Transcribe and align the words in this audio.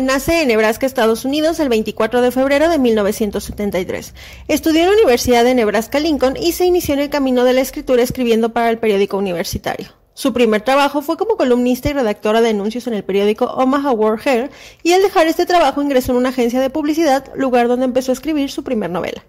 Nace 0.00 0.40
en 0.40 0.48
Nebraska, 0.48 0.86
Estados 0.86 1.26
Unidos, 1.26 1.60
el 1.60 1.68
24 1.68 2.22
de 2.22 2.30
febrero 2.30 2.70
de 2.70 2.78
1973. 2.78 4.14
Estudió 4.48 4.80
en 4.80 4.86
la 4.86 4.94
Universidad 4.94 5.44
de 5.44 5.54
Nebraska 5.54 6.00
Lincoln 6.00 6.38
y 6.38 6.52
se 6.52 6.64
inició 6.64 6.94
en 6.94 7.00
el 7.00 7.10
camino 7.10 7.44
de 7.44 7.52
la 7.52 7.60
escritura 7.60 8.02
escribiendo 8.02 8.54
para 8.54 8.70
el 8.70 8.78
periódico 8.78 9.18
universitario. 9.18 10.01
Su 10.22 10.32
primer 10.32 10.62
trabajo 10.62 11.02
fue 11.02 11.16
como 11.16 11.36
columnista 11.36 11.90
y 11.90 11.94
redactora 11.94 12.40
de 12.40 12.50
anuncios 12.50 12.86
en 12.86 12.94
el 12.94 13.02
periódico 13.02 13.46
Omaha 13.46 13.90
World 13.90 14.24
Herald 14.24 14.52
y 14.84 14.92
al 14.92 15.02
dejar 15.02 15.26
este 15.26 15.46
trabajo 15.46 15.82
ingresó 15.82 16.12
en 16.12 16.18
una 16.18 16.28
agencia 16.28 16.60
de 16.60 16.70
publicidad, 16.70 17.32
lugar 17.34 17.66
donde 17.66 17.86
empezó 17.86 18.12
a 18.12 18.14
escribir 18.14 18.48
su 18.48 18.62
primer 18.62 18.88
novela. 18.88 19.24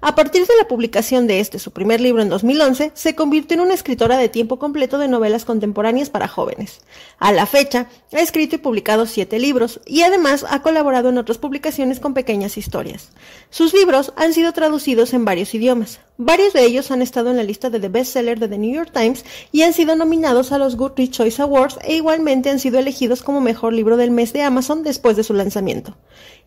A 0.00 0.14
partir 0.14 0.46
de 0.46 0.56
la 0.56 0.66
publicación 0.66 1.26
de 1.26 1.40
este, 1.40 1.58
su 1.58 1.72
primer 1.72 2.00
libro 2.00 2.22
en 2.22 2.30
2011, 2.30 2.92
se 2.94 3.14
convirtió 3.14 3.56
en 3.56 3.60
una 3.60 3.74
escritora 3.74 4.16
de 4.16 4.30
tiempo 4.30 4.58
completo 4.58 4.96
de 4.96 5.08
novelas 5.08 5.44
contemporáneas 5.44 6.08
para 6.08 6.28
jóvenes. 6.28 6.80
A 7.18 7.30
la 7.30 7.44
fecha, 7.44 7.90
ha 8.14 8.20
escrito 8.20 8.56
y 8.56 8.58
publicado 8.58 9.04
siete 9.04 9.38
libros 9.38 9.80
y 9.84 10.00
además 10.00 10.46
ha 10.48 10.62
colaborado 10.62 11.10
en 11.10 11.18
otras 11.18 11.36
publicaciones 11.36 12.00
con 12.00 12.14
pequeñas 12.14 12.56
historias. 12.56 13.10
Sus 13.50 13.74
libros 13.74 14.14
han 14.16 14.32
sido 14.32 14.54
traducidos 14.54 15.12
en 15.12 15.26
varios 15.26 15.52
idiomas. 15.52 16.00
Varios 16.20 16.52
de 16.52 16.64
ellos 16.64 16.90
han 16.90 17.00
estado 17.00 17.30
en 17.30 17.36
la 17.36 17.44
lista 17.44 17.70
de 17.70 17.78
The 17.78 17.90
Bestseller 17.90 18.40
de 18.40 18.48
The 18.48 18.58
New 18.58 18.74
York 18.74 18.90
Times 18.92 19.24
y 19.52 19.62
han 19.62 19.72
sido 19.72 19.94
nominados 19.94 20.50
a 20.50 20.58
los 20.58 20.74
Goodreads 20.74 21.12
Choice 21.12 21.40
Awards 21.40 21.78
e 21.84 21.94
igualmente 21.94 22.50
han 22.50 22.58
sido 22.58 22.80
elegidos 22.80 23.22
como 23.22 23.40
mejor 23.40 23.72
libro 23.72 23.96
del 23.96 24.10
mes 24.10 24.32
de 24.32 24.42
Amazon 24.42 24.82
después 24.82 25.16
de 25.16 25.22
su 25.22 25.32
lanzamiento. 25.32 25.96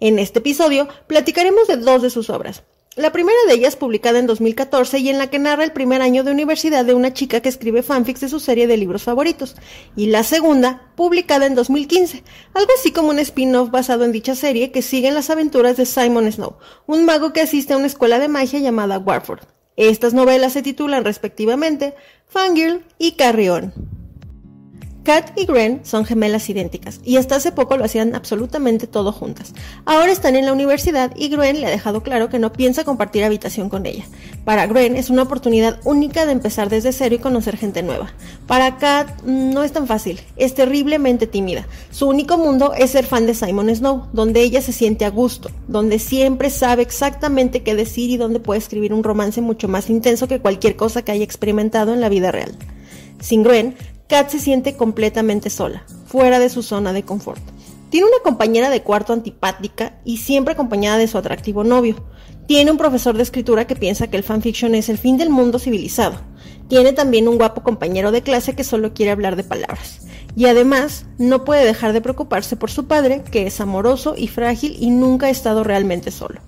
En 0.01 0.19
este 0.19 0.39
episodio 0.39 0.89
platicaremos 1.07 1.69
de 1.69 1.77
dos 1.77 2.01
de 2.01 2.09
sus 2.09 2.29
obras. 2.29 2.63
La 2.97 3.13
primera 3.13 3.37
de 3.47 3.53
ellas 3.53 3.77
publicada 3.77 4.19
en 4.19 4.27
2014 4.27 4.99
y 4.99 5.07
en 5.07 5.17
la 5.17 5.29
que 5.29 5.39
narra 5.39 5.63
el 5.63 5.71
primer 5.71 6.01
año 6.01 6.25
de 6.25 6.31
universidad 6.31 6.83
de 6.83 6.93
una 6.93 7.13
chica 7.13 7.39
que 7.39 7.47
escribe 7.47 7.81
fanfics 7.81 8.19
de 8.19 8.27
su 8.27 8.41
serie 8.41 8.67
de 8.67 8.75
libros 8.75 9.03
favoritos, 9.03 9.55
y 9.95 10.07
la 10.07 10.25
segunda, 10.25 10.91
publicada 10.97 11.45
en 11.45 11.55
2015, 11.55 12.25
algo 12.53 12.71
así 12.77 12.91
como 12.91 13.11
un 13.11 13.19
spin-off 13.19 13.71
basado 13.71 14.03
en 14.03 14.11
dicha 14.11 14.35
serie 14.35 14.71
que 14.71 14.81
sigue 14.81 15.11
las 15.11 15.29
aventuras 15.29 15.77
de 15.77 15.85
Simon 15.85 16.29
Snow, 16.29 16.57
un 16.87 17.05
mago 17.05 17.31
que 17.31 17.39
asiste 17.39 17.71
a 17.71 17.77
una 17.77 17.87
escuela 17.87 18.19
de 18.19 18.27
magia 18.27 18.59
llamada 18.59 18.99
Warford. 18.99 19.39
Estas 19.77 20.13
novelas 20.13 20.53
se 20.53 20.61
titulan 20.61 21.05
respectivamente 21.05 21.95
Fangirl 22.27 22.81
y 22.97 23.13
Carrion. 23.13 23.73
Kat 25.03 25.31
y 25.35 25.45
Gren 25.45 25.81
son 25.83 26.05
gemelas 26.05 26.47
idénticas 26.47 27.01
y 27.03 27.17
hasta 27.17 27.35
hace 27.35 27.51
poco 27.51 27.75
lo 27.75 27.83
hacían 27.83 28.13
absolutamente 28.13 28.85
todo 28.85 29.11
juntas. 29.11 29.53
Ahora 29.85 30.11
están 30.11 30.35
en 30.35 30.45
la 30.45 30.53
universidad 30.53 31.11
y 31.15 31.29
Gren 31.29 31.59
le 31.59 31.65
ha 31.65 31.71
dejado 31.71 32.03
claro 32.03 32.29
que 32.29 32.37
no 32.37 32.53
piensa 32.53 32.83
compartir 32.83 33.23
habitación 33.23 33.69
con 33.69 33.87
ella. 33.87 34.05
Para 34.45 34.67
Gren 34.67 34.95
es 34.95 35.09
una 35.09 35.23
oportunidad 35.23 35.79
única 35.85 36.27
de 36.27 36.33
empezar 36.33 36.69
desde 36.69 36.91
cero 36.91 37.15
y 37.15 37.19
conocer 37.19 37.57
gente 37.57 37.81
nueva. 37.81 38.13
Para 38.45 38.77
Kat 38.77 39.23
mm, 39.23 39.51
no 39.51 39.63
es 39.63 39.71
tan 39.71 39.87
fácil, 39.87 40.21
es 40.35 40.53
terriblemente 40.53 41.25
tímida. 41.25 41.67
Su 41.89 42.07
único 42.07 42.37
mundo 42.37 42.73
es 42.77 42.91
ser 42.91 43.05
fan 43.05 43.25
de 43.25 43.33
Simon 43.33 43.75
Snow, 43.75 44.07
donde 44.13 44.41
ella 44.43 44.61
se 44.61 44.71
siente 44.71 45.05
a 45.05 45.09
gusto, 45.09 45.49
donde 45.67 45.97
siempre 45.97 46.51
sabe 46.51 46.83
exactamente 46.83 47.63
qué 47.63 47.73
decir 47.73 48.11
y 48.11 48.17
donde 48.17 48.39
puede 48.39 48.59
escribir 48.59 48.93
un 48.93 49.03
romance 49.03 49.41
mucho 49.41 49.67
más 49.67 49.89
intenso 49.89 50.27
que 50.27 50.39
cualquier 50.39 50.75
cosa 50.75 51.01
que 51.01 51.11
haya 51.11 51.23
experimentado 51.23 51.91
en 51.91 52.01
la 52.01 52.09
vida 52.09 52.31
real. 52.31 52.55
Sin 53.19 53.43
Gwen, 53.43 53.75
Kat 54.11 54.29
se 54.29 54.39
siente 54.39 54.75
completamente 54.75 55.49
sola, 55.49 55.85
fuera 56.05 56.39
de 56.39 56.49
su 56.49 56.63
zona 56.63 56.91
de 56.91 57.03
confort. 57.03 57.41
Tiene 57.89 58.07
una 58.07 58.21
compañera 58.21 58.69
de 58.69 58.83
cuarto 58.83 59.13
antipática 59.13 60.01
y 60.03 60.17
siempre 60.17 60.53
acompañada 60.53 60.97
de 60.97 61.07
su 61.07 61.17
atractivo 61.17 61.63
novio. 61.63 61.95
Tiene 62.45 62.71
un 62.71 62.77
profesor 62.77 63.15
de 63.15 63.23
escritura 63.23 63.67
que 63.67 63.77
piensa 63.77 64.07
que 64.07 64.17
el 64.17 64.23
fanfiction 64.23 64.75
es 64.75 64.89
el 64.89 64.97
fin 64.97 65.17
del 65.17 65.29
mundo 65.29 65.59
civilizado. 65.59 66.19
Tiene 66.67 66.91
también 66.91 67.29
un 67.29 67.37
guapo 67.37 67.63
compañero 67.63 68.11
de 68.11 68.21
clase 68.21 68.53
que 68.53 68.65
solo 68.65 68.93
quiere 68.93 69.13
hablar 69.13 69.37
de 69.37 69.45
palabras. 69.45 70.01
Y 70.35 70.47
además, 70.47 71.05
no 71.17 71.45
puede 71.45 71.63
dejar 71.63 71.93
de 71.93 72.01
preocuparse 72.01 72.57
por 72.57 72.69
su 72.69 72.87
padre, 72.87 73.23
que 73.23 73.47
es 73.47 73.61
amoroso 73.61 74.15
y 74.17 74.27
frágil 74.27 74.75
y 74.77 74.89
nunca 74.89 75.27
ha 75.27 75.29
estado 75.29 75.63
realmente 75.63 76.11
solo. 76.11 76.41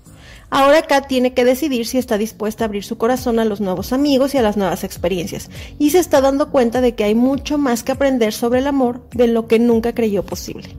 Ahora 0.56 0.84
Kat 0.84 1.08
tiene 1.08 1.34
que 1.34 1.46
decidir 1.46 1.88
si 1.88 1.98
está 1.98 2.20
dispuesta 2.20 2.64
a 2.64 2.68
abrir 2.68 2.84
su 2.84 2.96
corazón 2.96 3.40
a 3.40 3.44
los 3.44 3.60
nuevos 3.60 3.92
amigos 3.92 4.36
y 4.36 4.38
a 4.38 4.44
las 4.44 4.56
nuevas 4.56 4.84
experiencias, 4.84 5.50
y 5.80 5.90
se 5.90 5.98
está 5.98 6.22
dando 6.22 6.52
cuenta 6.52 6.80
de 6.80 6.94
que 6.94 7.04
hay 7.04 7.16
mucho 7.16 7.58
más 7.58 7.82
que 7.82 7.92
aprender 7.92 8.34
sobre 8.34 8.60
el 8.60 8.68
amor 8.68 9.02
de 9.16 9.26
lo 9.26 9.48
que 9.48 9.58
nunca 9.58 9.96
creyó 9.96 10.22
posible. 10.22 10.76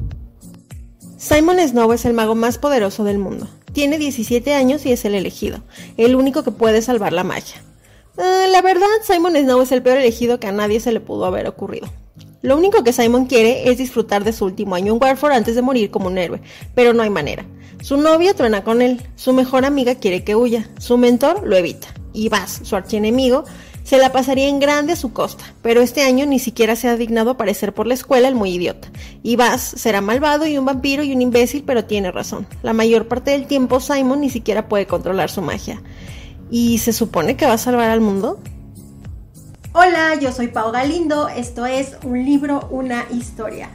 Simon 1.19 1.59
Snow 1.59 1.93
es 1.93 2.05
el 2.05 2.13
mago 2.13 2.37
más 2.37 2.57
poderoso 2.57 3.03
del 3.03 3.19
mundo. 3.19 3.49
Tiene 3.73 3.99
17 3.99 4.55
años 4.55 4.87
y 4.87 4.93
es 4.93 5.05
el 5.07 5.17
elegido, 5.17 5.65
el 5.97 6.15
único 6.15 6.45
que 6.45 6.53
puede 6.53 6.81
salvar 6.81 7.13
la 7.13 7.25
magia. 7.25 7.61
Eh, 8.17 8.47
la 8.53 8.63
verdad, 8.63 8.87
Simon 9.03 9.35
Snow 9.35 9.61
es 9.61 9.73
el 9.73 9.83
peor 9.83 9.99
elegido 9.99 10.39
que 10.39 10.47
a 10.47 10.53
nadie 10.53 10.79
se 10.79 10.93
le 10.93 11.01
pudo 11.01 11.25
haber 11.25 11.49
ocurrido. 11.49 11.89
Lo 12.45 12.59
único 12.59 12.85
que 12.85 12.93
Simon 12.93 13.25
quiere 13.25 13.71
es 13.71 13.79
disfrutar 13.79 14.23
de 14.23 14.35
su 14.35 14.45
último 14.45 14.75
año 14.75 14.93
en 14.93 15.03
Warford 15.03 15.33
antes 15.33 15.55
de 15.55 15.63
morir 15.63 15.91
como 15.91 16.09
un 16.09 16.19
héroe, 16.19 16.43
pero 16.75 16.93
no 16.93 17.03
hay 17.03 17.09
manera. 17.09 17.47
Su 17.81 17.97
novia 17.97 18.35
truena 18.35 18.63
con 18.63 18.83
él, 18.83 19.01
su 19.17 19.33
mejor 19.33 19.65
amiga 19.65 19.95
quiere 19.95 20.25
que 20.25 20.37
huya, 20.37 20.69
su 20.79 20.99
mentor 20.99 21.41
lo 21.47 21.57
evita. 21.57 21.89
Y 22.13 22.29
Baz, 22.29 22.61
su 22.63 22.77
archienemigo, 22.77 23.45
se 23.83 23.97
la 23.97 24.13
pasaría 24.13 24.47
en 24.47 24.61
grande 24.61 24.93
a 24.93 24.97
su 24.97 25.15
costa, 25.15 25.55
pero 25.63 25.81
este 25.81 26.03
año 26.03 26.27
ni 26.27 26.39
siquiera 26.39 26.77
se 26.77 26.87
ha 26.87 26.99
dignado 26.99 27.31
aparecer 27.31 27.73
por 27.73 27.87
la 27.87 27.95
escuela 27.95 28.29
el 28.29 28.35
muy 28.35 28.51
idiota. 28.51 28.93
Y 29.23 29.37
Baz 29.37 29.63
será 29.63 30.03
malvado 30.03 30.47
y 30.47 30.59
un 30.59 30.67
vampiro 30.67 31.03
y 31.03 31.15
un 31.15 31.23
imbécil, 31.23 31.65
pero 31.65 31.87
tiene 31.87 32.13
razón. 32.13 32.47
La 32.63 32.75
mayor 32.75 33.09
parte 33.09 33.31
del 33.31 33.47
tiempo 33.47 33.81
Simon 33.81 34.21
ni 34.21 34.29
siquiera 34.29 34.69
puede 34.69 34.87
controlar 34.87 35.31
su 35.31 35.41
magia. 35.41 35.83
¿Y 36.51 36.77
se 36.77 36.93
supone 36.93 37.39
que 37.39 37.47
va 37.47 37.55
a 37.55 37.59
salvar 37.59 37.89
al 37.89 38.03
mundo? 38.03 38.39
Hola, 39.77 40.15
yo 40.15 40.31
soy 40.31 40.47
Pau 40.47 40.71
Galindo, 40.71 41.29
esto 41.29 41.67
es 41.67 41.97
Un 42.05 42.25
libro, 42.25 42.69
una 42.71 43.07
historia. 43.11 43.71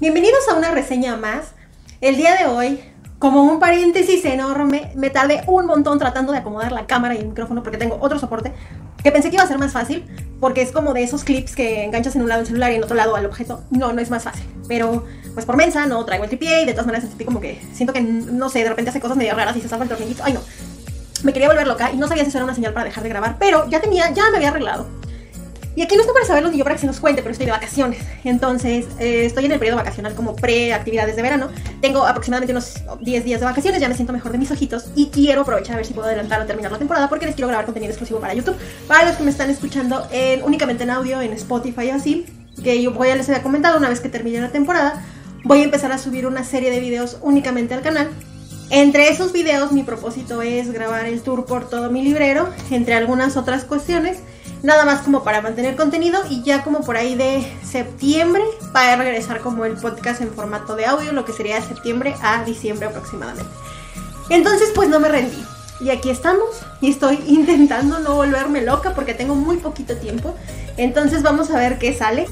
Bienvenidos 0.00 0.48
a 0.48 0.54
una 0.54 0.72
reseña 0.72 1.16
más. 1.16 1.52
El 2.00 2.16
día 2.16 2.34
de 2.34 2.46
hoy 2.46 2.80
como 3.20 3.44
un 3.44 3.60
paréntesis 3.60 4.24
enorme, 4.24 4.90
me 4.96 5.10
tardé 5.10 5.44
un 5.46 5.66
montón 5.66 6.00
tratando 6.00 6.32
de 6.32 6.38
acomodar 6.38 6.72
la 6.72 6.88
cámara 6.88 7.14
y 7.14 7.18
el 7.18 7.28
micrófono 7.28 7.62
porque 7.62 7.78
tengo 7.78 7.98
otro 8.00 8.18
soporte 8.18 8.52
que 9.00 9.12
pensé 9.12 9.30
que 9.30 9.36
iba 9.36 9.44
a 9.44 9.46
ser 9.46 9.58
más 9.58 9.70
fácil 9.70 10.04
porque 10.40 10.60
es 10.60 10.72
como 10.72 10.92
de 10.92 11.04
esos 11.04 11.22
clips 11.22 11.54
que 11.54 11.84
enganchas 11.84 12.16
en 12.16 12.22
un 12.22 12.30
lado 12.30 12.40
el 12.40 12.48
celular 12.48 12.72
y 12.72 12.74
en 12.74 12.82
otro 12.82 12.96
lado 12.96 13.14
al 13.14 13.24
objeto. 13.24 13.62
No, 13.70 13.92
no 13.92 14.00
es 14.00 14.10
más 14.10 14.24
fácil. 14.24 14.44
Pero 14.66 15.04
pues 15.34 15.46
por 15.46 15.56
mensa 15.56 15.86
no 15.86 16.04
traigo 16.04 16.24
el 16.24 16.30
tripié 16.30 16.62
y 16.62 16.66
de 16.66 16.72
todas 16.72 16.86
maneras 16.86 17.08
sentí 17.08 17.24
como 17.24 17.40
que 17.40 17.62
siento 17.72 17.92
que 17.92 18.00
no 18.00 18.48
sé, 18.48 18.64
de 18.64 18.70
repente 18.70 18.90
hace 18.90 18.98
cosas 18.98 19.16
medio 19.16 19.36
raras 19.36 19.56
y 19.56 19.60
se 19.60 19.68
salva 19.68 19.84
el 19.84 19.88
tornillito. 19.88 20.24
Ay 20.24 20.32
no. 20.32 20.40
Me 21.22 21.32
quería 21.32 21.46
volver 21.46 21.68
loca 21.68 21.92
y 21.92 21.96
no 21.96 22.08
sabía 22.08 22.24
si 22.24 22.30
eso 22.30 22.38
era 22.38 22.44
una 22.44 22.56
señal 22.56 22.72
para 22.72 22.86
dejar 22.86 23.04
de 23.04 23.08
grabar, 23.08 23.36
pero 23.38 23.70
ya 23.70 23.80
tenía, 23.80 24.10
ya 24.10 24.28
me 24.32 24.38
había 24.38 24.48
arreglado. 24.48 25.03
Y 25.76 25.82
aquí 25.82 25.96
no 25.96 26.02
está 26.02 26.12
para 26.12 26.24
saberlo 26.24 26.50
ni 26.50 26.58
yo 26.58 26.64
para 26.64 26.76
que 26.76 26.82
se 26.82 26.86
nos 26.86 27.00
cuente, 27.00 27.22
pero 27.22 27.32
estoy 27.32 27.46
de 27.46 27.52
vacaciones. 27.52 27.98
Entonces, 28.22 28.86
eh, 29.00 29.24
estoy 29.24 29.46
en 29.46 29.52
el 29.52 29.58
periodo 29.58 29.78
vacacional 29.78 30.14
como 30.14 30.36
pre-actividades 30.36 31.16
de 31.16 31.22
verano. 31.22 31.48
Tengo 31.80 32.06
aproximadamente 32.06 32.52
unos 32.52 32.74
10 33.00 33.24
días 33.24 33.40
de 33.40 33.46
vacaciones, 33.46 33.80
ya 33.80 33.88
me 33.88 33.94
siento 33.94 34.12
mejor 34.12 34.32
de 34.32 34.38
mis 34.38 34.50
ojitos 34.50 34.86
y 34.94 35.08
quiero 35.08 35.42
aprovechar 35.42 35.74
a 35.74 35.76
ver 35.78 35.86
si 35.86 35.92
puedo 35.92 36.06
adelantar 36.06 36.40
o 36.40 36.46
terminar 36.46 36.70
la 36.70 36.78
temporada 36.78 37.08
porque 37.08 37.26
les 37.26 37.34
quiero 37.34 37.48
grabar 37.48 37.64
contenido 37.64 37.90
exclusivo 37.90 38.20
para 38.20 38.34
YouTube. 38.34 38.56
Para 38.86 39.08
los 39.08 39.16
que 39.16 39.24
me 39.24 39.30
están 39.30 39.50
escuchando 39.50 40.06
en, 40.12 40.42
únicamente 40.44 40.84
en 40.84 40.90
audio, 40.90 41.20
en 41.20 41.32
Spotify 41.32 41.90
o 41.90 41.94
así, 41.94 42.26
que 42.62 42.80
yo 42.80 42.92
voy 42.92 43.08
a 43.08 43.16
les 43.16 43.28
había 43.28 43.42
comentado 43.42 43.78
una 43.78 43.88
vez 43.88 44.00
que 44.00 44.08
termine 44.08 44.40
la 44.40 44.52
temporada, 44.52 45.02
voy 45.42 45.60
a 45.60 45.64
empezar 45.64 45.90
a 45.90 45.98
subir 45.98 46.26
una 46.26 46.44
serie 46.44 46.70
de 46.70 46.78
videos 46.78 47.18
únicamente 47.22 47.74
al 47.74 47.82
canal. 47.82 48.10
Entre 48.70 49.08
esos 49.08 49.32
videos 49.32 49.72
mi 49.72 49.82
propósito 49.82 50.40
es 50.40 50.72
grabar 50.72 51.06
el 51.06 51.20
tour 51.20 51.44
por 51.44 51.68
todo 51.68 51.90
mi 51.90 52.02
librero, 52.02 52.48
entre 52.70 52.94
algunas 52.94 53.36
otras 53.36 53.64
cuestiones 53.64 54.18
nada 54.64 54.86
más 54.86 55.02
como 55.02 55.22
para 55.22 55.42
mantener 55.42 55.76
contenido 55.76 56.22
y 56.30 56.42
ya 56.42 56.64
como 56.64 56.80
por 56.80 56.96
ahí 56.96 57.14
de 57.14 57.46
septiembre 57.62 58.42
para 58.72 58.96
regresar 58.96 59.40
como 59.40 59.66
el 59.66 59.74
podcast 59.74 60.22
en 60.22 60.32
formato 60.32 60.74
de 60.74 60.86
audio, 60.86 61.12
lo 61.12 61.26
que 61.26 61.34
sería 61.34 61.56
de 61.56 61.62
septiembre 61.62 62.14
a 62.22 62.42
diciembre 62.44 62.86
aproximadamente. 62.86 63.52
Entonces 64.30 64.70
pues 64.74 64.88
no 64.88 65.00
me 65.00 65.10
rendí. 65.10 65.44
Y 65.80 65.90
aquí 65.90 66.08
estamos 66.08 66.48
y 66.80 66.90
estoy 66.90 67.22
intentando 67.26 67.98
no 67.98 68.14
volverme 68.14 68.62
loca 68.62 68.94
porque 68.94 69.12
tengo 69.12 69.34
muy 69.34 69.58
poquito 69.58 69.98
tiempo. 69.98 70.34
Entonces 70.78 71.22
vamos 71.22 71.50
a 71.50 71.58
ver 71.58 71.78
qué 71.78 71.92
sale. 71.92 72.26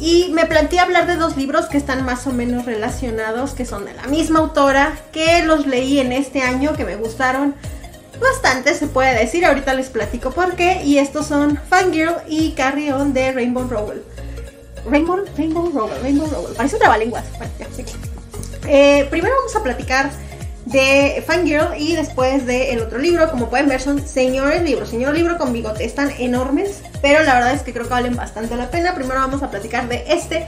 Y 0.00 0.30
me 0.32 0.46
planteé 0.46 0.80
hablar 0.80 1.06
de 1.06 1.16
dos 1.16 1.36
libros 1.36 1.66
que 1.66 1.76
están 1.76 2.04
más 2.04 2.26
o 2.26 2.32
menos 2.32 2.64
relacionados, 2.64 3.52
que 3.52 3.66
son 3.66 3.84
de 3.84 3.94
la 3.94 4.04
misma 4.04 4.40
autora, 4.40 4.98
que 5.12 5.44
los 5.44 5.66
leí 5.66 6.00
en 6.00 6.10
este 6.10 6.42
año, 6.42 6.72
que 6.72 6.84
me 6.84 6.96
gustaron 6.96 7.54
bastante, 8.20 8.74
se 8.74 8.86
puede 8.86 9.18
decir. 9.18 9.44
Ahorita 9.44 9.74
les 9.74 9.88
platico 9.88 10.30
por 10.30 10.54
qué. 10.54 10.82
Y 10.84 10.98
estos 10.98 11.26
son 11.26 11.58
Fangirl 11.68 12.16
y 12.28 12.52
Carry 12.52 12.90
On 12.90 13.12
de 13.12 13.32
Rainbow 13.32 13.66
Rowell. 13.68 14.02
Rainbow, 14.88 15.24
Rainbow 15.36 15.70
Rowell, 15.72 16.00
Rainbow 16.02 16.28
Rowell. 16.28 16.54
Parece 16.56 16.76
un 16.76 16.80
trabalenguas. 16.80 17.24
Eh, 18.66 19.06
primero 19.10 19.34
vamos 19.36 19.56
a 19.56 19.62
platicar 19.62 20.10
de 20.66 21.24
Fangirl 21.26 21.76
y 21.76 21.96
después 21.96 22.46
del 22.46 22.80
otro 22.80 22.98
libro. 22.98 23.30
Como 23.30 23.50
pueden 23.50 23.68
ver, 23.68 23.80
son 23.80 24.06
señores 24.06 24.62
libros, 24.62 24.88
señor 24.88 25.14
libro 25.14 25.38
con 25.38 25.52
bigote. 25.52 25.84
Están 25.84 26.10
enormes, 26.18 26.82
pero 27.02 27.22
la 27.22 27.34
verdad 27.34 27.54
es 27.54 27.62
que 27.62 27.72
creo 27.72 27.84
que 27.84 27.90
valen 27.90 28.16
bastante 28.16 28.56
la 28.56 28.70
pena. 28.70 28.94
Primero 28.94 29.20
vamos 29.20 29.42
a 29.42 29.50
platicar 29.50 29.88
de 29.88 30.04
este. 30.08 30.46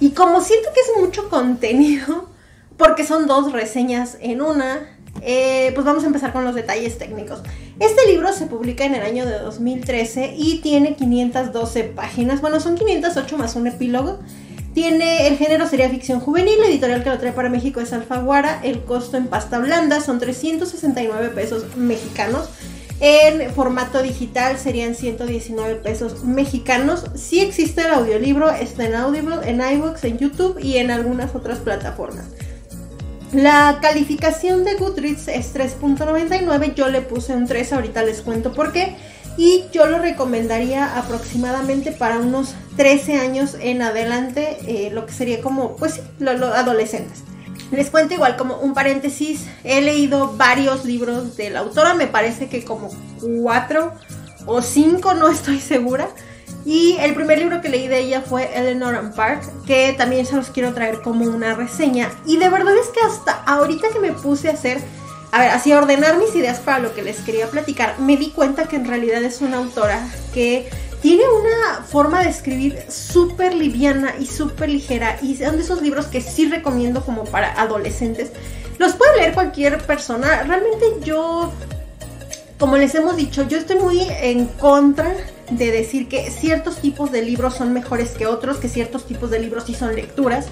Y 0.00 0.10
como 0.10 0.40
siento 0.40 0.68
que 0.74 0.80
es 0.80 1.00
mucho 1.00 1.28
contenido, 1.28 2.28
porque 2.76 3.06
son 3.06 3.26
dos 3.26 3.52
reseñas 3.52 4.18
en 4.20 4.42
una, 4.42 4.93
eh, 5.24 5.72
pues 5.74 5.86
vamos 5.86 6.04
a 6.04 6.06
empezar 6.06 6.32
con 6.32 6.44
los 6.44 6.54
detalles 6.54 6.98
técnicos. 6.98 7.40
Este 7.80 8.06
libro 8.06 8.32
se 8.32 8.46
publica 8.46 8.84
en 8.84 8.94
el 8.94 9.02
año 9.02 9.24
de 9.24 9.38
2013 9.38 10.34
y 10.36 10.58
tiene 10.58 10.94
512 10.94 11.84
páginas. 11.84 12.40
Bueno, 12.40 12.60
son 12.60 12.76
508 12.76 13.38
más 13.38 13.56
un 13.56 13.66
epílogo. 13.66 14.20
Tiene, 14.74 15.28
el 15.28 15.38
género 15.38 15.68
sería 15.68 15.88
ficción 15.88 16.20
juvenil, 16.20 16.60
la 16.60 16.66
editorial 16.66 17.04
que 17.04 17.10
lo 17.10 17.18
trae 17.18 17.32
para 17.32 17.48
México 17.48 17.80
es 17.80 17.92
Alfaguara, 17.92 18.60
el 18.64 18.82
costo 18.82 19.16
en 19.16 19.28
pasta 19.28 19.60
blanda 19.60 20.00
son 20.00 20.18
369 20.18 21.28
pesos 21.28 21.76
mexicanos. 21.76 22.48
En 23.00 23.52
formato 23.52 24.02
digital 24.02 24.58
serían 24.58 24.94
119 24.94 25.76
pesos 25.76 26.24
mexicanos. 26.24 27.04
Si 27.14 27.40
existe 27.40 27.82
el 27.82 27.92
audiolibro, 27.92 28.50
está 28.50 28.86
en 28.86 28.94
Audible, 28.94 29.36
en 29.44 29.60
iVoox, 29.60 30.04
en 30.04 30.18
YouTube 30.18 30.58
y 30.60 30.78
en 30.78 30.90
algunas 30.90 31.34
otras 31.34 31.58
plataformas. 31.58 32.26
La 33.34 33.80
calificación 33.82 34.62
de 34.62 34.76
Goodreads 34.76 35.26
es 35.26 35.52
3.99, 35.56 36.74
yo 36.74 36.88
le 36.88 37.00
puse 37.00 37.34
un 37.34 37.48
3, 37.48 37.72
ahorita 37.72 38.04
les 38.04 38.22
cuento 38.22 38.52
por 38.52 38.70
qué 38.70 38.94
y 39.36 39.64
yo 39.72 39.86
lo 39.86 39.98
recomendaría 39.98 40.96
aproximadamente 40.96 41.90
para 41.90 42.20
unos 42.20 42.54
13 42.76 43.16
años 43.16 43.56
en 43.58 43.82
adelante, 43.82 44.58
eh, 44.68 44.90
lo 44.92 45.04
que 45.04 45.12
sería 45.12 45.40
como, 45.40 45.74
pues 45.74 45.94
sí, 45.94 46.00
los 46.20 46.40
adolescentes. 46.42 47.24
Les 47.72 47.90
cuento 47.90 48.14
igual 48.14 48.36
como 48.36 48.58
un 48.58 48.72
paréntesis, 48.72 49.46
he 49.64 49.80
leído 49.80 50.36
varios 50.36 50.84
libros 50.84 51.36
de 51.36 51.50
la 51.50 51.58
autora, 51.58 51.94
me 51.94 52.06
parece 52.06 52.48
que 52.48 52.64
como 52.64 52.90
cuatro 53.20 53.94
o 54.46 54.62
cinco, 54.62 55.12
no 55.14 55.28
estoy 55.28 55.58
segura. 55.58 56.08
Y 56.64 56.96
el 57.00 57.14
primer 57.14 57.38
libro 57.38 57.60
que 57.60 57.68
leí 57.68 57.88
de 57.88 58.00
ella 58.00 58.22
fue 58.22 58.50
Eleanor 58.54 58.94
and 58.94 59.14
Park, 59.14 59.42
que 59.66 59.94
también 59.96 60.24
se 60.24 60.36
los 60.36 60.50
quiero 60.50 60.72
traer 60.72 61.02
como 61.02 61.26
una 61.26 61.54
reseña. 61.54 62.10
Y 62.24 62.38
de 62.38 62.48
verdad 62.48 62.74
es 62.76 62.88
que 62.88 63.00
hasta 63.00 63.32
ahorita 63.44 63.88
que 63.92 64.00
me 64.00 64.12
puse 64.12 64.48
a 64.48 64.52
hacer 64.52 64.80
a 65.34 65.40
ver, 65.40 65.50
así 65.50 65.72
ordenar 65.72 66.16
mis 66.16 66.32
ideas 66.36 66.60
para 66.60 66.78
lo 66.78 66.94
que 66.94 67.02
les 67.02 67.20
quería 67.22 67.48
platicar, 67.48 67.98
me 67.98 68.16
di 68.16 68.30
cuenta 68.30 68.68
que 68.68 68.76
en 68.76 68.86
realidad 68.86 69.20
es 69.24 69.40
una 69.40 69.56
autora 69.56 70.00
que 70.32 70.70
tiene 71.02 71.24
una 71.28 71.82
forma 71.82 72.22
de 72.22 72.30
escribir 72.30 72.78
súper 72.88 73.52
liviana 73.52 74.14
y 74.20 74.26
súper 74.26 74.68
ligera 74.68 75.18
y 75.20 75.36
son 75.36 75.56
de 75.56 75.62
esos 75.62 75.82
libros 75.82 76.06
que 76.06 76.20
sí 76.20 76.48
recomiendo 76.48 77.04
como 77.04 77.24
para 77.24 77.60
adolescentes. 77.60 78.30
Los 78.78 78.94
puede 78.94 79.16
leer 79.16 79.34
cualquier 79.34 79.78
persona. 79.78 80.44
Realmente 80.44 80.86
yo, 81.02 81.52
como 82.58 82.76
les 82.76 82.94
hemos 82.94 83.16
dicho, 83.16 83.46
yo 83.48 83.58
estoy 83.58 83.76
muy 83.76 84.00
en 84.20 84.46
contra 84.46 85.14
de 85.50 85.70
decir 85.70 86.08
que 86.08 86.30
ciertos 86.30 86.76
tipos 86.76 87.10
de 87.10 87.22
libros 87.22 87.54
son 87.54 87.72
mejores 87.72 88.10
que 88.10 88.26
otros, 88.26 88.58
que 88.58 88.68
ciertos 88.68 89.06
tipos 89.06 89.30
de 89.30 89.40
libros 89.40 89.64
sí 89.66 89.74
son 89.74 89.94
lecturas. 89.94 90.46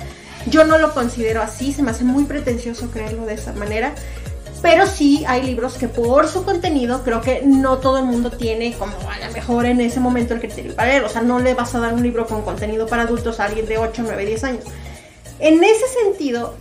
Yo 0.47 0.65
no 0.65 0.79
lo 0.79 0.93
considero 0.93 1.41
así, 1.41 1.73
se 1.73 1.83
me 1.83 1.93
hace 1.93 2.05
muy 2.05 2.25
pretencioso 2.25 2.91
creerlo 2.91 3.25
de 3.27 3.35
esa 3.35 3.53
manera. 3.53 3.95
Pero 4.61 4.87
sí 4.87 5.25
hay 5.27 5.43
libros 5.43 5.75
que 5.75 5.89
por 5.89 6.29
su 6.29 6.45
contenido 6.45 7.03
creo 7.03 7.21
que 7.21 7.43
no 7.45 7.79
todo 7.79 7.99
el 7.99 8.05
mundo 8.05 8.31
tiene 8.31 8.75
como 8.75 8.93
a 9.11 9.27
lo 9.27 9.33
mejor 9.33 9.67
en 9.67 9.81
ese 9.81 9.99
momento 9.99 10.35
el 10.35 10.41
criterio 10.41 10.75
para 10.75 10.89
leer. 10.89 11.05
O 11.05 11.09
sea, 11.09 11.23
no 11.23 11.41
le 11.41 11.55
vas 11.55 11.75
a 11.75 11.81
dar 11.81 11.95
un 11.95 12.03
libro 12.03 12.27
con 12.27 12.43
contenido 12.43 12.87
para 12.87 13.03
adultos 13.03 13.41
a 13.41 13.47
alguien 13.47 13.67
de 13.67 13.79
8, 13.79 14.03
9, 14.05 14.27
10 14.27 14.45
años. 14.45 14.65
En 15.41 15.63
ese 15.65 15.85
sentido, 16.05 16.55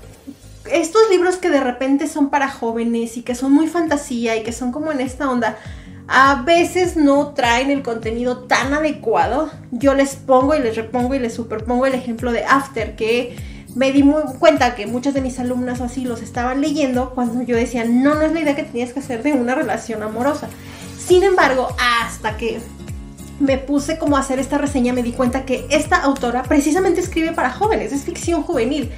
estos 0.69 1.01
libros 1.09 1.37
que 1.37 1.49
de 1.49 1.59
repente 1.59 2.07
son 2.07 2.29
para 2.29 2.49
jóvenes 2.49 3.17
y 3.17 3.23
que 3.23 3.35
son 3.35 3.51
muy 3.51 3.67
fantasía 3.67 4.35
y 4.35 4.43
que 4.43 4.51
son 4.51 4.71
como 4.71 4.91
en 4.91 5.01
esta 5.01 5.29
onda, 5.29 5.57
a 6.07 6.43
veces 6.43 6.97
no 6.97 7.29
traen 7.29 7.71
el 7.71 7.83
contenido 7.83 8.39
tan 8.39 8.73
adecuado. 8.73 9.49
Yo 9.71 9.93
les 9.93 10.15
pongo 10.15 10.55
y 10.55 10.59
les 10.59 10.75
repongo 10.75 11.15
y 11.15 11.19
les 11.19 11.33
superpongo 11.33 11.85
el 11.85 11.93
ejemplo 11.93 12.31
de 12.31 12.43
After, 12.43 12.95
que 12.95 13.35
me 13.75 13.91
di 13.91 14.03
cuenta 14.39 14.75
que 14.75 14.87
muchas 14.87 15.13
de 15.13 15.21
mis 15.21 15.39
alumnas 15.39 15.79
así 15.81 16.03
los 16.03 16.21
estaban 16.21 16.61
leyendo 16.61 17.11
cuando 17.11 17.41
yo 17.43 17.55
decía, 17.55 17.85
no, 17.85 18.15
no 18.15 18.21
es 18.23 18.33
la 18.33 18.41
idea 18.41 18.55
que 18.55 18.63
tenías 18.63 18.91
que 18.91 18.99
hacer 18.99 19.23
de 19.23 19.33
una 19.33 19.55
relación 19.55 20.03
amorosa. 20.03 20.49
Sin 20.97 21.23
embargo, 21.23 21.69
hasta 21.79 22.37
que 22.37 22.59
me 23.39 23.57
puse 23.57 23.97
como 23.97 24.17
a 24.17 24.19
hacer 24.19 24.39
esta 24.39 24.57
reseña, 24.57 24.93
me 24.93 25.03
di 25.03 25.13
cuenta 25.13 25.45
que 25.45 25.65
esta 25.69 25.97
autora 25.97 26.43
precisamente 26.43 27.01
escribe 27.01 27.31
para 27.31 27.51
jóvenes, 27.51 27.91
es 27.91 28.03
ficción 28.03 28.43
juvenil. 28.43 28.91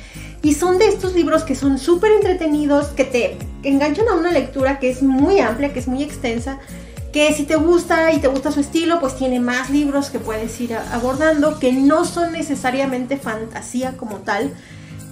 Y 0.43 0.53
son 0.53 0.77
de 0.77 0.87
estos 0.87 1.15
libros 1.15 1.43
que 1.43 1.55
son 1.55 1.79
súper 1.79 2.11
entretenidos, 2.11 2.87
que 2.87 3.05
te 3.05 3.37
enganchan 3.63 4.09
a 4.09 4.13
una 4.13 4.29
lectura 4.29 4.77
que 4.77 4.89
es 4.89 5.01
muy 5.01 5.39
amplia, 5.39 5.71
que 5.71 5.79
es 5.79 5.87
muy 5.87 6.03
extensa, 6.03 6.59
que 7.13 7.31
si 7.33 7.43
te 7.43 7.55
gusta 7.55 8.11
y 8.11 8.19
te 8.19 8.27
gusta 8.27 8.51
su 8.51 8.59
estilo, 8.59 8.99
pues 8.99 9.15
tiene 9.15 9.39
más 9.39 9.69
libros 9.69 10.09
que 10.09 10.19
puedes 10.19 10.59
ir 10.59 10.75
abordando, 10.75 11.59
que 11.59 11.71
no 11.71 12.03
son 12.03 12.33
necesariamente 12.33 13.15
fantasía 13.17 13.95
como 13.95 14.17
tal 14.17 14.53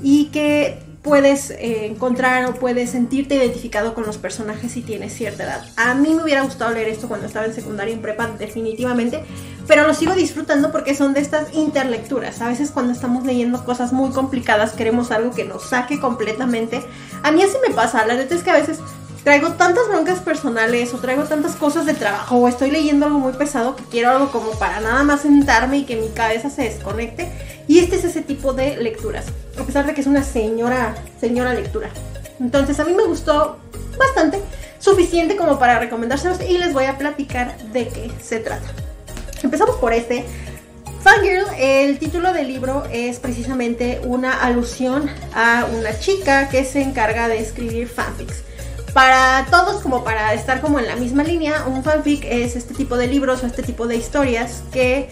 y 0.04 0.26
que 0.26 0.80
puedes 1.02 1.50
eh, 1.50 1.88
encontrar 1.88 2.46
o 2.46 2.54
puedes 2.54 2.92
sentirte 2.92 3.36
identificado 3.36 3.94
con 3.94 4.06
los 4.06 4.18
personajes 4.18 4.72
si 4.72 4.82
tienes 4.82 5.14
cierta 5.14 5.44
edad. 5.44 5.66
A 5.76 5.96
mí 5.96 6.14
me 6.14 6.24
hubiera 6.24 6.42
gustado 6.42 6.74
leer 6.74 6.90
esto 6.90 7.08
cuando 7.08 7.26
estaba 7.26 7.46
en 7.46 7.54
secundaria 7.54 7.92
y 7.92 7.96
en 7.96 8.02
prepa 8.02 8.28
definitivamente, 8.38 9.24
pero 9.68 9.88
lo 9.88 9.94
sigo 9.94 10.14
disfrutando 10.14 10.72
porque 10.72 10.96
son 10.96 11.14
de 11.14 11.22
estas 11.22 11.54
interlecturas. 11.54 12.42
A 12.42 12.50
veces 12.50 12.72
cuando 12.72 12.94
estamos 12.94 13.26
leyendo 13.26 13.64
cosas 13.66 13.94
muy 13.94 14.12
complicadas 14.12 14.74
queremos 14.74 15.12
algo 15.12 15.32
que 15.32 15.44
nos 15.44 15.70
saque 15.70 16.00
completamente. 16.00 16.84
A 17.24 17.32
mí 17.32 17.42
así 17.42 17.58
me 17.68 17.74
pasa, 17.74 18.06
la 18.06 18.16
neta 18.16 18.36
es 18.36 18.44
que 18.44 18.52
a 18.52 18.56
veces 18.56 18.80
traigo 19.24 19.52
tantas 19.52 19.88
broncas 19.88 20.20
personales 20.20 20.94
o 20.94 20.98
traigo 20.98 21.24
tantas 21.24 21.56
cosas 21.56 21.86
de 21.86 21.94
trabajo 21.94 22.38
o 22.38 22.48
estoy 22.48 22.72
leyendo 22.72 23.06
algo 23.06 23.20
muy 23.20 23.34
pesado 23.34 23.76
que 23.76 23.84
quiero 23.84 24.10
algo 24.10 24.32
como 24.32 24.52
para 24.52 24.82
nada 24.82 25.04
más 25.04 25.22
sentarme 25.22 25.80
y 25.80 25.84
que 25.86 25.96
mi 25.96 26.10
cabeza 26.10 26.50
se 26.50 26.64
desconecte. 26.64 27.32
Y 27.68 27.80
este 27.80 27.96
es 27.96 28.04
ese 28.04 28.22
tipo 28.22 28.54
de 28.54 28.78
lecturas, 28.78 29.26
a 29.60 29.64
pesar 29.64 29.86
de 29.86 29.94
que 29.94 30.02
es 30.02 30.08
una 30.08 30.24
señora, 30.24 30.96
señora 31.20 31.54
lectura. 31.54 31.90
Entonces 32.40 32.80
a 32.80 32.86
mí 32.86 32.94
me 32.94 33.04
gustó 33.04 33.58
bastante, 33.98 34.42
suficiente 34.80 35.36
como 35.36 35.60
para 35.60 35.80
recomendárselos 35.80 36.42
y 36.42 36.58
les 36.58 36.74
voy 36.74 36.86
a 36.86 36.98
platicar 36.98 37.58
de 37.72 37.88
qué 37.88 38.12
se 38.22 38.40
trata. 38.40 38.68
Empezamos 39.44 39.76
por 39.78 39.94
este. 39.94 40.26
Fangirl, 41.04 41.46
el 41.58 41.98
título 41.98 42.32
del 42.32 42.48
libro 42.48 42.84
es 42.92 43.20
precisamente 43.20 44.02
una 44.04 44.44
alusión 44.44 45.10
a 45.34 45.66
una 45.78 45.98
chica 45.98 46.50
que 46.50 46.64
se 46.64 46.82
encarga 46.82 47.28
de 47.28 47.40
escribir 47.40 47.88
fanfics 47.88 48.44
para 48.94 49.46
todos 49.50 49.82
como 49.82 50.04
para 50.04 50.34
estar 50.34 50.62
como 50.62 50.80
en 50.80 50.88
la 50.88 50.96
misma 50.96 51.24
línea, 51.24 51.66
un 51.66 51.84
fanfic 51.84 52.26
es 52.26 52.56
este 52.56 52.74
tipo 52.74 52.98
de 52.98 53.08
libros 53.08 53.44
o 53.44 53.48
este 53.48 53.64
tipo 53.64 53.88
de 53.88 53.96
historias 53.96 54.64
que 54.72 55.10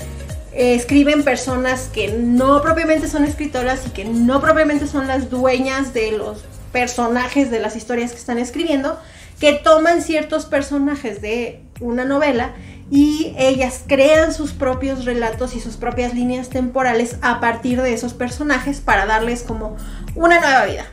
eh, 0.54 0.76
escriben 0.76 1.24
personas 1.24 1.90
que 1.94 2.12
no 2.12 2.62
propiamente 2.62 3.08
son 3.08 3.24
escritoras 3.24 3.88
y 3.88 3.92
que 3.92 4.06
no 4.06 4.42
propiamente 4.42 4.88
son 4.88 5.08
las 5.08 5.30
dueñas 5.30 5.94
de 5.94 6.12
los 6.12 6.44
personajes 6.72 7.52
de 7.52 7.60
las 7.60 7.76
historias 7.76 8.12
que 8.12 8.18
están 8.18 8.38
escribiendo, 8.38 9.00
que 9.40 9.54
toman 9.54 10.02
ciertos 10.02 10.46
personajes 10.46 11.22
de 11.22 11.62
una 11.80 12.04
novela 12.04 12.56
y 12.92 13.34
ellas 13.38 13.84
crean 13.88 14.34
sus 14.34 14.52
propios 14.52 15.06
relatos 15.06 15.56
y 15.56 15.60
sus 15.62 15.78
propias 15.78 16.14
líneas 16.14 16.50
temporales 16.50 17.18
a 17.22 17.40
partir 17.40 17.82
de 17.82 17.94
esos 17.94 18.14
personajes 18.14 18.82
para 18.82 19.06
darles 19.06 19.44
como 19.44 19.78
una 20.16 20.40
nueva 20.40 20.66
vida 20.66 20.86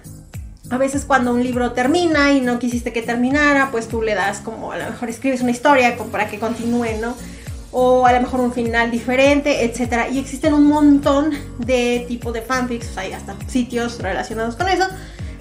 a 0.70 0.78
veces 0.78 1.04
cuando 1.04 1.32
un 1.32 1.42
libro 1.42 1.72
termina 1.72 2.32
y 2.32 2.40
no 2.40 2.58
quisiste 2.58 2.92
que 2.92 3.02
terminara, 3.02 3.70
pues 3.70 3.88
tú 3.88 4.02
le 4.02 4.14
das 4.14 4.40
como 4.40 4.72
a 4.72 4.78
lo 4.78 4.84
mejor 4.86 5.08
escribes 5.08 5.40
una 5.40 5.52
historia 5.52 5.96
para 6.10 6.28
que 6.28 6.38
continúe, 6.38 6.98
¿no? 7.00 7.14
O 7.70 8.06
a 8.06 8.12
lo 8.12 8.20
mejor 8.20 8.40
un 8.40 8.52
final 8.52 8.90
diferente, 8.90 9.64
etc. 9.64 10.10
Y 10.10 10.18
existen 10.18 10.54
un 10.54 10.66
montón 10.66 11.30
de 11.58 12.04
tipos 12.08 12.32
de 12.32 12.42
fanfics, 12.42 12.96
hay 12.96 13.12
hasta 13.12 13.36
sitios 13.46 14.00
relacionados 14.00 14.56
con 14.56 14.68
eso, 14.68 14.86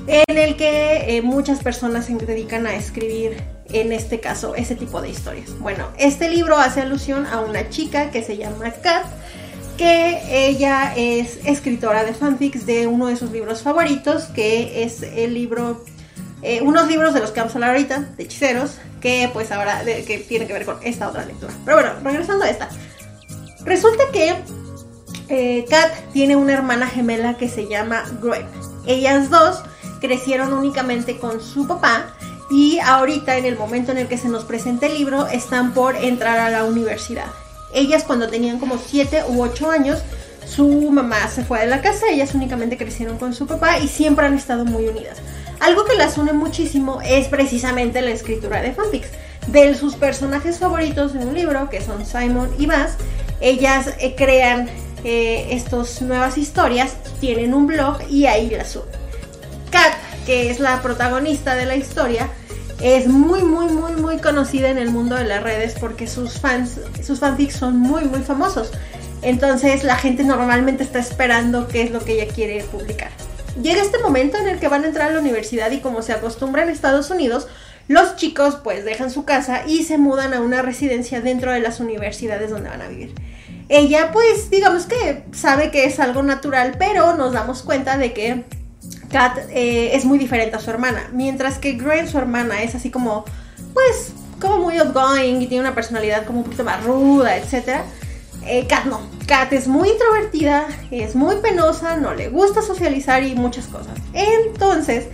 en 0.07 0.37
el 0.37 0.55
que 0.55 1.17
eh, 1.17 1.21
muchas 1.21 1.63
personas 1.63 2.05
se 2.05 2.13
dedican 2.13 2.67
a 2.67 2.75
escribir, 2.75 3.41
en 3.69 3.91
este 3.91 4.19
caso, 4.19 4.53
ese 4.53 4.75
tipo 4.75 5.01
de 5.01 5.09
historias. 5.09 5.57
Bueno, 5.59 5.87
este 5.97 6.29
libro 6.29 6.57
hace 6.57 6.81
alusión 6.81 7.25
a 7.25 7.39
una 7.39 7.69
chica 7.69 8.11
que 8.11 8.21
se 8.21 8.37
llama 8.37 8.71
Kat, 8.83 9.05
que 9.77 10.47
ella 10.47 10.93
es 10.95 11.39
escritora 11.45 12.03
de 12.03 12.13
fanfics 12.13 12.65
de 12.65 12.87
uno 12.87 13.07
de 13.07 13.15
sus 13.15 13.31
libros 13.31 13.61
favoritos, 13.61 14.23
que 14.25 14.83
es 14.83 15.01
el 15.03 15.33
libro, 15.33 15.83
eh, 16.41 16.61
unos 16.61 16.87
libros 16.87 17.13
de 17.13 17.19
los 17.19 17.31
que 17.31 17.39
vamos 17.39 17.53
a 17.53 17.57
hablar 17.57 17.71
ahorita, 17.71 17.99
de 18.17 18.23
hechiceros, 18.23 18.77
que 19.01 19.29
pues 19.33 19.51
ahora, 19.51 19.83
que 19.83 20.25
tiene 20.27 20.47
que 20.47 20.53
ver 20.53 20.65
con 20.65 20.77
esta 20.83 21.09
otra 21.09 21.25
lectura. 21.25 21.53
Pero 21.63 21.77
bueno, 21.77 21.93
regresando 22.03 22.45
a 22.45 22.49
esta. 22.49 22.69
Resulta 23.63 24.03
que 24.11 24.35
eh, 25.29 25.65
Kat 25.69 25.91
tiene 26.13 26.35
una 26.35 26.53
hermana 26.53 26.87
gemela 26.87 27.37
que 27.37 27.49
se 27.49 27.67
llama 27.67 28.03
Gwen. 28.21 28.45
Ellas 28.85 29.29
dos 29.29 29.61
crecieron 29.99 30.53
únicamente 30.53 31.17
con 31.17 31.41
su 31.41 31.67
papá 31.67 32.15
y 32.51 32.79
ahorita 32.79 33.37
en 33.37 33.45
el 33.45 33.57
momento 33.57 33.91
en 33.91 33.97
el 33.97 34.07
que 34.07 34.17
se 34.17 34.29
nos 34.29 34.45
presenta 34.45 34.85
el 34.85 34.93
libro 34.93 35.27
están 35.27 35.73
por 35.73 35.95
entrar 35.95 36.37
a 36.37 36.49
la 36.49 36.63
universidad. 36.63 37.31
Ellas 37.75 38.03
cuando 38.03 38.29
tenían 38.29 38.57
como 38.57 38.77
7 38.77 39.25
u 39.27 39.43
8 39.43 39.69
años, 39.69 39.99
su 40.47 40.89
mamá 40.91 41.27
se 41.27 41.43
fue 41.43 41.59
de 41.59 41.67
la 41.67 41.81
casa, 41.81 42.05
ellas 42.09 42.33
únicamente 42.33 42.77
crecieron 42.77 43.17
con 43.17 43.33
su 43.33 43.45
papá 43.45 43.79
y 43.79 43.87
siempre 43.87 44.25
han 44.25 44.33
estado 44.33 44.65
muy 44.65 44.87
unidas. 44.87 45.17
Algo 45.59 45.85
que 45.85 45.95
las 45.95 46.17
une 46.17 46.33
muchísimo 46.33 47.01
es 47.01 47.27
precisamente 47.27 48.01
la 48.01 48.11
escritura 48.11 48.61
de 48.61 48.73
fanfics. 48.73 49.09
De 49.47 49.75
sus 49.75 49.95
personajes 49.95 50.57
favoritos 50.57 51.13
en 51.15 51.27
un 51.27 51.35
libro, 51.35 51.69
que 51.69 51.81
son 51.81 52.05
Simon 52.05 52.49
y 52.57 52.65
Bass, 52.65 52.93
ellas 53.41 53.93
eh, 53.99 54.15
crean 54.15 54.69
eh, 55.03 55.49
estas 55.51 56.01
nuevas 56.01 56.37
historias, 56.37 56.95
tienen 57.19 57.53
un 57.53 57.67
blog 57.67 57.99
y 58.09 58.25
ahí 58.25 58.49
las 58.49 58.71
suben. 58.71 58.89
Kat, 59.69 59.93
que 60.25 60.49
es 60.49 60.59
la 60.59 60.81
protagonista 60.81 61.55
de 61.55 61.65
la 61.65 61.75
historia, 61.75 62.29
es 62.81 63.07
muy, 63.07 63.43
muy, 63.43 63.67
muy, 63.67 63.93
muy 63.93 64.17
conocida 64.17 64.69
en 64.69 64.77
el 64.77 64.89
mundo 64.89 65.15
de 65.15 65.25
las 65.25 65.41
redes 65.41 65.75
porque 65.79 66.07
sus 66.07 66.39
fans, 66.39 66.79
sus 67.03 67.19
fanfics 67.19 67.55
son 67.55 67.77
muy, 67.77 68.05
muy 68.05 68.21
famosos. 68.21 68.71
Entonces 69.21 69.83
la 69.83 69.95
gente 69.95 70.23
normalmente 70.23 70.83
está 70.83 70.99
esperando 70.99 71.67
qué 71.67 71.83
es 71.83 71.91
lo 71.91 72.03
que 72.03 72.13
ella 72.21 72.33
quiere 72.33 72.63
publicar. 72.63 73.11
Llega 73.61 73.81
este 73.81 73.99
momento 73.99 74.37
en 74.37 74.47
el 74.47 74.59
que 74.59 74.67
van 74.67 74.83
a 74.83 74.87
entrar 74.87 75.09
a 75.09 75.13
la 75.13 75.19
universidad 75.19 75.71
y 75.71 75.79
como 75.79 76.01
se 76.01 76.11
acostumbra 76.11 76.63
en 76.63 76.69
Estados 76.69 77.09
Unidos, 77.09 77.47
los 77.87 78.17
chicos 78.17 78.57
pues 78.63 78.83
dejan 78.83 79.09
su 79.11 79.23
casa 79.23 79.65
y 79.65 79.83
se 79.83 79.97
mudan 79.97 80.33
a 80.33 80.41
una 80.41 80.61
residencia 80.61 81.21
dentro 81.21 81.51
de 81.51 81.61
las 81.61 81.79
universidades 81.79 82.49
donde 82.49 82.69
van 82.69 82.81
a 82.81 82.87
vivir. 82.87 83.13
Ella 83.69 84.11
pues 84.11 84.49
digamos 84.49 84.85
que 84.85 85.23
sabe 85.31 85.71
que 85.71 85.85
es 85.85 85.99
algo 85.99 86.21
natural, 86.21 86.75
pero 86.77 87.15
nos 87.15 87.33
damos 87.33 87.63
cuenta 87.63 87.97
de 87.97 88.11
que 88.13 88.43
Kat 89.15 89.37
eh, 89.49 89.95
es 89.95 90.03
muy 90.03 90.19
diferente 90.19 90.57
a 90.57 90.59
su 90.59 90.69
hermana, 90.69 91.09
mientras 91.13 91.57
que 91.57 91.77
Gwen, 91.77 92.05
su 92.05 92.17
hermana, 92.17 92.63
es 92.63 92.75
así 92.75 92.91
como 92.91 93.23
pues 93.73 94.11
como 94.41 94.57
muy 94.57 94.77
outgoing 94.77 95.41
y 95.41 95.47
tiene 95.47 95.61
una 95.61 95.73
personalidad 95.73 96.25
como 96.25 96.39
un 96.39 96.43
poquito 96.43 96.65
más 96.65 96.83
ruda, 96.83 97.37
etc. 97.37 97.85
Eh, 98.45 98.67
Kat 98.67 98.83
no, 98.83 98.99
Kat 99.25 99.53
es 99.53 99.69
muy 99.69 99.87
introvertida, 99.87 100.67
es 100.91 101.15
muy 101.15 101.37
penosa, 101.37 101.95
no 101.95 102.13
le 102.13 102.27
gusta 102.27 102.61
socializar 102.61 103.23
y 103.23 103.35
muchas 103.35 103.67
cosas. 103.67 103.97
Entonces, 104.11 105.07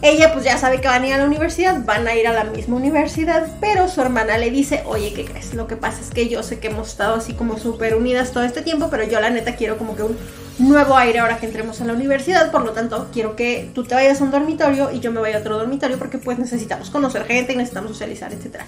ella 0.00 0.32
pues 0.32 0.44
ya 0.44 0.56
sabe 0.56 0.80
que 0.80 0.86
van 0.86 1.02
a 1.02 1.08
ir 1.08 1.14
a 1.14 1.18
la 1.18 1.24
universidad, 1.24 1.84
van 1.84 2.06
a 2.06 2.14
ir 2.14 2.28
a 2.28 2.32
la 2.32 2.44
misma 2.44 2.76
universidad, 2.76 3.48
pero 3.60 3.88
su 3.88 4.00
hermana 4.00 4.38
le 4.38 4.50
dice, 4.50 4.84
oye, 4.86 5.12
¿qué 5.12 5.24
crees? 5.24 5.54
Lo 5.54 5.66
que 5.66 5.76
pasa 5.76 6.00
es 6.00 6.10
que 6.10 6.28
yo 6.28 6.42
sé 6.44 6.60
que 6.60 6.68
hemos 6.68 6.88
estado 6.88 7.16
así 7.16 7.32
como 7.34 7.58
súper 7.58 7.96
unidas 7.96 8.30
todo 8.30 8.44
este 8.44 8.62
tiempo, 8.62 8.88
pero 8.90 9.02
yo 9.04 9.20
la 9.20 9.30
neta 9.30 9.56
quiero 9.56 9.76
como 9.76 9.96
que 9.96 10.04
un 10.04 10.16
nuevo 10.58 10.96
aire 10.96 11.18
ahora 11.18 11.38
que 11.38 11.46
entremos 11.46 11.80
a 11.80 11.84
la 11.84 11.94
universidad, 11.94 12.52
por 12.52 12.64
lo 12.64 12.72
tanto 12.72 13.08
quiero 13.12 13.34
que 13.34 13.70
tú 13.74 13.84
te 13.84 13.94
vayas 13.94 14.20
a 14.20 14.24
un 14.24 14.30
dormitorio 14.30 14.92
y 14.92 15.00
yo 15.00 15.10
me 15.10 15.20
vaya 15.20 15.38
a 15.38 15.40
otro 15.40 15.58
dormitorio 15.58 15.98
porque 15.98 16.18
pues 16.18 16.38
necesitamos 16.38 16.90
conocer 16.90 17.24
gente 17.24 17.52
y 17.52 17.56
necesitamos 17.56 17.92
socializar, 17.92 18.32
etc. 18.32 18.62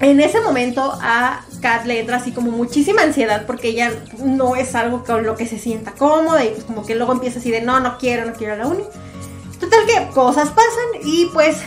En 0.00 0.20
ese 0.20 0.40
momento 0.40 0.98
a 1.00 1.44
Kat 1.60 1.84
le 1.84 2.00
entra 2.00 2.16
así 2.16 2.32
como 2.32 2.50
muchísima 2.50 3.02
ansiedad 3.02 3.44
porque 3.46 3.68
ella 3.68 3.92
no 4.18 4.54
es 4.54 4.74
algo 4.74 5.04
con 5.04 5.24
lo 5.24 5.36
que 5.36 5.46
se 5.46 5.58
sienta 5.58 5.92
cómoda 5.92 6.44
y 6.44 6.48
pues 6.48 6.64
como 6.64 6.84
que 6.84 6.94
luego 6.94 7.12
empieza 7.12 7.38
así 7.38 7.50
de 7.50 7.60
no, 7.60 7.80
no 7.80 7.98
quiero, 7.98 8.24
no 8.24 8.32
quiero 8.32 8.54
a 8.54 8.56
la 8.56 8.66
uni. 8.66 8.84
Total 9.62 9.86
que 9.86 10.12
cosas 10.12 10.48
pasan 10.48 11.02
y 11.04 11.26
pues 11.26 11.58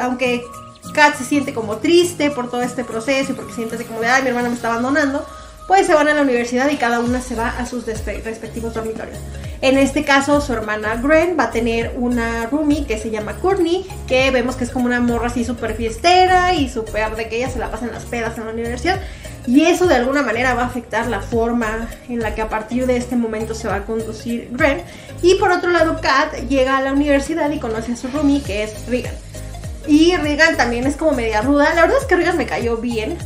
aunque 0.00 0.44
Kat 0.92 1.16
se 1.16 1.22
siente 1.22 1.54
como 1.54 1.76
triste 1.76 2.32
por 2.32 2.50
todo 2.50 2.62
este 2.62 2.82
proceso 2.82 3.30
y 3.30 3.34
porque 3.36 3.52
siente 3.52 3.84
como 3.84 4.00
de, 4.00 4.08
ay, 4.08 4.22
mi 4.22 4.30
hermana 4.30 4.48
me 4.48 4.56
está 4.56 4.72
abandonando, 4.72 5.24
pues 5.68 5.86
se 5.86 5.94
van 5.94 6.08
a 6.08 6.14
la 6.14 6.22
universidad 6.22 6.68
y 6.68 6.76
cada 6.76 6.98
una 6.98 7.20
se 7.20 7.36
va 7.36 7.50
a 7.50 7.64
sus 7.64 7.86
respectivos 7.86 8.74
dormitorios. 8.74 9.18
En 9.60 9.78
este 9.78 10.04
caso, 10.04 10.40
su 10.40 10.52
hermana 10.52 10.96
Gren 10.96 11.36
va 11.38 11.44
a 11.44 11.50
tener 11.52 11.94
una 11.96 12.46
roomie 12.46 12.86
que 12.86 12.98
se 12.98 13.10
llama 13.10 13.36
Courtney, 13.36 13.86
que 14.08 14.32
vemos 14.32 14.56
que 14.56 14.64
es 14.64 14.70
como 14.70 14.86
una 14.86 15.00
morra 15.00 15.28
así 15.28 15.44
súper 15.44 15.76
fiestera 15.76 16.54
y 16.54 16.68
súper 16.68 17.14
de 17.14 17.28
que 17.28 17.36
ella 17.36 17.50
se 17.50 17.60
la 17.60 17.70
pasa 17.70 17.86
en 17.86 17.92
las 17.92 18.04
pedas 18.04 18.36
en 18.36 18.46
la 18.46 18.52
universidad. 18.52 19.00
Y 19.46 19.64
eso 19.64 19.86
de 19.86 19.94
alguna 19.94 20.22
manera 20.22 20.54
va 20.54 20.62
a 20.62 20.66
afectar 20.66 21.06
la 21.06 21.20
forma 21.20 21.88
en 22.08 22.20
la 22.20 22.34
que 22.34 22.42
a 22.42 22.48
partir 22.48 22.86
de 22.86 22.96
este 22.96 23.14
momento 23.14 23.54
se 23.54 23.68
va 23.68 23.76
a 23.76 23.84
conducir 23.84 24.50
Ren. 24.52 24.82
Y 25.22 25.36
por 25.36 25.52
otro 25.52 25.70
lado, 25.70 26.00
Kat 26.00 26.34
llega 26.48 26.76
a 26.76 26.82
la 26.82 26.92
universidad 26.92 27.50
y 27.50 27.60
conoce 27.60 27.92
a 27.92 27.96
su 27.96 28.08
roomie, 28.08 28.42
que 28.42 28.64
es 28.64 28.86
Regan. 28.88 29.14
Y 29.86 30.16
Regan 30.16 30.56
también 30.56 30.86
es 30.86 30.96
como 30.96 31.12
media 31.12 31.42
ruda. 31.42 31.72
La 31.74 31.82
verdad 31.82 31.98
es 32.00 32.06
que 32.06 32.16
Regan 32.16 32.36
me 32.36 32.46
cayó 32.46 32.78
bien. 32.78 33.16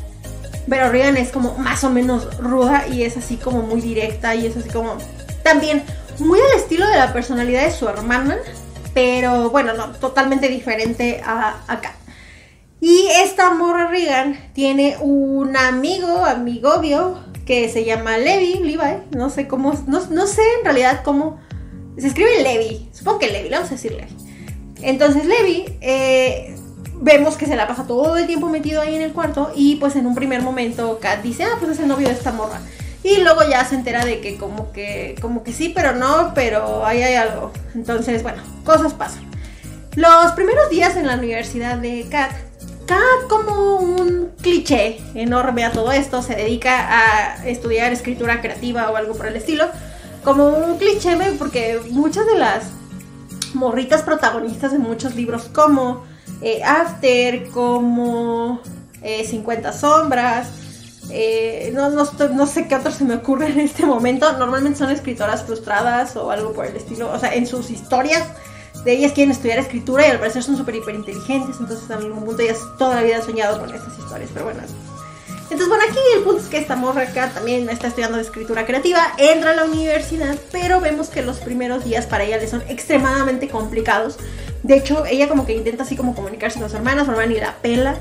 Pero 0.69 0.91
Regan 0.91 1.17
es 1.17 1.31
como 1.31 1.57
más 1.57 1.83
o 1.85 1.91
menos 1.91 2.39
ruda 2.39 2.87
y 2.87 3.03
es 3.03 3.17
así 3.17 3.37
como 3.37 3.62
muy 3.62 3.81
directa 3.81 4.35
y 4.35 4.47
es 4.47 4.57
así 4.57 4.69
como 4.69 4.99
también 5.43 5.83
muy 6.19 6.39
al 6.39 6.61
estilo 6.61 6.87
de 6.87 6.97
la 6.97 7.12
personalidad 7.12 7.65
de 7.65 7.73
su 7.73 7.89
hermana. 7.89 8.37
Pero 8.93 9.50
bueno, 9.50 9.73
no, 9.73 9.89
totalmente 9.93 10.49
diferente 10.49 11.23
a, 11.25 11.57
a 11.67 11.81
Kat. 11.81 12.00
Y 12.81 13.09
esta 13.23 13.53
morra 13.55 13.89
Regan 13.89 14.39
tiene 14.55 14.97
un 15.01 15.57
amigo, 15.57 16.25
amigovio, 16.25 17.19
que 17.45 17.69
se 17.69 17.85
llama 17.85 18.17
Levi, 18.17 18.55
Levi, 18.61 19.03
no 19.11 19.29
sé 19.29 19.49
cómo, 19.49 19.75
no, 19.87 20.27
sé 20.27 20.43
en 20.59 20.65
realidad 20.65 21.03
cómo, 21.05 21.41
se 21.99 22.07
escribe 22.07 22.43
Levi, 22.43 22.89
supongo 22.93 23.19
que 23.19 23.27
Levi, 23.27 23.49
le 23.49 23.57
vamos 23.57 23.71
a 23.71 23.75
decir 23.75 23.93
Levi. 23.93 24.17
Entonces 24.83 25.27
Levi, 25.27 25.65
eh, 25.81 26.55
vemos 27.01 27.37
que 27.37 27.47
se 27.47 27.57
la 27.57 27.67
pasa 27.67 27.87
todo 27.87 28.17
el 28.17 28.27
tiempo 28.27 28.49
metido 28.49 28.81
ahí 28.81 28.95
en 28.95 29.03
el 29.03 29.13
cuarto 29.13 29.53
y 29.55 29.77
pues 29.77 29.97
en 29.97 30.07
un 30.07 30.15
primer 30.15 30.43
momento 30.43 30.99
Kat 31.01 31.23
dice, 31.23 31.45
ah, 31.45 31.57
pues 31.59 31.73
es 31.73 31.81
el 31.81 31.89
novio 31.89 32.09
de 32.09 32.15
esta 32.15 32.33
morra. 32.33 32.61
Y 33.03 33.17
luego 33.17 33.41
ya 33.49 33.65
se 33.65 33.75
entera 33.75 34.05
de 34.05 34.21
que 34.21 34.37
como 34.37 34.73
que, 34.73 35.17
como 35.21 35.43
que 35.43 35.53
sí, 35.53 35.73
pero 35.75 35.95
no, 35.95 36.33
pero 36.35 36.85
ahí 36.85 37.03
hay 37.03 37.15
algo. 37.15 37.51
Entonces, 37.75 38.23
bueno, 38.23 38.43
cosas 38.65 38.93
pasan. 38.93 39.29
Los 39.97 40.33
primeros 40.33 40.69
días 40.71 40.97
en 40.97 41.07
la 41.07 41.17
universidad 41.17 41.79
de 41.79 42.07
Kat 42.11 42.31
como 43.28 43.76
un 43.76 44.32
cliché 44.40 45.00
enorme 45.14 45.64
a 45.64 45.73
todo 45.73 45.92
esto, 45.92 46.23
se 46.23 46.35
dedica 46.35 46.88
a 46.88 47.49
estudiar 47.49 47.92
escritura 47.92 48.40
creativa 48.40 48.90
o 48.90 48.97
algo 48.97 49.14
por 49.14 49.26
el 49.26 49.37
estilo, 49.37 49.66
como 50.25 50.49
un 50.49 50.78
cliché 50.78 51.16
porque 51.38 51.80
muchas 51.90 52.26
de 52.26 52.37
las 52.37 52.64
morritas 53.54 54.02
protagonistas 54.02 54.73
de 54.73 54.78
muchos 54.78 55.14
libros 55.14 55.44
como 55.52 56.04
eh, 56.42 56.62
After, 56.64 57.49
como 57.50 58.61
50 59.02 59.68
eh, 59.68 59.73
sombras, 59.73 60.49
eh, 61.11 61.73
no, 61.75 61.90
no, 61.90 62.47
sé 62.47 62.68
qué 62.68 62.76
otro 62.76 62.92
se 62.92 63.04
me 63.04 63.14
ocurre 63.14 63.49
en 63.49 63.61
este 63.61 63.85
momento, 63.85 64.32
normalmente 64.38 64.78
son 64.78 64.90
escritoras 64.90 65.42
frustradas 65.42 66.14
o 66.16 66.30
algo 66.30 66.52
por 66.52 66.66
el 66.66 66.76
estilo, 66.76 67.11
o 67.11 67.18
sea, 67.18 67.35
en 67.35 67.47
sus 67.47 67.70
historias 67.70 68.25
de 68.85 68.93
ellas 68.93 69.13
quieren 69.13 69.33
estudiar 69.33 69.59
escritura 69.59 70.07
y 70.07 70.11
al 70.11 70.19
parecer 70.19 70.43
son 70.43 70.57
súper 70.57 70.77
hiper 70.77 70.95
inteligentes, 70.95 71.57
entonces 71.61 71.89
en 71.91 71.97
algún 71.97 72.25
punto 72.25 72.43
ellas 72.43 72.59
toda 72.79 72.97
la 72.97 73.03
vida 73.03 73.17
han 73.17 73.25
soñado 73.25 73.61
con 73.61 73.75
estas 73.75 73.99
historias, 73.99 74.31
pero 74.33 74.47
bueno. 74.47 74.61
Entonces, 75.51 75.69
bueno, 75.69 75.83
aquí 75.89 75.99
el 76.17 76.23
punto 76.23 76.41
es 76.43 76.49
que 76.49 76.59
esta 76.59 76.77
morra 76.77 77.03
acá 77.03 77.29
también 77.35 77.69
está 77.71 77.89
estudiando 77.89 78.21
escritura 78.21 78.65
creativa, 78.65 79.13
entra 79.19 79.51
a 79.51 79.55
la 79.55 79.65
universidad, 79.65 80.37
pero 80.53 80.81
vemos 80.81 81.09
que 81.09 81.23
los 81.23 81.39
primeros 81.39 81.85
días 81.85 82.07
para 82.07 82.23
ella 82.23 82.39
le 82.39 82.47
son 82.47 82.63
extremadamente 82.69 83.49
complicados. 83.49 84.17
De 84.63 84.77
hecho, 84.77 85.05
ella 85.07 85.29
como 85.29 85.47
que 85.47 85.55
intenta 85.57 85.83
así 85.83 85.97
como 85.97 86.15
comunicarse 86.15 86.61
con 86.61 86.69
sus 86.69 86.79
hermanos, 86.79 87.07
su 87.07 87.11
hermana 87.11 87.33
ni 87.33 87.41
la 87.41 87.57
pela. 87.57 87.97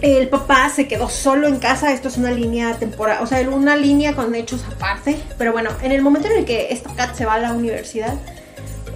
El 0.00 0.28
papá 0.30 0.70
se 0.70 0.88
quedó 0.88 1.10
solo 1.10 1.46
en 1.48 1.58
casa, 1.58 1.92
esto 1.92 2.08
es 2.08 2.16
una 2.16 2.30
línea 2.30 2.78
temporal, 2.78 3.22
o 3.22 3.26
sea, 3.26 3.46
una 3.50 3.76
línea 3.76 4.16
con 4.16 4.34
hechos 4.34 4.64
aparte, 4.74 5.20
pero 5.36 5.52
bueno, 5.52 5.70
en 5.82 5.92
el 5.92 6.00
momento 6.00 6.28
en 6.28 6.38
el 6.38 6.44
que 6.46 6.72
esta 6.72 6.94
cat 6.94 7.14
se 7.14 7.26
va 7.26 7.34
a 7.34 7.40
la 7.40 7.52
universidad, 7.52 8.14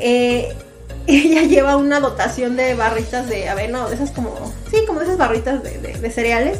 eh, 0.00 0.54
ella 1.06 1.42
lleva 1.42 1.76
una 1.76 2.00
dotación 2.00 2.56
de 2.56 2.74
barritas 2.74 3.28
de 3.28 3.48
avena, 3.48 3.88
de 3.88 3.94
esas 3.94 4.10
como, 4.10 4.34
sí, 4.70 4.78
como 4.86 5.00
esas 5.00 5.16
barritas 5.16 5.62
de, 5.62 6.10
cereales, 6.10 6.58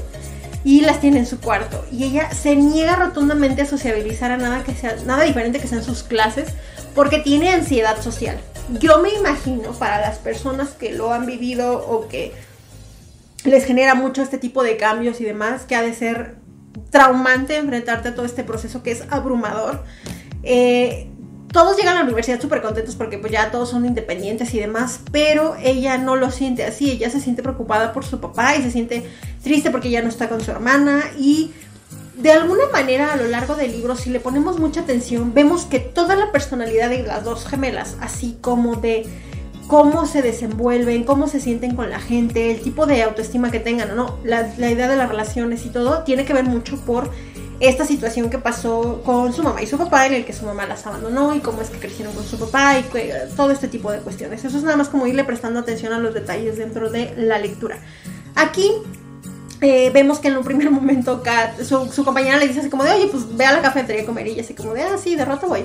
y 0.64 0.80
las 0.80 1.00
tiene 1.00 1.18
en 1.18 1.26
su 1.26 1.40
cuarto. 1.40 1.84
Y 1.92 2.04
ella 2.04 2.32
se 2.32 2.56
niega 2.56 2.96
rotundamente 2.96 3.62
a 3.62 3.66
sociabilizar 3.66 4.32
a 4.32 4.36
nada 4.36 4.64
que 4.64 4.74
sea, 4.74 4.96
nada 5.06 5.24
diferente 5.24 5.60
que 5.60 5.68
sean 5.68 5.84
sus 5.84 6.02
clases, 6.02 6.48
porque 6.94 7.18
tiene 7.18 7.50
ansiedad 7.50 8.00
social. 8.00 8.38
Yo 8.80 9.00
me 9.00 9.10
imagino 9.10 9.72
para 9.72 10.00
las 10.00 10.18
personas 10.18 10.70
que 10.70 10.92
lo 10.92 11.12
han 11.12 11.26
vivido 11.26 11.86
o 11.88 12.08
que 12.08 12.32
les 13.44 13.64
genera 13.64 13.94
mucho 13.94 14.22
este 14.22 14.38
tipo 14.38 14.64
de 14.64 14.76
cambios 14.76 15.20
y 15.20 15.24
demás, 15.24 15.62
que 15.62 15.76
ha 15.76 15.82
de 15.82 15.94
ser 15.94 16.34
traumante 16.90 17.56
enfrentarte 17.56 18.08
a 18.08 18.14
todo 18.14 18.26
este 18.26 18.42
proceso 18.42 18.82
que 18.82 18.90
es 18.90 19.04
abrumador. 19.10 19.84
Eh, 20.42 21.08
todos 21.56 21.74
llegan 21.78 21.94
a 21.94 22.00
la 22.00 22.04
universidad 22.04 22.38
súper 22.38 22.60
contentos 22.60 22.96
porque 22.96 23.16
pues 23.16 23.32
ya 23.32 23.50
todos 23.50 23.70
son 23.70 23.86
independientes 23.86 24.52
y 24.52 24.60
demás, 24.60 25.00
pero 25.10 25.56
ella 25.58 25.96
no 25.96 26.14
lo 26.14 26.30
siente 26.30 26.66
así, 26.66 26.90
ella 26.90 27.08
se 27.08 27.18
siente 27.18 27.42
preocupada 27.42 27.94
por 27.94 28.04
su 28.04 28.20
papá 28.20 28.56
y 28.56 28.62
se 28.62 28.70
siente 28.70 29.08
triste 29.42 29.70
porque 29.70 29.88
ya 29.88 30.02
no 30.02 30.10
está 30.10 30.28
con 30.28 30.42
su 30.42 30.50
hermana 30.50 31.02
y 31.18 31.52
de 32.18 32.30
alguna 32.30 32.64
manera 32.70 33.10
a 33.10 33.16
lo 33.16 33.26
largo 33.28 33.54
del 33.54 33.72
libro, 33.72 33.96
si 33.96 34.10
le 34.10 34.20
ponemos 34.20 34.58
mucha 34.58 34.82
atención, 34.82 35.32
vemos 35.32 35.64
que 35.64 35.78
toda 35.78 36.14
la 36.14 36.30
personalidad 36.30 36.90
de 36.90 37.04
las 37.04 37.24
dos 37.24 37.46
gemelas, 37.46 37.96
así 38.02 38.36
como 38.42 38.76
de 38.76 39.06
cómo 39.66 40.04
se 40.04 40.20
desenvuelven, 40.20 41.04
cómo 41.04 41.26
se 41.26 41.40
sienten 41.40 41.74
con 41.74 41.88
la 41.88 42.00
gente, 42.00 42.50
el 42.50 42.60
tipo 42.60 42.84
de 42.84 43.02
autoestima 43.02 43.50
que 43.50 43.60
tengan, 43.60 43.96
¿no? 43.96 44.18
La, 44.24 44.52
la 44.58 44.70
idea 44.70 44.88
de 44.88 44.96
las 44.96 45.08
relaciones 45.08 45.64
y 45.64 45.70
todo, 45.70 46.02
tiene 46.02 46.26
que 46.26 46.34
ver 46.34 46.44
mucho 46.44 46.76
por 46.84 47.10
esta 47.60 47.86
situación 47.86 48.28
que 48.28 48.38
pasó 48.38 49.02
con 49.04 49.32
su 49.32 49.42
mamá 49.42 49.62
y 49.62 49.66
su 49.66 49.78
papá, 49.78 50.06
en 50.06 50.14
el 50.14 50.24
que 50.24 50.32
su 50.32 50.44
mamá 50.44 50.66
las 50.66 50.86
abandonó 50.86 51.34
y 51.34 51.40
cómo 51.40 51.62
es 51.62 51.70
que 51.70 51.78
crecieron 51.78 52.14
con 52.14 52.24
su 52.24 52.38
papá 52.38 52.78
y 52.78 52.84
todo 53.34 53.50
este 53.50 53.68
tipo 53.68 53.90
de 53.90 54.00
cuestiones. 54.00 54.44
Eso 54.44 54.58
es 54.58 54.64
nada 54.64 54.76
más 54.76 54.88
como 54.88 55.06
irle 55.06 55.24
prestando 55.24 55.60
atención 55.60 55.92
a 55.92 55.98
los 55.98 56.12
detalles 56.12 56.58
dentro 56.58 56.90
de 56.90 57.14
la 57.16 57.38
lectura. 57.38 57.78
Aquí 58.34 58.70
eh, 59.62 59.90
vemos 59.92 60.18
que 60.18 60.28
en 60.28 60.36
un 60.36 60.44
primer 60.44 60.70
momento 60.72 61.22
su, 61.64 62.04
compañera 62.04 62.36
le 62.36 62.48
dice 62.48 62.60
así 62.60 62.68
como 62.68 62.84
de, 62.84 62.92
oye, 62.92 63.06
pues 63.06 63.36
ve 63.36 63.46
a 63.46 63.52
la 63.52 63.62
cafetería 63.62 64.02
a 64.02 64.06
comer 64.06 64.26
y 64.26 64.30
ella 64.30 64.42
así 64.42 64.54
como 64.54 64.74
de, 64.74 64.82
ah, 64.82 64.98
sí, 65.02 65.14
de 65.14 65.24
rato 65.24 65.48
voy. 65.48 65.64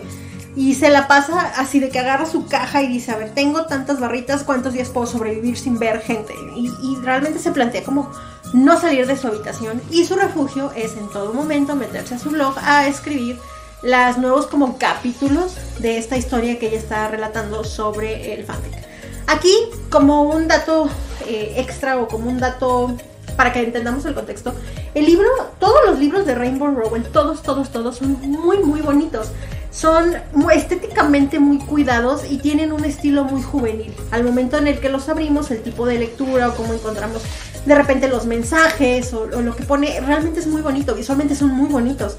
Y 0.56 0.76
se 0.76 0.90
la 0.90 1.08
pasa 1.08 1.54
así 1.58 1.80
de 1.80 1.90
que 1.90 2.00
agarra 2.00 2.26
su 2.26 2.46
caja 2.46 2.82
y 2.82 2.88
dice, 2.88 3.12
a 3.12 3.18
ver, 3.18 3.30
tengo 3.34 3.66
tantas 3.68 4.02
barritas, 4.02 4.44
¿cuántos 4.44 4.74
días 4.74 4.90
puedo 4.90 5.08
sobrevivir 5.08 5.58
sin 5.58 5.80
ver 5.80 6.02
gente? 6.02 6.34
Y 6.58 6.96
realmente 6.98 7.40
se 7.40 7.52
plantea 7.52 7.84
como 7.84 8.12
no 8.54 8.80
salir 8.80 9.08
de 9.08 9.18
su 9.18 9.28
habitación 9.28 9.82
y 9.90 10.06
su 10.06 10.16
refugio 10.16 10.72
es 10.76 10.98
en 10.98 11.10
todo 11.10 11.34
momento 11.34 11.76
meterse 11.76 12.16
a 12.16 12.20
su 12.20 12.30
blog 12.30 12.56
a 12.62 12.88
escribir 12.88 13.40
los 13.82 14.18
nuevos 14.18 14.48
como 14.48 14.78
capítulos 14.78 15.56
de 15.80 15.98
esta 15.98 16.18
historia 16.18 16.60
que 16.60 16.68
ella 16.68 16.78
está 16.78 17.08
relatando 17.08 17.64
sobre 17.64 18.34
el 18.34 18.44
fanfic. 18.46 18.74
Aquí, 19.28 19.54
como 19.90 20.24
un 20.24 20.48
dato 20.48 20.90
eh, 21.26 21.56
extra 21.58 21.98
o 22.00 22.08
como 22.08 22.30
un 22.30 22.40
dato 22.40 22.96
para 23.36 23.54
que 23.54 23.60
entendamos 23.60 24.06
el 24.06 24.14
contexto, 24.14 24.54
el 24.94 25.06
libro, 25.06 25.30
todos 25.60 25.80
los 25.88 26.00
libros 26.00 26.26
de 26.26 26.36
Rainbow 26.36 26.70
Rowell, 26.76 27.04
todos, 27.04 27.42
todos, 27.42 27.72
todos 27.72 27.98
son 27.98 28.20
muy, 28.22 28.60
muy 28.60 28.82
bonitos. 28.82 29.30
Son 29.72 30.16
estéticamente 30.54 31.40
muy 31.40 31.58
cuidados 31.58 32.30
y 32.30 32.38
tienen 32.38 32.74
un 32.74 32.84
estilo 32.86 33.24
muy 33.24 33.42
juvenil. 33.42 33.94
Al 34.12 34.24
momento 34.24 34.58
en 34.58 34.68
el 34.68 34.80
que 34.80 34.90
los 34.90 35.10
abrimos, 35.10 35.50
el 35.50 35.62
tipo 35.64 35.86
de 35.86 35.98
lectura 35.98 36.50
o 36.50 36.56
cómo 36.56 36.74
encontramos 36.74 37.22
de 37.66 37.76
repente 37.76 38.08
los 38.08 38.26
mensajes 38.26 39.14
o, 39.14 39.26
lo 39.28 39.56
que 39.56 39.64
pone, 39.64 40.00
realmente 40.02 40.40
es 40.40 40.48
muy 40.48 40.62
bonito, 40.62 40.96
visualmente 40.96 41.36
son 41.36 41.50
muy 41.50 41.70
bonitos. 41.70 42.18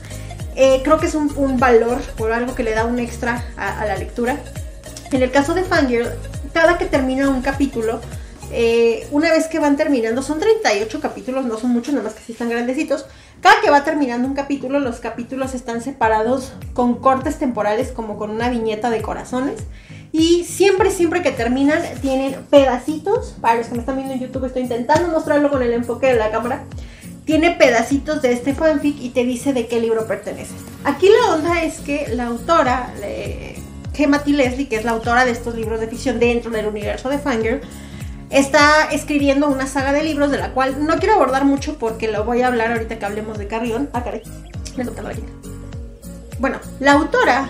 Eh, 0.55 0.81
creo 0.85 0.99
que 0.99 1.07
es 1.07 1.15
un, 1.15 1.59
valor 1.59 2.01
por 2.17 2.33
algo 2.33 2.55
que 2.55 2.63
le 2.63 2.73
da 2.73 2.85
un 2.85 2.99
extra 2.99 3.45
a, 3.57 3.81
a 3.81 3.87
la 3.87 3.97
lectura. 3.97 4.39
En 5.11 5.23
el 5.23 5.31
caso 5.31 5.55
de 5.55 5.65
Fangirl, 5.65 6.09
cada 6.53 6.79
que 6.79 6.87
termina 6.87 7.29
un 7.29 7.43
capítulo, 7.43 8.01
eh, 8.55 9.07
una 9.11 9.31
vez 9.31 9.47
que 9.47 9.59
van 9.59 9.77
terminando, 9.77 10.23
son 10.23 10.39
38 10.39 11.01
capítulos, 11.01 11.47
no 11.47 11.59
son 11.59 11.71
muchos, 11.71 11.95
nada 11.95 12.05
más 12.05 12.15
que 12.15 12.23
sí 12.23 12.33
están 12.33 12.51
grandecitos. 12.51 13.07
Cada 13.43 13.61
que 13.61 13.71
va 13.71 13.83
terminando 13.83 14.29
un 14.29 14.35
capítulo, 14.35 14.79
los 14.79 15.01
capítulos 15.01 15.53
están 15.53 15.83
separados 15.83 16.53
con 16.75 16.95
cortes 17.01 17.41
temporales, 17.41 17.91
como 17.91 18.17
con 18.17 18.31
una 18.31 18.49
viñeta 18.49 18.89
de 18.89 19.03
corazones. 19.03 19.65
Y 20.13 20.45
siempre, 20.45 20.93
siempre 20.93 21.23
que 21.23 21.33
terminan, 21.33 21.83
tienen 22.01 22.37
pedacitos. 22.51 23.35
Para 23.41 23.57
los 23.57 23.67
que 23.67 23.73
me 23.73 23.81
están 23.81 23.97
viendo 23.97 24.15
en 24.15 24.21
YouTube, 24.21 24.45
estoy 24.45 24.63
intentando 24.63 25.09
mostrarlo 25.09 25.51
con 25.51 25.61
el 25.61 25.73
enfoque 25.73 26.07
de 26.07 26.15
la 26.15 26.31
cámara. 26.31 26.63
Tiene 27.25 27.51
pedacitos 27.51 28.23
de 28.23 28.33
este 28.33 28.55
fanfic 28.55 29.01
y 29.01 29.09
te 29.09 29.25
dice 29.25 29.53
de 29.53 29.67
qué 29.67 29.81
libro 29.81 30.07
pertenece. 30.07 30.55
Aquí 30.85 31.09
la 31.09 31.35
onda 31.35 31.65
es 31.65 31.81
que 31.81 32.15
la 32.15 32.27
autora, 32.27 32.95
Gemma 33.93 34.23
T. 34.23 34.31
Leslie, 34.31 34.69
que 34.69 34.77
es 34.77 34.85
la 34.85 34.93
autora 34.93 35.25
de 35.25 35.33
estos 35.33 35.57
libros 35.57 35.81
de 35.81 35.89
ficción 35.89 36.21
dentro 36.21 36.53
del 36.53 36.69
universo 36.69 37.09
de 37.09 37.19
Fangirl, 37.19 37.61
está 38.33 38.91
escribiendo 38.91 39.49
una 39.49 39.67
saga 39.67 39.93
de 39.93 40.03
libros 40.03 40.31
de 40.31 40.39
la 40.39 40.53
cual 40.53 40.87
no 40.87 40.99
quiero 40.99 41.15
abordar 41.15 41.45
mucho 41.45 41.79
porque 41.79 42.09
lo 42.09 42.25
voy 42.25 42.43
a 42.43 42.49
hablar 42.49 42.73
ahorita 42.73 42.99
que 42.99 43.05
hablemos 43.05 43.39
de 43.39 43.47
Carrión. 43.47 43.91
Ah, 43.93 44.03
caray, 44.03 44.23
me 44.77 44.85
toca 44.85 45.03
la 45.03 45.13
Bueno, 46.39 46.59
la 46.81 46.93
autora, 46.93 47.49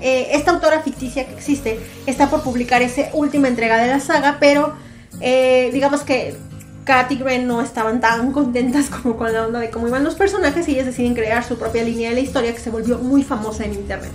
eh, 0.00 0.28
esta 0.32 0.50
autora 0.50 0.80
ficticia 0.82 1.26
que 1.26 1.34
existe, 1.34 1.80
está 2.06 2.28
por 2.28 2.42
publicar 2.42 2.82
esa 2.82 3.08
última 3.14 3.48
entrega 3.48 3.78
de 3.78 3.88
la 3.88 4.00
saga, 4.00 4.36
pero 4.38 4.74
eh, 5.20 5.70
digamos 5.72 6.02
que 6.02 6.36
Kat 6.84 7.10
y 7.12 7.18
no 7.40 7.60
estaban 7.60 8.00
tan 8.00 8.32
contentas 8.32 8.88
como 9.02 9.16
con 9.16 9.32
la 9.32 9.46
onda 9.46 9.60
de 9.60 9.70
cómo 9.70 9.88
iban 9.88 10.04
los 10.04 10.14
personajes 10.14 10.68
y 10.68 10.72
ellas 10.72 10.86
deciden 10.86 11.14
crear 11.14 11.44
su 11.44 11.58
propia 11.58 11.82
línea 11.82 12.10
de 12.10 12.16
la 12.16 12.20
historia 12.20 12.52
que 12.54 12.60
se 12.60 12.70
volvió 12.70 12.98
muy 12.98 13.22
famosa 13.22 13.64
en 13.64 13.74
internet. 13.74 14.10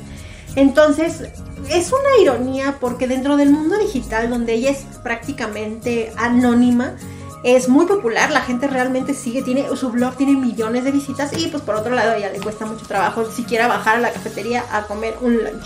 Entonces, 0.55 1.23
es 1.69 1.91
una 1.91 2.21
ironía 2.21 2.77
porque 2.79 3.07
dentro 3.07 3.37
del 3.37 3.51
mundo 3.51 3.77
digital, 3.77 4.29
donde 4.29 4.53
ella 4.53 4.71
es 4.71 4.85
prácticamente 5.01 6.11
anónima, 6.17 6.95
es 7.43 7.67
muy 7.67 7.85
popular, 7.85 8.31
la 8.31 8.41
gente 8.41 8.67
realmente 8.67 9.13
sigue, 9.13 9.41
tiene 9.41 9.65
su 9.75 9.89
blog 9.89 10.15
tiene 10.15 10.33
millones 10.33 10.85
de 10.85 10.91
visitas 10.91 11.31
y 11.37 11.47
pues 11.47 11.61
por 11.61 11.75
otro 11.75 11.93
lado 11.93 12.11
a 12.11 12.17
ella 12.17 12.31
le 12.31 12.39
cuesta 12.39 12.65
mucho 12.65 12.85
trabajo 12.85 13.29
siquiera 13.29 13.67
bajar 13.67 13.97
a 13.97 13.99
la 13.99 14.11
cafetería 14.11 14.63
a 14.71 14.83
comer 14.83 15.15
un 15.21 15.35
lunch. 15.35 15.65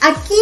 Aquí 0.00 0.38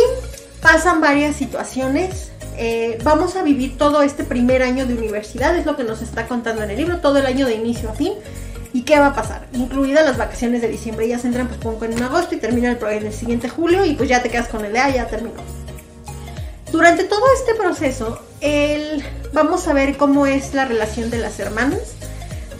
pasan 0.60 1.00
varias 1.00 1.36
situaciones. 1.36 2.32
Eh, 2.58 2.98
vamos 3.02 3.36
a 3.36 3.42
vivir 3.42 3.78
todo 3.78 4.02
este 4.02 4.24
primer 4.24 4.62
año 4.62 4.86
de 4.86 4.94
universidad, 4.94 5.56
es 5.56 5.64
lo 5.64 5.76
que 5.76 5.84
nos 5.84 6.02
está 6.02 6.26
contando 6.26 6.62
en 6.62 6.70
el 6.70 6.76
libro, 6.76 6.98
todo 6.98 7.18
el 7.18 7.26
año 7.26 7.46
de 7.46 7.54
inicio 7.54 7.90
a 7.90 7.94
fin. 7.94 8.12
¿Y 8.76 8.82
qué 8.82 8.98
va 8.98 9.06
a 9.06 9.14
pasar? 9.14 9.46
Incluidas 9.54 10.04
las 10.04 10.18
vacaciones 10.18 10.60
de 10.60 10.68
diciembre. 10.68 11.06
Ellas 11.06 11.24
entran 11.24 11.48
pues 11.48 11.58
poco 11.58 11.86
en 11.86 12.02
agosto 12.02 12.34
y 12.34 12.38
terminan 12.38 12.76
el, 12.78 12.86
en 12.88 13.06
el 13.06 13.12
siguiente 13.14 13.48
julio 13.48 13.86
y 13.86 13.94
pues 13.94 14.06
ya 14.06 14.22
te 14.22 14.28
quedas 14.28 14.48
con 14.48 14.66
el 14.66 14.74
de, 14.74 14.78
ah, 14.78 14.90
ya 14.90 15.06
terminó. 15.06 15.40
Durante 16.70 17.04
todo 17.04 17.22
este 17.34 17.54
proceso, 17.54 18.20
el, 18.42 19.02
vamos 19.32 19.66
a 19.66 19.72
ver 19.72 19.96
cómo 19.96 20.26
es 20.26 20.52
la 20.52 20.66
relación 20.66 21.08
de 21.08 21.16
las 21.16 21.40
hermanas. 21.40 21.94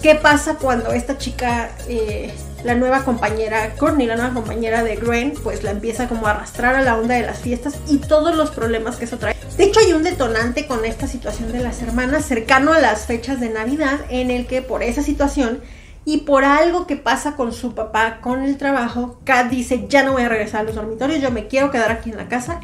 ¿Qué 0.01 0.15
pasa 0.15 0.55
cuando 0.55 0.91
esta 0.93 1.19
chica, 1.19 1.77
eh, 1.87 2.33
la 2.65 2.77
nueva 2.77 3.05
compañera, 3.05 3.75
Courtney, 3.75 4.07
la 4.07 4.17
nueva 4.17 4.33
compañera 4.33 4.83
de 4.83 4.97
Gwen, 4.97 5.35
pues 5.43 5.65
la 5.65 5.71
empieza 5.71 6.09
como 6.09 6.29
a 6.29 6.31
arrastrar 6.31 6.77
a 6.77 6.81
la 6.81 6.97
onda 6.97 7.15
de 7.17 7.27
las 7.27 7.41
fiestas 7.41 7.75
y 7.89 7.99
todos 7.99 8.35
los 8.35 8.53
problemas 8.53 8.97
que 8.97 9.05
eso 9.05 9.19
trae? 9.19 9.37
De 9.59 9.65
hecho, 9.65 9.81
hay 9.81 9.93
un 9.93 10.03
detonante 10.03 10.67
con 10.67 10.87
esta 10.87 11.09
situación 11.09 11.53
de 11.53 11.61
las 11.61 11.83
hermanas 11.83 12.25
cercano 12.25 12.73
a 12.73 12.81
las 12.81 13.05
fechas 13.05 13.39
de 13.39 13.51
Navidad 13.51 14.01
en 14.09 14.31
el 14.31 14.47
que 14.47 14.63
por 14.63 14.83
esa 14.83 15.03
situación 15.03 15.61
y 16.09 16.19
por 16.19 16.45
algo 16.45 16.87
que 16.87 16.95
pasa 16.95 17.35
con 17.35 17.53
su 17.53 17.75
papá, 17.75 18.21
con 18.21 18.45
el 18.45 18.57
trabajo, 18.57 19.19
Kat 19.25 19.51
dice, 19.51 19.87
ya 19.89 20.05
no 20.05 20.13
voy 20.13 20.23
a 20.23 20.29
regresar 20.29 20.61
a 20.61 20.63
los 20.63 20.77
dormitorios, 20.77 21.21
yo 21.21 21.33
me 21.33 21.49
quiero 21.49 21.73
quedar 21.73 21.91
aquí 21.91 22.11
en 22.11 22.17
la 22.17 22.29
casa. 22.29 22.61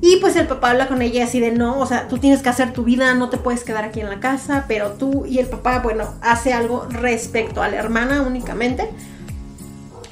Y 0.00 0.18
pues 0.18 0.36
el 0.36 0.46
papá 0.46 0.70
habla 0.70 0.86
con 0.86 1.02
ella 1.02 1.24
así 1.24 1.40
de, 1.40 1.50
no, 1.50 1.80
o 1.80 1.86
sea, 1.86 2.06
tú 2.06 2.18
tienes 2.18 2.40
que 2.40 2.50
hacer 2.50 2.72
tu 2.72 2.84
vida, 2.84 3.14
no 3.14 3.30
te 3.30 3.36
puedes 3.36 3.64
quedar 3.64 3.82
aquí 3.82 4.00
en 4.00 4.08
la 4.08 4.20
casa, 4.20 4.66
pero 4.68 4.92
tú 4.92 5.26
y 5.26 5.40
el 5.40 5.46
papá, 5.48 5.80
bueno, 5.80 6.14
hace 6.20 6.52
algo 6.52 6.86
respecto 6.88 7.64
a 7.64 7.68
la 7.68 7.78
hermana 7.78 8.22
únicamente. 8.22 8.88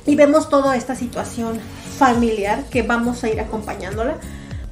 Y 0.04 0.16
vemos 0.16 0.48
toda 0.48 0.76
esta 0.76 0.96
situación 0.96 1.60
familiar 1.96 2.64
que 2.64 2.82
vamos 2.82 3.22
a 3.22 3.28
ir 3.28 3.38
acompañándola. 3.38 4.16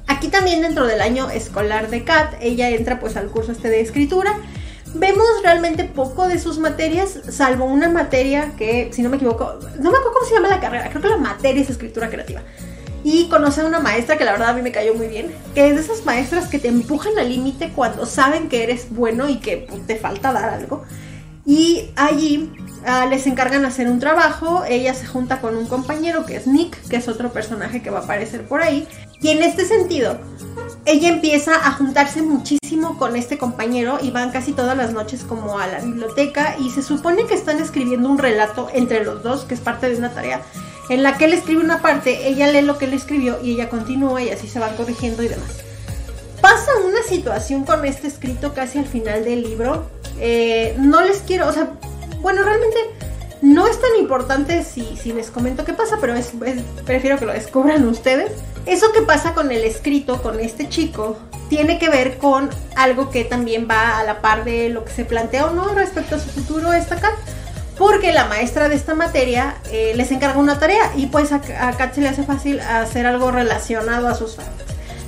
Aquí 0.07 0.27
también 0.27 0.61
dentro 0.61 0.85
del 0.85 0.99
año 0.99 1.29
escolar 1.29 1.89
de 1.89 2.03
Kat, 2.03 2.33
ella 2.41 2.69
entra 2.71 2.99
pues 2.99 3.15
al 3.15 3.27
curso 3.27 3.53
este 3.53 3.69
de 3.69 3.79
escritura 3.79 4.37
vemos 4.95 5.27
realmente 5.43 5.83
poco 5.83 6.27
de 6.27 6.39
sus 6.39 6.57
materias, 6.57 7.19
salvo 7.29 7.65
una 7.65 7.89
materia 7.89 8.53
que, 8.57 8.89
si 8.91 9.01
no 9.01 9.09
me 9.09 9.17
equivoco, 9.17 9.59
no 9.79 9.91
me 9.91 9.97
acuerdo 9.97 10.13
cómo 10.13 10.25
se 10.25 10.35
llama 10.35 10.47
la 10.47 10.59
carrera, 10.59 10.89
creo 10.89 11.01
que 11.01 11.09
la 11.09 11.17
materia 11.17 11.61
es 11.61 11.69
escritura 11.69 12.09
creativa. 12.09 12.41
Y 13.03 13.29
conoce 13.29 13.61
a 13.61 13.65
una 13.65 13.79
maestra 13.79 14.17
que 14.17 14.25
la 14.25 14.31
verdad 14.31 14.49
a 14.49 14.53
mí 14.53 14.63
me 14.63 14.71
cayó 14.71 14.95
muy 14.95 15.07
bien, 15.07 15.31
que 15.53 15.69
es 15.69 15.75
de 15.75 15.81
esas 15.81 16.05
maestras 16.05 16.47
que 16.47 16.57
te 16.57 16.69
empujan 16.69 17.17
al 17.19 17.29
límite 17.29 17.71
cuando 17.75 18.05
saben 18.05 18.49
que 18.49 18.63
eres 18.63 18.87
bueno 18.89 19.29
y 19.29 19.37
que 19.37 19.57
pues, 19.69 19.85
te 19.85 19.95
falta 19.95 20.33
dar 20.33 20.49
algo. 20.49 20.83
Y 21.45 21.91
allí 21.95 22.51
uh, 22.81 23.07
les 23.07 23.27
encargan 23.27 23.63
hacer 23.65 23.87
un 23.87 23.99
trabajo, 23.99 24.63
ella 24.67 24.95
se 24.95 25.05
junta 25.05 25.39
con 25.39 25.55
un 25.55 25.67
compañero 25.67 26.25
que 26.25 26.37
es 26.37 26.47
Nick, 26.47 26.81
que 26.87 26.95
es 26.95 27.07
otro 27.07 27.31
personaje 27.31 27.83
que 27.83 27.91
va 27.91 27.99
a 27.99 28.03
aparecer 28.03 28.47
por 28.47 28.63
ahí. 28.63 28.87
Y 29.21 29.29
en 29.29 29.43
este 29.43 29.65
sentido, 29.65 30.17
ella 30.85 31.09
empieza 31.09 31.55
a 31.55 31.71
juntarse 31.71 32.21
muchísimo 32.21 32.97
con 32.97 33.15
este 33.15 33.37
compañero 33.37 33.97
y 34.01 34.11
van 34.11 34.31
casi 34.31 34.51
todas 34.51 34.77
las 34.77 34.93
noches 34.93 35.23
como 35.23 35.57
a 35.57 35.67
la 35.67 35.79
biblioteca 35.79 36.55
y 36.59 36.69
se 36.69 36.83
supone 36.83 37.25
que 37.25 37.33
están 37.33 37.59
escribiendo 37.59 38.09
un 38.09 38.17
relato 38.17 38.69
entre 38.73 39.03
los 39.03 39.23
dos, 39.23 39.43
que 39.43 39.55
es 39.55 39.61
parte 39.61 39.89
de 39.89 39.97
una 39.97 40.13
tarea, 40.13 40.41
en 40.89 41.01
la 41.01 41.17
que 41.17 41.25
él 41.25 41.33
escribe 41.33 41.63
una 41.63 41.81
parte, 41.81 42.27
ella 42.27 42.47
lee 42.47 42.61
lo 42.61 42.77
que 42.77 42.85
él 42.85 42.93
escribió 42.93 43.41
y 43.41 43.53
ella 43.53 43.69
continúa 43.69 44.21
y 44.21 44.29
así 44.29 44.47
se 44.47 44.59
van 44.59 44.75
corrigiendo 44.75 45.23
y 45.23 45.29
demás. 45.29 45.49
Pasa 46.41 46.71
una 46.85 47.01
situación 47.01 47.63
con 47.63 47.85
este 47.85 48.07
escrito 48.07 48.53
casi 48.53 48.77
al 48.77 48.85
final 48.85 49.25
del 49.25 49.41
libro. 49.41 49.89
Eh, 50.19 50.75
no 50.77 51.01
les 51.01 51.19
quiero, 51.19 51.47
o 51.47 51.51
sea, 51.51 51.71
bueno, 52.21 52.43
realmente 52.43 52.77
no 53.45 53.67
es 53.67 53.79
tan 53.79 53.91
importante 53.99 54.63
si, 54.63 54.97
les 55.13 55.29
comento 55.29 55.65
qué 55.65 55.73
pasa, 55.73 55.99
pero 56.01 56.15
prefiero 56.83 57.19
que 57.19 57.27
lo 57.27 57.31
descubran 57.31 57.87
ustedes. 57.87 58.31
Eso 58.65 58.91
que 58.91 59.03
pasa 59.03 59.35
con 59.35 59.51
el 59.51 59.63
escrito, 59.63 60.23
con 60.23 60.39
este 60.39 60.67
chico, 60.67 61.19
tiene 61.47 61.77
que 61.77 61.89
ver 61.89 62.17
con 62.17 62.49
algo 62.75 63.11
que 63.11 63.23
también 63.23 63.67
va 63.69 63.99
a 63.99 64.03
la 64.03 64.19
par 64.19 64.45
de 64.45 64.69
lo 64.69 64.83
que 64.83 64.91
se 64.91 65.05
plantea 65.05 65.45
o 65.45 65.51
no 65.51 65.75
respecto 65.75 66.15
a 66.15 66.19
su 66.19 66.29
futuro 66.31 66.73
esta 66.73 66.95
Kat. 66.95 67.13
Porque 67.77 68.13
la 68.13 68.25
maestra 68.25 68.67
de 68.67 68.75
esta 68.75 68.95
materia 68.95 69.57
eh, 69.71 69.93
les 69.95 70.11
encarga 70.11 70.39
una 70.39 70.57
tarea 70.57 70.91
y 70.95 71.05
pues 71.07 71.31
a, 71.31 71.41
a 71.59 71.73
Kat 71.73 71.93
se 71.93 72.01
le 72.01 72.09
hace 72.09 72.23
fácil 72.23 72.59
hacer 72.61 73.05
algo 73.05 73.29
relacionado 73.29 74.07
a 74.07 74.15
sus. 74.15 74.37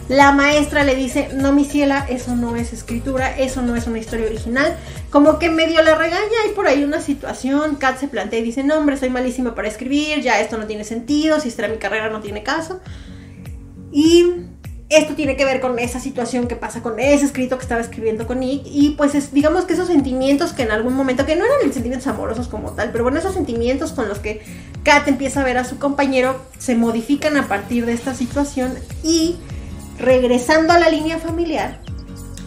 La 0.10 0.32
maestra 0.32 0.86
le 0.86 0.96
dice, 0.96 1.30
no 1.34 1.52
mi 1.52 1.66
ciela, 1.66 2.06
eso 2.10 2.36
no 2.36 2.56
es 2.56 2.72
escritura, 2.72 3.38
eso 3.38 3.62
no 3.62 3.76
es 3.76 3.88
una 3.88 4.00
historia 4.00 4.28
original. 4.28 4.78
Como 5.10 5.38
que 5.38 5.50
medio 5.50 5.82
la 5.82 5.96
regaña, 5.96 6.24
hay 6.46 6.52
por 6.52 6.68
ahí 6.68 6.84
una 6.86 7.02
situación, 7.02 7.76
Kat 7.76 8.00
se 8.00 8.08
plantea 8.08 8.40
y 8.40 8.44
dice, 8.44 8.64
no 8.64 8.76
hombre, 8.76 8.96
soy 8.96 9.10
malísima 9.10 9.54
para 9.54 9.68
escribir, 9.68 10.22
ya 10.22 10.40
esto 10.40 10.58
no 10.58 10.66
tiene 10.66 10.86
sentido, 10.86 11.42
si 11.42 11.52
será 11.52 11.68
mi 11.68 11.78
carrera 11.78 12.10
no 12.10 12.22
tiene 12.22 12.42
caso. 12.42 12.80
Y 13.92 14.26
esto 14.90 15.16
tiene 15.16 15.36
que 15.36 15.44
ver 15.44 15.60
con 15.60 15.78
esa 15.80 16.00
situación 16.00 16.48
que 16.48 16.56
pasa 16.56 16.82
con 16.82 16.98
ese 17.00 17.26
escrito 17.26 17.58
que 17.58 17.64
estaba 17.64 17.82
escribiendo 17.82 18.26
con 18.26 18.40
Nick. 18.40 18.62
Y 18.66 18.92
pues 18.92 19.14
es, 19.14 19.34
digamos 19.34 19.66
que 19.66 19.74
esos 19.74 19.88
sentimientos 19.88 20.54
que 20.54 20.64
en 20.64 20.72
algún 20.72 20.94
momento, 20.94 21.26
que 21.26 21.36
no 21.36 21.44
eran 21.44 21.74
sentimientos 21.74 22.08
amorosos 22.08 22.48
como 22.48 22.72
tal, 22.72 22.92
pero 22.94 23.04
bueno, 23.04 23.20
esos 23.20 23.34
sentimientos 23.34 23.92
con 23.92 24.08
los 24.08 24.20
que 24.20 24.42
Kat 24.84 25.06
empieza 25.10 25.42
a 25.42 25.44
ver 25.44 25.58
a 25.58 25.66
su 25.66 25.80
compañero 25.80 26.40
se 26.58 26.76
modifican 26.76 27.36
a 27.36 27.50
partir 27.50 27.86
de 27.86 27.92
esta 27.92 28.16
situación 28.16 28.74
y 29.04 29.36
regresando 29.98 30.74
a 30.74 30.80
la 30.80 30.90
línea 30.90 31.18
familiar, 31.18 31.80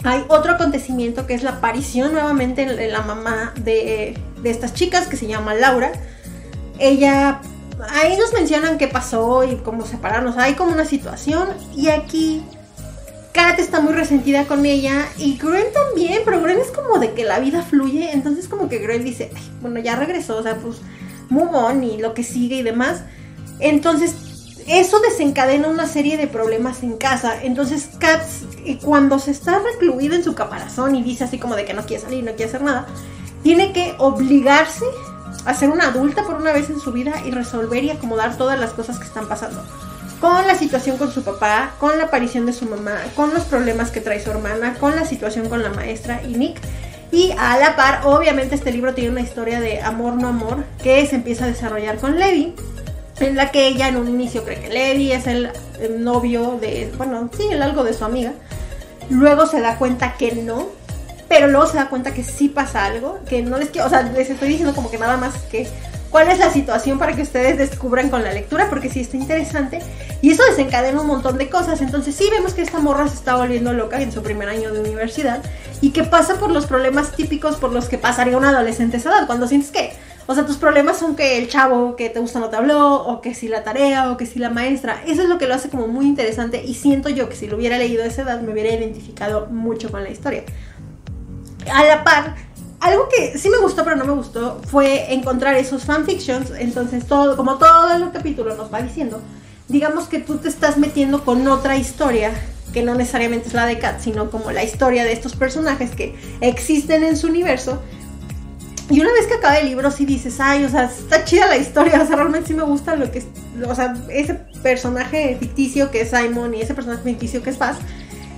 hay 0.04 0.24
otro 0.28 0.52
acontecimiento 0.52 1.26
que 1.26 1.34
es 1.34 1.42
la 1.42 1.50
aparición 1.50 2.12
nuevamente 2.12 2.64
de 2.64 2.88
la 2.88 3.02
mamá 3.02 3.52
de, 3.56 4.18
estas 4.44 4.72
chicas 4.72 5.06
que 5.06 5.16
se 5.16 5.26
llama 5.26 5.54
Laura. 5.54 5.92
Ella, 6.78 7.40
ahí 7.90 8.16
nos 8.16 8.32
mencionan 8.32 8.78
qué 8.78 8.88
pasó 8.88 9.44
y 9.44 9.56
cómo 9.56 9.84
separarnos. 9.84 10.38
hay 10.38 10.54
como 10.54 10.72
una 10.72 10.86
situación 10.86 11.48
y 11.76 11.88
aquí 11.88 12.42
Kat 13.32 13.58
está 13.58 13.80
muy 13.80 13.92
resentida 13.92 14.46
con 14.46 14.64
ella 14.64 15.06
y 15.18 15.36
Gren 15.36 15.72
también, 15.72 16.22
pero 16.24 16.40
Gren 16.40 16.58
es 16.58 16.70
como 16.70 16.98
de 16.98 17.12
que 17.12 17.24
la 17.24 17.38
vida 17.38 17.62
fluye, 17.62 18.12
entonces 18.12 18.48
como 18.48 18.68
que 18.68 18.78
Gren 18.78 19.04
dice, 19.04 19.30
bueno, 19.60 19.80
ya 19.80 19.96
regresó, 19.96 20.38
o 20.38 20.42
sea, 20.42 20.56
pues 20.56 20.78
move 21.28 21.54
on 21.54 21.84
y 21.84 21.98
lo 21.98 22.14
que 22.14 22.24
sigue 22.24 22.56
y 22.56 22.62
demás. 22.62 23.02
Entonces 23.60 24.29
eso 24.70 25.00
desencadena 25.00 25.66
una 25.66 25.88
serie 25.88 26.16
de 26.16 26.28
problemas 26.28 26.84
en 26.84 26.96
casa. 26.96 27.42
Entonces 27.42 27.88
Katz, 27.98 28.44
cuando 28.82 29.18
se 29.18 29.32
está 29.32 29.58
recluida 29.58 30.14
en 30.14 30.22
su 30.22 30.34
caparazón 30.34 30.94
y 30.94 31.02
dice 31.02 31.24
así 31.24 31.38
como 31.38 31.56
de 31.56 31.64
que 31.64 31.74
no 31.74 31.84
quiere 31.84 32.04
salir, 32.04 32.22
no 32.22 32.30
quiere 32.32 32.44
hacer 32.44 32.62
nada, 32.62 32.86
tiene 33.42 33.72
que 33.72 33.94
obligarse 33.98 34.84
a 35.44 35.54
ser 35.54 35.70
una 35.70 35.88
adulta 35.88 36.22
por 36.22 36.36
una 36.36 36.52
vez 36.52 36.70
en 36.70 36.78
su 36.78 36.92
vida 36.92 37.14
y 37.26 37.32
resolver 37.32 37.82
y 37.82 37.90
acomodar 37.90 38.36
todas 38.36 38.60
las 38.60 38.70
cosas 38.72 38.98
que 38.98 39.06
están 39.06 39.26
pasando. 39.26 39.60
Con 40.20 40.46
la 40.46 40.54
situación 40.54 40.98
con 40.98 41.10
su 41.10 41.24
papá, 41.24 41.72
con 41.80 41.98
la 41.98 42.04
aparición 42.04 42.46
de 42.46 42.52
su 42.52 42.66
mamá, 42.66 42.96
con 43.16 43.34
los 43.34 43.44
problemas 43.44 43.90
que 43.90 44.00
trae 44.00 44.22
su 44.22 44.30
hermana, 44.30 44.74
con 44.78 44.94
la 44.94 45.04
situación 45.04 45.48
con 45.48 45.62
la 45.62 45.70
maestra 45.70 46.22
y 46.22 46.34
Nick. 46.34 46.60
Y 47.10 47.32
a 47.36 47.58
la 47.58 47.74
par, 47.74 48.02
obviamente 48.04 48.54
este 48.54 48.70
libro 48.70 48.94
tiene 48.94 49.10
una 49.10 49.22
historia 49.22 49.58
de 49.58 49.80
amor 49.80 50.14
no 50.14 50.28
amor 50.28 50.64
que 50.80 51.04
se 51.06 51.16
empieza 51.16 51.46
a 51.46 51.48
desarrollar 51.48 51.96
con 51.96 52.20
Levi, 52.20 52.54
en 53.20 53.36
la 53.36 53.50
que 53.50 53.66
ella 53.66 53.88
en 53.88 53.96
un 53.96 54.08
inicio 54.08 54.44
cree 54.44 54.60
que 54.60 54.68
Levi 54.68 55.12
es 55.12 55.26
el, 55.26 55.50
novio 55.98 56.58
de, 56.60 56.92
bueno, 56.96 57.30
sí, 57.36 57.48
el 57.50 57.62
algo 57.62 57.84
de 57.84 57.94
su 57.94 58.04
amiga. 58.04 58.32
Luego 59.08 59.46
se 59.46 59.60
da 59.60 59.76
cuenta 59.76 60.14
que 60.16 60.34
no, 60.34 60.68
pero 61.28 61.48
luego 61.48 61.66
se 61.66 61.76
da 61.76 61.88
cuenta 61.88 62.12
que 62.12 62.22
sí 62.22 62.48
pasa 62.48 62.84
algo, 62.84 63.18
que 63.28 63.42
no 63.42 63.58
les 63.58 63.70
quiero, 63.70 63.86
o 63.86 63.90
sea, 63.90 64.02
les 64.02 64.30
estoy 64.30 64.48
diciendo 64.48 64.74
como 64.74 64.90
que 64.90 64.98
nada 64.98 65.16
más 65.16 65.34
que 65.50 65.66
cuál 66.10 66.28
es 66.28 66.38
la 66.38 66.50
situación 66.52 66.98
para 66.98 67.14
que 67.14 67.22
ustedes 67.22 67.56
descubran 67.56 68.10
con 68.10 68.22
la 68.22 68.32
lectura, 68.32 68.68
porque 68.68 68.90
sí 68.90 69.00
está 69.00 69.16
interesante. 69.16 69.80
Y 70.22 70.30
eso 70.30 70.42
desencadena 70.44 71.00
un 71.00 71.06
montón 71.06 71.38
de 71.38 71.48
cosas. 71.48 71.80
Entonces 71.80 72.14
sí 72.14 72.28
vemos 72.30 72.52
que 72.52 72.62
esta 72.62 72.80
morra 72.80 73.08
se 73.08 73.14
está 73.14 73.36
volviendo 73.36 73.72
loca 73.72 74.00
en 74.02 74.12
su 74.12 74.22
primer 74.22 74.48
año 74.48 74.72
de 74.72 74.80
universidad 74.80 75.42
y 75.80 75.90
que 75.90 76.04
pasa 76.04 76.34
por 76.34 76.50
los 76.50 76.66
problemas 76.66 77.12
típicos 77.12 77.56
por 77.56 77.72
los 77.72 77.88
que 77.88 77.96
pasaría 77.96 78.36
un 78.36 78.44
adolescente 78.44 78.98
esa 78.98 79.10
edad, 79.10 79.26
cuando 79.26 79.46
sientes 79.46 79.70
que, 79.70 79.92
o 80.30 80.34
sea, 80.36 80.46
tus 80.46 80.58
problemas 80.58 80.96
son 80.96 81.16
que 81.16 81.38
el 81.38 81.48
chavo 81.48 81.96
que 81.96 82.08
te 82.08 82.20
gusta 82.20 82.38
no 82.38 82.50
te 82.50 82.56
habló, 82.56 83.02
o 83.02 83.20
que 83.20 83.34
si 83.34 83.48
la 83.48 83.64
tarea, 83.64 84.12
o 84.12 84.16
que 84.16 84.26
si 84.26 84.38
la 84.38 84.48
maestra. 84.48 85.02
Eso 85.04 85.22
es 85.22 85.28
lo 85.28 85.38
que 85.38 85.48
lo 85.48 85.54
hace 85.54 85.70
como 85.70 85.88
muy 85.88 86.06
interesante 86.06 86.62
y 86.64 86.74
siento 86.74 87.08
yo 87.08 87.28
que 87.28 87.34
si 87.34 87.48
lo 87.48 87.56
hubiera 87.56 87.78
leído 87.78 88.04
a 88.04 88.06
esa 88.06 88.22
edad 88.22 88.40
me 88.40 88.52
hubiera 88.52 88.72
identificado 88.72 89.46
mucho 89.46 89.90
con 89.90 90.04
la 90.04 90.10
historia. 90.10 90.44
A 91.74 91.84
la 91.84 92.04
par, 92.04 92.36
algo 92.78 93.08
que 93.08 93.36
sí 93.38 93.50
me 93.50 93.58
gustó 93.58 93.82
pero 93.82 93.96
no 93.96 94.04
me 94.04 94.12
gustó 94.12 94.60
fue 94.68 95.12
encontrar 95.12 95.56
esos 95.56 95.82
fanfictions, 95.82 96.52
entonces 96.56 97.06
todo, 97.06 97.36
como 97.36 97.58
todo 97.58 97.92
el 97.92 98.12
capítulo 98.12 98.54
nos 98.54 98.72
va 98.72 98.82
diciendo, 98.82 99.20
digamos 99.66 100.06
que 100.06 100.20
tú 100.20 100.36
te 100.38 100.48
estás 100.48 100.78
metiendo 100.78 101.24
con 101.24 101.48
otra 101.48 101.76
historia 101.76 102.30
que 102.72 102.84
no 102.84 102.94
necesariamente 102.94 103.48
es 103.48 103.54
la 103.54 103.66
de 103.66 103.80
Kat, 103.80 103.98
sino 103.98 104.30
como 104.30 104.52
la 104.52 104.62
historia 104.62 105.02
de 105.02 105.12
estos 105.12 105.34
personajes 105.34 105.90
que 105.90 106.14
existen 106.40 107.02
en 107.02 107.16
su 107.16 107.26
universo. 107.26 107.82
Y 108.90 109.00
una 109.00 109.12
vez 109.12 109.28
que 109.28 109.34
acaba 109.34 109.56
el 109.58 109.66
libro, 109.66 109.88
sí 109.92 110.04
dices, 110.04 110.40
ay, 110.40 110.64
o 110.64 110.68
sea, 110.68 110.84
está 110.86 111.24
chida 111.24 111.46
la 111.46 111.56
historia, 111.56 112.02
o 112.02 112.06
sea, 112.06 112.16
realmente 112.16 112.48
sí 112.48 112.54
me 112.54 112.64
gusta 112.64 112.96
lo 112.96 113.10
que 113.12 113.18
es, 113.18 113.26
o 113.64 113.74
sea, 113.74 113.94
ese 114.08 114.34
personaje 114.64 115.36
ficticio 115.38 115.92
que 115.92 116.00
es 116.00 116.10
Simon 116.10 116.54
y 116.54 116.60
ese 116.60 116.74
personaje 116.74 117.04
ficticio 117.04 117.40
que 117.40 117.50
es 117.50 117.56
Paz. 117.56 117.76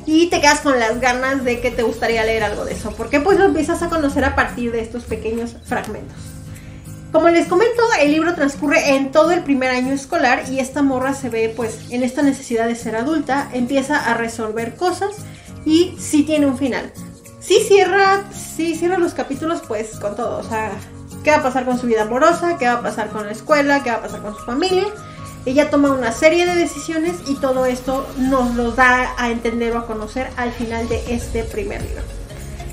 Y 0.05 0.27
te 0.27 0.43
quedas 0.43 0.61
con 0.61 0.79
las 0.79 1.01
ganas 1.01 1.43
de 1.45 1.61
que 1.61 1.71
te 1.71 1.83
gustaría 1.83 2.23
leer 2.25 2.45
algo 2.45 2.67
de 2.67 2.75
eso, 2.75 2.93
porque 2.99 3.21
pues 3.21 3.39
lo 3.39 3.47
empiezas 3.47 3.83
a 3.83 3.89
conocer 3.89 4.27
a 4.27 4.35
partir 4.35 4.73
de 4.73 4.81
estos 4.81 5.05
pequeños 5.05 5.57
fragmentos. 5.65 6.19
Como 7.13 7.31
les 7.31 7.47
comento, 7.47 7.83
el 8.01 8.13
libro 8.13 8.35
transcurre 8.35 8.97
en 8.97 9.11
todo 9.11 9.31
el 9.31 9.43
primer 9.43 9.71
año 9.71 9.95
escolar 9.95 10.45
y 10.51 10.59
esta 10.59 10.83
morra 10.83 11.15
se 11.15 11.31
ve 11.31 11.53
pues 11.55 11.79
en 11.91 12.03
esta 12.03 12.21
necesidad 12.21 12.67
de 12.67 12.75
ser 12.75 12.97
adulta, 12.97 13.49
empieza 13.55 13.97
a 13.97 14.15
resolver 14.15 14.75
cosas 14.75 15.17
y 15.65 15.95
sí 15.99 16.25
tiene 16.25 16.47
un 16.47 16.59
final. 16.59 16.93
Sí 17.43 17.61
cierra, 17.67 18.23
sí 18.33 18.77
cierra 18.77 18.99
los 18.99 19.15
capítulos 19.15 19.63
pues 19.67 19.99
con 19.99 20.15
todo, 20.15 20.39
o 20.39 20.43
sea, 20.45 20.73
qué 21.25 21.31
va 21.31 21.39
a 21.39 21.43
pasar 21.43 21.65
con 21.65 21.79
su 21.79 21.87
vida 21.87 22.03
amorosa, 22.03 22.57
qué 22.59 22.67
va 22.67 22.75
a 22.75 22.83
pasar 22.83 23.11
con 23.11 23.27
la 23.27 23.33
escuela, 23.33 23.83
qué 23.83 23.91
va 23.91 23.97
a 23.97 24.03
pasar 24.03 24.23
con 24.23 24.37
su 24.37 24.45
familia. 24.45 24.85
Ella 25.45 25.71
toma 25.71 25.91
una 25.91 26.13
serie 26.13 26.47
de 26.47 26.55
decisiones 26.55 27.15
y 27.27 27.35
todo 27.35 27.67
esto 27.67 28.07
nos 28.17 28.55
lo 28.55 28.71
da 28.71 29.13
a 29.19 29.31
entender 29.31 29.75
o 29.75 29.79
a 29.79 29.87
conocer 29.87 30.29
al 30.37 30.53
final 30.53 30.89
de 30.89 31.03
este 31.13 31.43
primer 31.43 31.83
libro. 31.83 32.03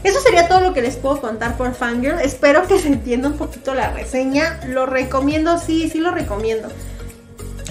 Eso 0.03 0.21
sería 0.21 0.47
todo 0.47 0.61
lo 0.61 0.73
que 0.73 0.81
les 0.81 0.95
puedo 0.95 1.19
contar 1.19 1.57
por 1.57 1.73
Fangirl. 1.73 2.19
Espero 2.21 2.67
que 2.67 2.79
se 2.79 2.87
entienda 2.87 3.29
un 3.29 3.37
poquito 3.37 3.73
la 3.73 3.91
reseña. 3.91 4.59
Lo 4.67 4.85
recomiendo, 4.85 5.57
sí, 5.57 5.89
sí 5.89 5.99
lo 5.99 6.11
recomiendo. 6.11 6.69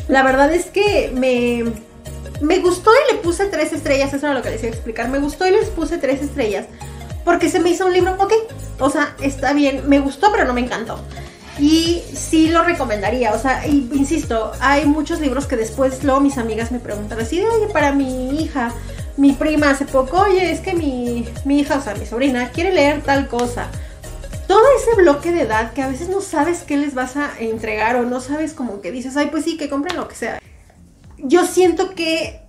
La 0.08 0.22
verdad 0.22 0.52
es 0.52 0.66
que 0.66 1.12
me, 1.14 1.64
me 2.40 2.58
gustó 2.58 2.90
y 2.92 3.14
le 3.14 3.20
puse 3.20 3.46
tres 3.46 3.72
estrellas. 3.72 4.12
Eso 4.12 4.26
era 4.26 4.34
lo 4.34 4.42
que 4.42 4.50
les 4.50 4.62
iba 4.62 4.70
a 4.70 4.74
explicar. 4.74 5.08
Me 5.08 5.18
gustó 5.18 5.46
y 5.46 5.50
les 5.50 5.68
puse 5.68 5.98
tres 5.98 6.22
estrellas. 6.22 6.66
Porque 7.24 7.50
se 7.50 7.60
me 7.60 7.70
hizo 7.70 7.86
un 7.86 7.92
libro, 7.92 8.16
ok. 8.18 8.32
O 8.78 8.90
sea, 8.90 9.14
está 9.20 9.52
bien. 9.52 9.88
Me 9.88 10.00
gustó, 10.00 10.30
pero 10.32 10.44
no 10.44 10.54
me 10.54 10.60
encantó. 10.60 10.98
Y 11.58 12.02
sí 12.14 12.48
lo 12.48 12.62
recomendaría, 12.62 13.32
o 13.32 13.38
sea, 13.38 13.66
insisto, 13.66 14.52
hay 14.60 14.86
muchos 14.86 15.20
libros 15.20 15.46
que 15.46 15.56
después 15.56 16.04
luego 16.04 16.20
mis 16.20 16.38
amigas 16.38 16.70
me 16.70 16.78
preguntan 16.78 17.18
así, 17.18 17.42
oye, 17.42 17.66
para 17.72 17.90
mi 17.92 18.40
hija, 18.40 18.72
mi 19.16 19.32
prima 19.32 19.70
hace 19.70 19.84
poco, 19.84 20.20
oye, 20.20 20.52
es 20.52 20.60
que 20.60 20.74
mi, 20.74 21.26
hija, 21.48 21.78
o 21.78 21.82
sea, 21.82 21.96
mi 21.96 22.06
sobrina, 22.06 22.50
quiere 22.50 22.72
leer 22.72 23.02
tal 23.02 23.26
cosa. 23.26 23.66
Todo 24.46 24.62
ese 24.78 24.94
bloque 25.02 25.32
de 25.32 25.42
edad 25.42 25.72
que 25.72 25.82
a 25.82 25.88
veces 25.88 26.08
no 26.08 26.20
sabes 26.20 26.60
qué 26.60 26.76
les 26.76 26.94
vas 26.94 27.16
a 27.16 27.32
entregar 27.38 27.96
o 27.96 28.04
no 28.04 28.20
sabes 28.20 28.52
como 28.52 28.80
que 28.80 28.92
dices, 28.92 29.16
ay, 29.16 29.26
pues 29.30 29.44
sí, 29.44 29.56
que 29.56 29.68
compren 29.68 29.96
lo 29.96 30.06
que 30.06 30.14
sea. 30.14 30.40
Yo 31.18 31.46
siento 31.46 31.94
que 31.94 32.40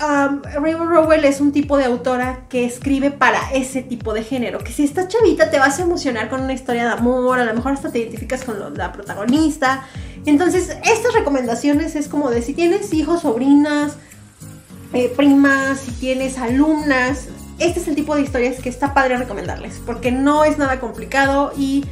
um, 0.00 0.42
Rainbow 0.42 0.86
Rowell 0.86 1.24
es 1.24 1.40
un 1.40 1.52
tipo 1.52 1.76
de 1.76 1.84
autora 1.84 2.46
que 2.48 2.64
escribe 2.64 3.10
para 3.10 3.52
ese 3.52 3.82
tipo 3.82 4.12
de 4.12 4.22
género. 4.22 4.58
Que 4.58 4.72
si 4.72 4.84
estás 4.84 5.08
chavita 5.08 5.50
te 5.50 5.58
vas 5.58 5.78
a 5.78 5.82
emocionar 5.82 6.28
con 6.28 6.42
una 6.42 6.52
historia 6.52 6.84
de 6.84 6.90
amor, 6.90 7.38
a 7.38 7.44
lo 7.44 7.54
mejor 7.54 7.72
hasta 7.72 7.90
te 7.90 7.98
identificas 7.98 8.44
con 8.44 8.76
la 8.76 8.92
protagonista. 8.92 9.84
Entonces, 10.26 10.76
estas 10.84 11.14
recomendaciones 11.14 11.96
es 11.96 12.08
como 12.08 12.30
de 12.30 12.42
si 12.42 12.54
tienes 12.54 12.92
hijos, 12.92 13.22
sobrinas, 13.22 13.96
eh, 14.92 15.12
primas, 15.16 15.80
si 15.80 15.92
tienes 15.92 16.38
alumnas. 16.38 17.28
Este 17.58 17.80
es 17.80 17.88
el 17.88 17.94
tipo 17.94 18.14
de 18.14 18.22
historias 18.22 18.60
que 18.60 18.68
está 18.68 18.94
padre 18.94 19.16
recomendarles, 19.18 19.80
porque 19.84 20.10
no 20.10 20.44
es 20.44 20.58
nada 20.58 20.80
complicado 20.80 21.52
y 21.56 21.84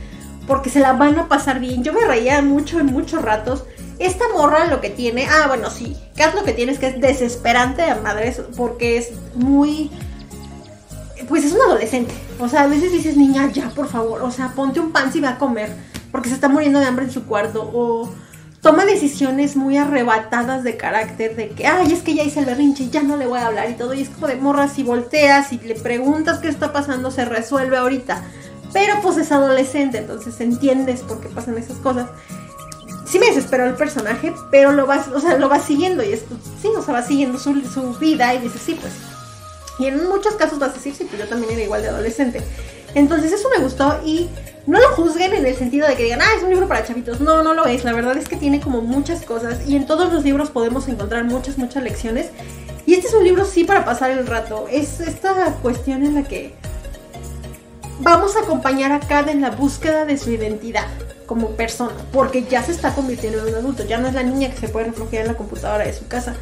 porque 0.47 0.71
se 0.71 0.81
la 0.81 0.95
van 0.95 1.19
a 1.19 1.29
pasar 1.29 1.61
bien. 1.61 1.85
Yo 1.85 1.93
me 1.93 2.05
reía 2.07 2.41
mucho 2.43 2.81
en 2.81 2.87
muchos 2.87 3.23
ratos. 3.23 3.65
Esta 3.99 4.25
morra 4.33 4.67
lo 4.67 4.81
que 4.81 4.91
tiene, 4.91 5.27
ah, 5.27 5.47
bueno, 5.49 5.71
sí, 5.71 5.97
Kat 6.17 6.35
lo 6.35 6.45
que 6.45 6.53
tiene 6.53 6.73
es 6.73 6.79
que 6.79 6.87
es 6.87 7.01
desesperante 7.01 7.83
de 7.83 7.95
madres 7.97 8.41
porque 8.57 8.99
es 8.99 9.11
muy 9.35 9.91
pues 11.29 11.45
es 11.45 11.53
un 11.53 11.61
adolescente. 11.61 12.15
O 12.39 12.49
sea, 12.49 12.63
a 12.63 12.67
veces 12.67 12.93
dices, 12.93 13.17
niña, 13.17 13.51
ya, 13.53 13.69
por 13.71 13.89
favor, 13.89 14.23
o 14.23 14.31
sea, 14.31 14.49
ponte 14.55 14.81
un 14.81 14.93
pan 14.93 15.13
si 15.13 15.21
va 15.21 15.31
a 15.31 15.39
comer, 15.39 15.71
porque 16.11 16.29
se 16.29 16.35
está 16.35 16.49
muriendo 16.49 16.81
de 16.81 16.87
hambre 16.87 17.05
en 17.05 17.11
su 17.11 17.25
cuarto, 17.25 17.71
o 17.75 18.11
toma 18.61 18.85
decisiones 18.85 19.57
muy 19.57 19.77
arrebatadas 19.77 20.65
de 20.65 20.77
carácter, 20.77 21.37
de 21.37 21.51
que, 21.51 21.67
ay, 21.67 21.93
es 21.93 22.03
que 22.03 22.15
ya 22.15 22.23
hice 22.23 22.41
el 22.41 22.47
berrinche 22.47 22.89
ya 22.91 23.03
no 23.03 23.17
le 23.17 23.27
voy 23.27 23.39
a 23.39 23.47
hablar 23.47 23.71
y 23.71 23.75
todo, 23.75 23.95
y 23.95 24.03
es 24.03 24.09
como 24.09 24.27
de 24.27 24.37
morras 24.37 24.73
si 24.73 24.83
volteas 24.83 25.53
y 25.53 25.59
le 25.59 25.75
preguntas 25.75 26.39
qué 26.39 26.49
está 26.49 26.73
pasando, 26.73 27.11
se 27.11 27.25
resuelve 27.25 27.77
ahorita. 27.77 28.23
Pero 28.73 29.01
pues 29.03 29.17
es 29.17 29.33
adolescente, 29.33 29.99
entonces 29.99 30.41
entiendes 30.41 31.01
por 31.01 31.21
qué 31.21 31.29
pasan 31.29 31.57
esas 31.57 31.79
cosas. 31.79 32.09
Sí 33.09 33.19
me 33.19 33.27
desesperó 33.27 33.65
el 33.65 33.75
personaje, 33.75 34.35
pero 34.51 34.73
lo 34.73 34.87
vas, 34.87 35.09
o 35.09 35.21
sea, 35.21 35.39
lo 35.39 35.49
vas 35.49 35.65
siguiendo 35.65 36.03
y 36.03 36.13
esto, 36.13 36.37
sí, 36.61 36.69
o 36.77 36.83
sea, 36.83 36.95
va 36.95 37.03
siguiendo 37.03 37.39
su, 37.39 37.59
su 37.63 37.95
vida 37.95 38.35
y 38.35 38.41
dices, 38.41 38.61
sí, 38.61 38.77
pues. 38.79 38.93
Y 39.79 39.87
en 39.87 40.07
muchos 40.09 40.35
casos 40.35 40.59
vas 40.59 40.71
a 40.71 40.75
decir, 40.75 40.95
sí, 40.95 41.05
pues 41.05 41.23
yo 41.23 41.29
también 41.29 41.53
era 41.53 41.63
igual 41.63 41.83
de 41.83 41.89
adolescente. 41.89 42.43
Entonces 42.95 43.33
eso 43.33 43.49
me 43.49 43.63
gustó 43.63 44.01
y 44.05 44.29
no 44.67 44.79
lo 44.81 44.89
juzguen 44.91 45.33
en 45.33 45.47
el 45.47 45.57
sentido 45.57 45.87
de 45.89 45.95
que 45.95 46.05
digan, 46.05 46.21
ah, 46.21 46.35
es 46.37 46.43
un 46.43 46.51
libro 46.51 46.69
para 46.69 46.85
chavitos. 46.85 47.21
No, 47.21 47.43
no 47.43 47.55
lo 47.55 47.65
es. 47.67 47.85
La 47.85 47.93
verdad 47.93 48.17
es 48.17 48.29
que 48.29 48.37
tiene 48.37 48.61
como 48.61 48.83
muchas 48.83 49.25
cosas 49.25 49.67
y 49.67 49.77
en 49.77 49.87
todos 49.87 50.13
los 50.13 50.25
libros 50.25 50.51
podemos 50.51 50.89
encontrar 50.89 51.25
muchas, 51.25 51.57
muchas 51.59 51.83
lecciones. 51.83 52.27
Y 52.85 52.95
este 52.95 53.09
es 53.09 53.15
un 53.15 53.25
libro 53.25 53.45
sí 53.45 53.65
para 53.65 53.85
pasar 53.85 54.11
el 54.11 54.27
rato. 54.27 54.67
Es 54.71 55.01
esta 55.01 55.53
cuestión 55.63 56.05
en 56.05 56.17
la 56.17 56.25
que 56.25 56.55
vamos 58.01 58.37
a 58.37 58.41
acompañar 58.41 58.93
a 58.93 59.01
Kat 59.01 59.29
en 59.29 59.41
la 59.41 59.51
búsqueda 59.51 60.05
de 60.05 60.19
su 60.19 60.31
identidad 60.31 60.89
como 61.29 61.51
persona, 61.51 61.93
porque 62.13 62.43
ya 62.43 62.65
se 62.65 62.73
está 62.73 62.95
convirtiendo 62.95 63.39
en 63.39 63.55
un 63.55 63.61
adulto, 63.61 63.85
ya 63.85 63.99
no 63.99 64.09
es 64.09 64.15
la 64.15 64.25
niña 64.25 64.51
que 64.51 64.57
se 64.57 64.69
puede 64.69 64.87
refugiar 64.87 65.23
en 65.23 65.29
la 65.29 65.37
computadora 65.37 65.85
de 65.85 65.93
su 65.93 66.09
casa 66.09 66.35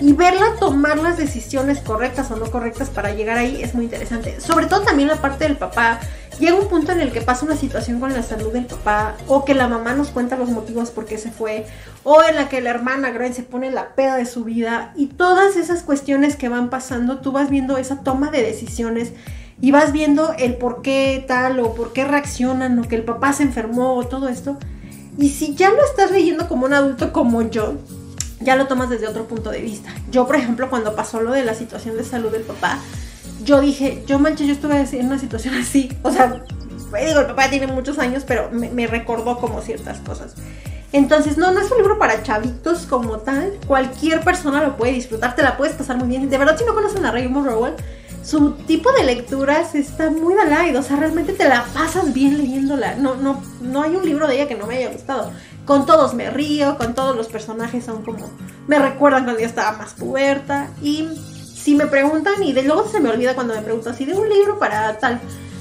y 0.00 0.14
verla 0.14 0.56
tomar 0.58 0.98
las 0.98 1.16
decisiones 1.16 1.78
correctas 1.78 2.30
o 2.32 2.36
no 2.36 2.50
correctas 2.50 2.90
para 2.90 3.14
llegar 3.14 3.38
ahí 3.38 3.62
es 3.62 3.74
muy 3.74 3.84
interesante. 3.84 4.40
Sobre 4.40 4.66
todo 4.66 4.80
también 4.80 5.08
la 5.08 5.16
parte 5.16 5.44
del 5.44 5.56
papá. 5.56 6.00
Llega 6.40 6.56
un 6.56 6.66
punto 6.66 6.90
en 6.92 7.00
el 7.00 7.12
que 7.12 7.20
pasa 7.20 7.44
una 7.44 7.56
situación 7.56 8.00
con 8.00 8.12
la 8.12 8.22
salud 8.22 8.52
del 8.52 8.64
papá 8.64 9.14
o 9.28 9.44
que 9.44 9.54
la 9.54 9.68
mamá 9.68 9.94
nos 9.94 10.08
cuenta 10.08 10.36
los 10.36 10.48
motivos 10.48 10.90
por 10.90 11.04
qué 11.04 11.18
se 11.18 11.30
fue 11.30 11.66
o 12.02 12.20
en 12.22 12.34
la 12.34 12.48
que 12.48 12.60
la 12.60 12.70
hermana 12.70 13.12
Gwen 13.12 13.34
se 13.34 13.42
pone 13.42 13.70
la 13.70 13.94
peda 13.94 14.16
de 14.16 14.26
su 14.26 14.42
vida 14.42 14.92
y 14.96 15.06
todas 15.06 15.56
esas 15.56 15.82
cuestiones 15.82 16.34
que 16.34 16.48
van 16.48 16.70
pasando, 16.70 17.18
tú 17.18 17.30
vas 17.30 17.50
viendo 17.50 17.76
esa 17.76 18.02
toma 18.02 18.30
de 18.30 18.42
decisiones 18.42 19.12
y 19.62 19.70
vas 19.70 19.92
viendo 19.92 20.34
el 20.38 20.56
por 20.56 20.82
qué 20.82 21.24
tal 21.26 21.60
o 21.60 21.74
por 21.74 21.92
qué 21.92 22.04
reaccionan 22.04 22.80
o 22.80 22.82
que 22.88 22.96
el 22.96 23.04
papá 23.04 23.32
se 23.32 23.44
enfermó 23.44 23.94
o 23.94 24.04
todo 24.04 24.28
esto. 24.28 24.58
Y 25.16 25.30
si 25.30 25.54
ya 25.54 25.70
lo 25.70 25.84
estás 25.84 26.10
leyendo 26.10 26.48
como 26.48 26.66
un 26.66 26.74
adulto 26.74 27.12
como 27.12 27.42
yo, 27.42 27.76
ya 28.40 28.56
lo 28.56 28.66
tomas 28.66 28.90
desde 28.90 29.06
otro 29.06 29.28
punto 29.28 29.50
de 29.50 29.60
vista. 29.60 29.90
Yo, 30.10 30.26
por 30.26 30.34
ejemplo, 30.34 30.68
cuando 30.68 30.96
pasó 30.96 31.20
lo 31.20 31.30
de 31.30 31.44
la 31.44 31.54
situación 31.54 31.96
de 31.96 32.02
salud 32.02 32.32
del 32.32 32.42
papá, 32.42 32.80
yo 33.44 33.60
dije, 33.60 34.02
yo 34.04 34.18
manches, 34.18 34.48
yo 34.48 34.52
estuve 34.52 34.80
en 34.80 35.06
una 35.06 35.20
situación 35.20 35.54
así. 35.54 35.96
O 36.02 36.10
sea, 36.10 36.42
digo, 37.06 37.20
el 37.20 37.26
papá 37.26 37.48
tiene 37.48 37.68
muchos 37.68 38.00
años, 38.00 38.24
pero 38.26 38.50
me, 38.50 38.86
recordó 38.88 39.38
como 39.38 39.62
ciertas 39.62 40.00
cosas. 40.00 40.34
Entonces, 40.90 41.38
no, 41.38 41.52
no 41.52 41.60
es 41.60 41.70
un 41.70 41.78
libro 41.78 42.00
para 42.00 42.24
chavitos 42.24 42.86
como 42.86 43.18
tal. 43.18 43.52
Cualquier 43.68 44.22
persona 44.22 44.60
lo 44.60 44.76
puede 44.76 44.92
disfrutar, 44.94 45.36
te 45.36 45.42
la 45.42 45.56
puedes 45.56 45.76
pasar 45.76 45.98
muy 45.98 46.08
bien. 46.08 46.28
De 46.28 46.36
verdad, 46.36 46.58
si 46.58 46.64
no 46.64 46.74
conocen 46.74 47.06
a 47.06 47.12
Raymond 47.12 47.46
Rowell, 47.46 47.74
su 48.22 48.52
tipo 48.52 48.92
de 48.92 49.04
lecturas 49.04 49.74
está 49.74 50.10
muy 50.10 50.34
light, 50.34 50.76
o 50.76 50.82
sea, 50.82 50.96
realmente 50.96 51.32
te 51.32 51.48
la 51.48 51.64
pasas 51.74 52.12
bien 52.14 52.38
leyéndola. 52.38 52.94
No, 52.94 53.16
no, 53.16 53.42
no 53.60 53.82
hay 53.82 53.96
un 53.96 54.04
libro 54.04 54.28
de 54.28 54.36
ella 54.36 54.48
que 54.48 54.54
no 54.54 54.66
me 54.66 54.76
haya 54.76 54.90
gustado. 54.90 55.32
Con 55.64 55.86
todos 55.86 56.14
me 56.14 56.30
río, 56.30 56.76
con 56.78 56.94
todos 56.94 57.16
los 57.16 57.28
personajes 57.28 57.84
son 57.84 58.02
como. 58.02 58.30
Me 58.66 58.78
recuerdan 58.78 59.24
cuando 59.24 59.40
yo 59.40 59.46
estaba 59.46 59.76
más 59.76 59.94
puberta. 59.94 60.70
Y 60.82 61.08
si 61.54 61.74
me 61.74 61.86
preguntan, 61.86 62.42
y 62.42 62.52
de 62.52 62.62
luego 62.62 62.88
se 62.88 63.00
me 63.00 63.10
olvida 63.10 63.34
cuando 63.34 63.54
me 63.54 63.62
preguntan 63.62 63.96
si 63.96 64.04
de 64.04 64.14
un 64.14 64.28
libro 64.28 64.58
para 64.58 64.98
tal. 64.98 65.20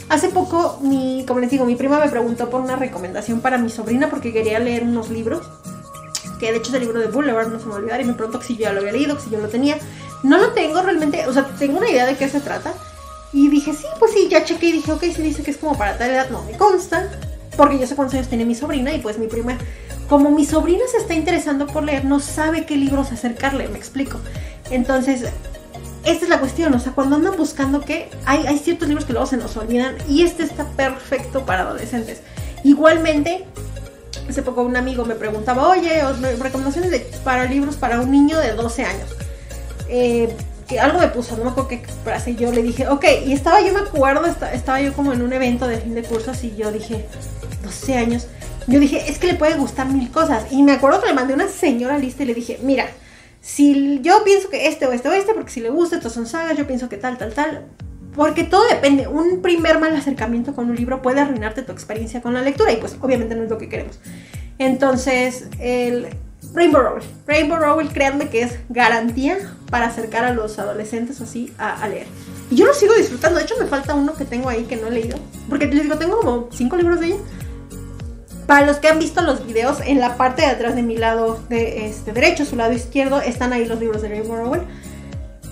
Hace 0.10 0.30
poco, 0.30 0.80
mi, 0.82 1.24
como 1.28 1.40
les 1.40 1.50
digo, 1.50 1.66
mi 1.66 1.76
prima 1.76 2.00
me 2.00 2.10
preguntó 2.10 2.50
por 2.50 2.62
una 2.62 2.76
recomendación 2.76 3.40
para 3.40 3.58
mi 3.58 3.70
sobrina 3.70 4.10
porque 4.10 4.34
quería 4.34 4.60
leer 4.60 4.84
unos 4.84 5.10
libros. 5.10 5.48
Que 6.40 6.52
de 6.52 6.58
hecho 6.58 6.76
el 6.76 6.82
libro 6.82 7.00
de 7.00 7.08
Boulevard, 7.08 7.48
no 7.48 7.60
se 7.60 7.66
me 7.66 7.76
olvidar. 7.76 8.02
Y 8.02 8.04
me 8.04 8.14
preguntó 8.14 8.42
si 8.42 8.56
yo 8.56 8.62
ya 8.62 8.74
lo 8.74 8.82
había 8.82 8.92
leído, 8.92 9.20
si 9.20 9.30
yo 9.30 9.40
lo 9.40 9.48
tenía. 9.48 9.78
No 10.24 10.38
lo 10.38 10.52
tengo 10.52 10.82
realmente, 10.82 11.26
o 11.28 11.34
sea, 11.34 11.46
tengo 11.58 11.78
una 11.78 11.90
idea 11.90 12.06
de 12.06 12.16
qué 12.16 12.30
se 12.30 12.40
trata. 12.40 12.74
Y 13.34 13.50
dije, 13.50 13.74
sí, 13.74 13.86
pues 14.00 14.12
sí, 14.12 14.28
ya 14.30 14.44
chequé 14.44 14.68
y 14.68 14.72
dije, 14.74 14.92
ok, 14.92 15.04
si 15.04 15.22
dice 15.22 15.44
que 15.44 15.52
es 15.52 15.58
como 15.58 15.78
para 15.78 15.98
tal 15.98 16.12
edad, 16.12 16.30
no 16.30 16.44
me 16.44 16.58
consta. 16.58 17.10
Porque 17.56 17.80
yo 17.80 17.88
sé 17.88 17.96
cuántos 17.96 18.16
años 18.16 18.28
tiene 18.28 18.46
mi 18.46 18.56
sobrina 18.56 18.94
y 18.94 19.00
pues 19.00 19.18
mi 19.18 19.28
prima 19.28 19.58
como 20.12 20.30
mi 20.30 20.46
sobrina 20.46 20.84
se 20.92 20.98
está 20.98 21.14
interesando 21.14 21.68
por 21.68 21.84
leer, 21.84 22.04
no 22.04 22.20
sabe 22.20 22.66
qué 22.66 22.76
libros 22.76 23.14
acercarle, 23.14 23.70
me 23.70 23.78
explico. 23.78 24.20
Entonces, 24.70 25.24
esta 26.04 26.26
es 26.26 26.30
la 26.30 26.42
cuestión, 26.42 26.74
o 26.74 26.80
sea, 26.80 26.92
cuando 26.92 27.16
andan 27.16 27.38
buscando 27.38 27.80
que 27.80 28.10
hay, 28.26 28.46
hay 28.46 28.58
ciertos 28.58 28.90
libros 28.90 29.06
que 29.06 29.14
luego 29.14 29.26
se 29.26 29.38
nos 29.38 29.56
olvidan 29.56 29.96
y 30.10 30.24
este 30.24 30.44
está 30.44 30.66
perfecto 30.66 31.46
para 31.46 31.62
adolescentes. 31.62 32.20
Igualmente, 32.66 33.46
hace 34.28 34.42
poco 34.42 34.64
un 34.64 34.76
amigo 34.76 35.06
me 35.06 35.16
preguntaba, 35.16 35.70
oye, 35.70 36.02
recomendaciones 36.42 36.92
de, 36.92 37.00
para 37.24 37.46
libros 37.46 37.78
para 37.78 38.02
un 38.02 38.12
niño 38.12 38.38
de 38.38 38.52
12 38.52 38.84
años. 38.84 39.16
Eh, 39.92 40.36
que 40.68 40.80
algo 40.80 41.00
me 41.00 41.10
puso, 41.10 41.36
no 41.36 41.44
me 41.44 41.50
acuerdo 41.52 41.68
qué 41.68 41.84
frase, 42.04 42.34
yo 42.36 42.50
le 42.52 42.64
dije, 42.64 42.88
ok, 42.88 43.04
y 43.26 43.34
estaba, 43.34 43.60
yo 43.60 43.74
me 43.74 43.82
acuerdo, 43.82 44.26
estaba 44.54 44.80
yo 44.80 44.94
como 44.94 45.12
en 45.12 45.22
un 45.22 45.34
evento 45.34 45.68
de 45.68 45.78
fin 45.78 45.94
de 45.94 46.04
cursos 46.04 46.42
y 46.46 46.56
yo 46.56 46.72
dije, 46.72 47.06
12 47.62 47.98
años 47.98 48.28
yo 48.68 48.80
dije, 48.80 49.10
es 49.10 49.18
que 49.18 49.28
le 49.28 49.34
puede 49.36 49.56
gustar 49.56 49.88
mil 49.88 50.10
cosas. 50.12 50.52
Y 50.52 50.64
me 50.64 50.74
acuerdo 50.74 51.02
que 51.02 51.08
le 51.08 51.14
mandé 51.14 51.34
una 51.34 51.48
señora 51.48 51.98
lista 51.98 52.24
y 52.24 52.28
le 52.28 52.34
dije, 52.34 52.60
mira, 52.62 52.88
si 53.42 54.00
yo 54.02 54.24
pienso 54.24 54.50
que 54.50 54.68
este 54.68 54.86
o 54.86 54.92
este 54.92 55.10
o 55.10 55.14
este, 55.14 55.34
porque 55.34 55.52
si 55.52 55.62
le 55.62 55.70
gusta, 55.70 55.96
estos 55.96 56.14
son 56.14 56.28
sagas, 56.28 56.58
yo 56.58 56.68
pienso 56.68 56.90
que 56.90 56.98
tal, 56.98 57.18
tal, 57.18 57.34
tal. 57.34 57.66
Porque 58.16 58.44
todo 58.44 58.64
depende. 58.68 59.08
Un 59.08 59.42
primer 59.42 59.80
mal 59.80 59.96
acercamiento 59.96 60.54
con 60.54 60.70
un 60.70 60.76
libro 60.76 61.02
puede 61.02 61.22
arruinarte 61.22 61.64
tu 61.64 61.72
experiencia 61.72 62.22
con 62.22 62.34
la 62.34 62.42
lectura 62.42 62.72
y 62.72 62.78
pues 62.78 62.98
obviamente 63.02 63.36
no 63.36 63.44
es 63.44 63.50
lo 63.50 63.58
que 63.58 63.70
queremos. 63.70 64.00
Entonces, 64.60 65.48
el 65.60 66.10
Rainbow 66.54 66.82
Rowell. 66.82 67.04
Rainbow 67.28 67.58
Rowell, 67.58 67.90
créanme 67.90 68.30
que 68.30 68.42
es 68.44 68.60
garantía 68.70 69.38
para 69.70 69.88
acercar 69.88 70.26
a 70.26 70.34
los 70.34 70.60
adolescentes 70.60 71.22
así 71.22 71.54
a, 71.58 71.82
a, 71.82 71.88
leer. 71.88 72.08
Y 72.50 72.56
yo 72.56 72.66
lo 72.66 72.74
sigo 72.74 72.94
disfrutando. 72.94 73.38
De 73.38 73.46
hecho, 73.46 73.56
me 73.60 73.68
falta 73.68 73.96
uno 73.96 74.14
que 74.14 74.26
tengo 74.26 74.50
ahí 74.50 74.64
que 74.64 74.76
no 74.76 74.88
he 74.88 74.92
leído. 74.92 75.18
Porque 75.50 75.68
les 75.68 75.84
digo, 75.84 75.98
tengo 75.98 76.20
como 76.20 76.50
cinco 76.52 76.76
libros 76.76 77.00
de 77.00 77.08
ella. 77.08 77.18
Para 78.48 78.66
los 78.66 78.78
que 78.78 78.90
han 78.90 79.00
visto 79.00 79.22
los 79.22 79.46
videos, 79.46 79.78
en 79.86 80.00
la 80.00 80.18
parte 80.18 80.42
de 80.42 80.50
atrás 80.50 80.76
de 80.76 80.84
mi 80.84 80.98
lado 80.98 81.40
de 81.48 81.86
este, 81.88 82.12
derecho, 82.12 82.46
su 82.46 82.58
lado 82.58 82.74
izquierdo, 82.74 83.22
están 83.22 83.54
ahí 83.54 83.66
los 83.66 83.80
libros 83.80 84.02
de 84.02 84.10
Raymond 84.10 84.44
Rowell. 84.44 84.62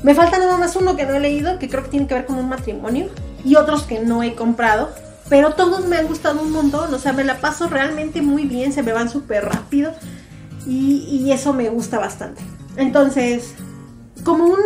Me 0.03 0.15
falta 0.15 0.37
nada 0.37 0.57
más 0.57 0.75
uno 0.75 0.95
que 0.97 1.05
no 1.05 1.13
he 1.13 1.19
leído, 1.19 1.59
que 1.59 1.69
creo 1.69 1.83
que 1.83 1.89
tiene 1.89 2.07
que 2.07 2.15
ver 2.15 2.25
con 2.25 2.37
un 2.37 2.49
matrimonio, 2.49 3.09
y 3.43 3.55
otros 3.55 3.83
que 3.83 3.99
no 3.99 4.23
he 4.23 4.33
comprado, 4.33 4.89
pero 5.29 5.53
todos 5.53 5.85
me 5.85 5.97
han 5.97 6.07
gustado 6.07 6.41
un 6.41 6.51
montón, 6.51 6.93
o 6.93 6.99
sea, 6.99 7.13
me 7.13 7.23
la 7.23 7.39
paso 7.39 7.67
realmente 7.67 8.21
muy 8.21 8.45
bien, 8.45 8.73
se 8.73 8.81
me 8.81 8.93
van 8.93 9.09
súper 9.09 9.45
rápido, 9.45 9.93
y, 10.65 11.31
eso 11.31 11.53
me 11.53 11.69
gusta 11.69 11.99
bastante. 11.99 12.41
Entonces, 12.75 13.53
como 14.23 14.45
un, 14.45 14.59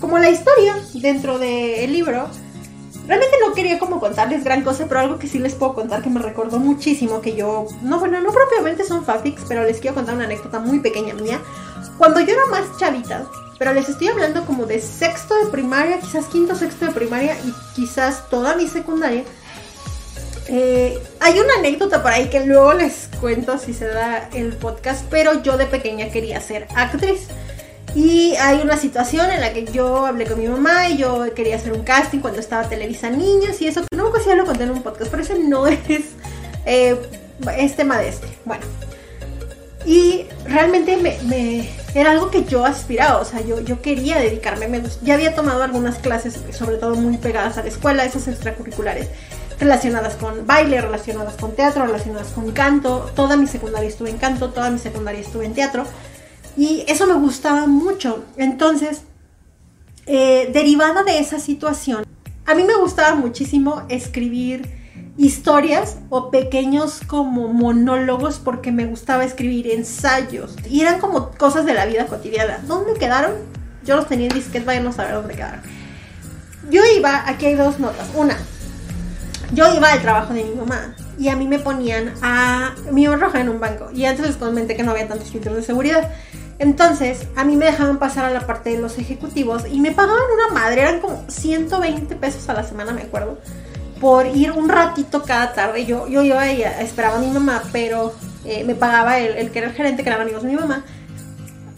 como 0.00 0.18
la 0.18 0.30
historia 0.30 0.76
dentro 0.94 1.38
del 1.38 1.92
libro, 1.92 2.28
Realmente 3.10 3.38
no 3.44 3.52
quería 3.54 3.80
como 3.80 3.98
contarles 3.98 4.44
gran 4.44 4.62
cosa, 4.62 4.86
pero 4.86 5.00
algo 5.00 5.18
que 5.18 5.26
sí 5.26 5.40
les 5.40 5.56
puedo 5.56 5.74
contar 5.74 6.00
que 6.00 6.08
me 6.10 6.20
recordó 6.20 6.60
muchísimo, 6.60 7.20
que 7.20 7.34
yo, 7.34 7.66
no, 7.82 7.98
bueno, 7.98 8.20
no 8.20 8.30
propiamente 8.30 8.84
son 8.84 9.04
fanfics, 9.04 9.42
pero 9.48 9.64
les 9.64 9.80
quiero 9.80 9.96
contar 9.96 10.14
una 10.14 10.26
anécdota 10.26 10.60
muy 10.60 10.78
pequeña 10.78 11.14
mía. 11.14 11.40
Cuando 11.98 12.20
yo 12.20 12.34
era 12.34 12.46
más 12.46 12.78
chavita, 12.78 13.26
pero 13.58 13.72
les 13.72 13.88
estoy 13.88 14.06
hablando 14.06 14.46
como 14.46 14.64
de 14.64 14.80
sexto 14.80 15.34
de 15.42 15.50
primaria, 15.50 15.98
quizás 15.98 16.26
quinto, 16.26 16.54
sexto 16.54 16.86
de 16.86 16.92
primaria 16.92 17.36
y 17.44 17.52
quizás 17.74 18.28
toda 18.28 18.54
mi 18.54 18.68
secundaria, 18.68 19.24
eh, 20.52 20.98
hay 21.20 21.38
una 21.38 21.54
anécdota 21.60 22.02
por 22.02 22.10
ahí 22.10 22.28
que 22.28 22.44
luego 22.44 22.72
les 22.74 23.08
cuento 23.20 23.56
si 23.56 23.72
se 23.72 23.86
da 23.86 24.28
el 24.34 24.52
podcast, 24.54 25.04
pero 25.08 25.44
yo 25.44 25.56
de 25.56 25.66
pequeña 25.66 26.10
quería 26.10 26.40
ser 26.40 26.66
actriz. 26.74 27.28
Y 27.94 28.34
hay 28.34 28.60
una 28.60 28.76
situación 28.76 29.30
en 29.30 29.40
la 29.40 29.52
que 29.52 29.64
yo 29.64 30.06
hablé 30.06 30.26
con 30.26 30.40
mi 30.40 30.48
mamá 30.48 30.88
y 30.88 30.96
yo 30.96 31.32
quería 31.34 31.54
hacer 31.54 31.72
un 31.72 31.82
casting 31.82 32.18
cuando 32.18 32.40
estaba 32.40 32.68
Televisa 32.68 33.10
Niños 33.10 33.60
y 33.60 33.68
eso, 33.68 33.82
no 33.94 34.04
me 34.04 34.08
acuerdo 34.08 34.34
lo 34.34 34.44
conté 34.44 34.64
en 34.64 34.70
un 34.70 34.82
podcast, 34.82 35.08
pero 35.08 35.22
ese 35.22 35.38
no 35.38 35.66
es, 35.68 35.80
eh, 36.66 36.96
es 37.56 37.76
tema 37.76 37.98
de 37.98 38.08
este. 38.08 38.26
Bueno, 38.44 38.64
y 39.84 40.26
realmente 40.46 40.96
me, 40.96 41.68
era 41.94 42.10
algo 42.10 42.30
que 42.30 42.44
yo 42.44 42.66
aspiraba, 42.66 43.20
o 43.20 43.24
sea, 43.24 43.40
yo, 43.40 43.60
yo 43.60 43.80
quería 43.80 44.18
dedicarme, 44.18 44.68
me, 44.68 44.82
ya 45.02 45.14
había 45.14 45.34
tomado 45.34 45.62
algunas 45.62 45.98
clases, 45.98 46.38
sobre 46.52 46.76
todo 46.76 46.96
muy 46.96 47.16
pegadas 47.16 47.56
a 47.56 47.62
la 47.62 47.68
escuela, 47.68 48.04
esas 48.04 48.28
extracurriculares, 48.28 49.08
relacionadas 49.60 50.16
con 50.16 50.46
baile, 50.46 50.80
relacionadas 50.80 51.34
con 51.36 51.54
teatro, 51.54 51.86
relacionadas 51.86 52.28
con 52.28 52.50
canto, 52.52 53.10
toda 53.14 53.36
mi 53.36 53.46
secundaria 53.46 53.88
estuve 53.88 54.10
en 54.10 54.16
canto, 54.16 54.50
toda 54.50 54.70
mi 54.70 54.78
secundaria 54.78 55.20
estuve 55.20 55.44
en 55.44 55.54
teatro. 55.54 55.84
Y 56.56 56.84
eso 56.88 57.06
me 57.06 57.14
gustaba 57.14 57.66
mucho. 57.66 58.24
Entonces, 58.36 59.02
eh, 60.06 60.50
derivada 60.52 61.04
de 61.04 61.18
esa 61.18 61.38
situación, 61.38 62.04
a 62.46 62.54
mí 62.54 62.64
me 62.64 62.74
gustaba 62.74 63.14
muchísimo 63.14 63.82
escribir 63.88 64.80
historias 65.16 65.98
o 66.08 66.30
pequeños 66.30 67.02
como 67.06 67.48
monólogos 67.48 68.38
porque 68.38 68.72
me 68.72 68.86
gustaba 68.86 69.24
escribir 69.24 69.70
ensayos 69.70 70.56
y 70.68 70.80
eran 70.80 70.98
como 70.98 71.30
cosas 71.32 71.66
de 71.66 71.74
la 71.74 71.84
vida 71.84 72.06
cotidiana. 72.06 72.58
¿Dónde 72.66 72.94
quedaron? 72.94 73.32
Yo 73.84 73.96
los 73.96 74.08
tenía 74.08 74.28
en 74.28 74.34
disquete, 74.34 74.64
vayan 74.64 74.86
a 74.86 74.92
saber 74.92 75.14
dónde 75.14 75.34
quedaron. 75.34 75.60
Yo 76.70 76.82
iba, 76.96 77.28
aquí 77.28 77.46
hay 77.46 77.54
dos 77.54 77.78
notas. 77.78 78.08
Una, 78.14 78.38
yo 79.52 79.74
iba 79.74 79.92
al 79.92 80.00
trabajo 80.00 80.32
de 80.32 80.44
mi 80.44 80.54
mamá 80.54 80.94
y 81.18 81.28
a 81.28 81.36
mí 81.36 81.46
me 81.46 81.58
ponían 81.58 82.14
a 82.22 82.74
mi 82.90 83.06
roja 83.08 83.40
en 83.40 83.48
un 83.48 83.60
banco 83.60 83.90
y 83.92 84.04
antes 84.04 84.26
les 84.26 84.36
comenté 84.36 84.76
que 84.76 84.82
no 84.82 84.92
había 84.92 85.08
tantos 85.08 85.30
filtros 85.30 85.56
de 85.56 85.62
seguridad. 85.62 86.10
Entonces, 86.58 87.26
a 87.36 87.44
mí 87.44 87.56
me 87.56 87.64
dejaban 87.64 87.98
pasar 87.98 88.26
a 88.26 88.30
la 88.30 88.46
parte 88.46 88.70
de 88.70 88.78
los 88.78 88.98
ejecutivos 88.98 89.64
y 89.70 89.80
me 89.80 89.92
pagaban 89.92 90.22
una 90.34 90.60
madre, 90.60 90.82
eran 90.82 91.00
como 91.00 91.24
120 91.26 92.16
pesos 92.16 92.48
a 92.50 92.54
la 92.54 92.64
semana, 92.64 92.92
me 92.92 93.02
acuerdo, 93.02 93.38
por 93.98 94.26
ir 94.26 94.52
un 94.52 94.68
ratito 94.68 95.22
cada 95.22 95.54
tarde. 95.54 95.86
Yo, 95.86 96.06
yo 96.06 96.22
iba 96.22 96.52
y 96.52 96.62
esperaba 96.62 97.16
a 97.16 97.20
mi 97.20 97.30
mamá, 97.30 97.62
pero 97.72 98.14
eh, 98.44 98.62
me 98.64 98.74
pagaba 98.74 99.18
el, 99.18 99.50
que 99.50 99.58
era 99.58 99.68
el 99.68 99.74
gerente, 99.74 100.02
que 100.02 100.10
eran 100.10 100.20
amigos 100.20 100.42
de 100.42 100.48
mi 100.48 100.56
mamá, 100.56 100.84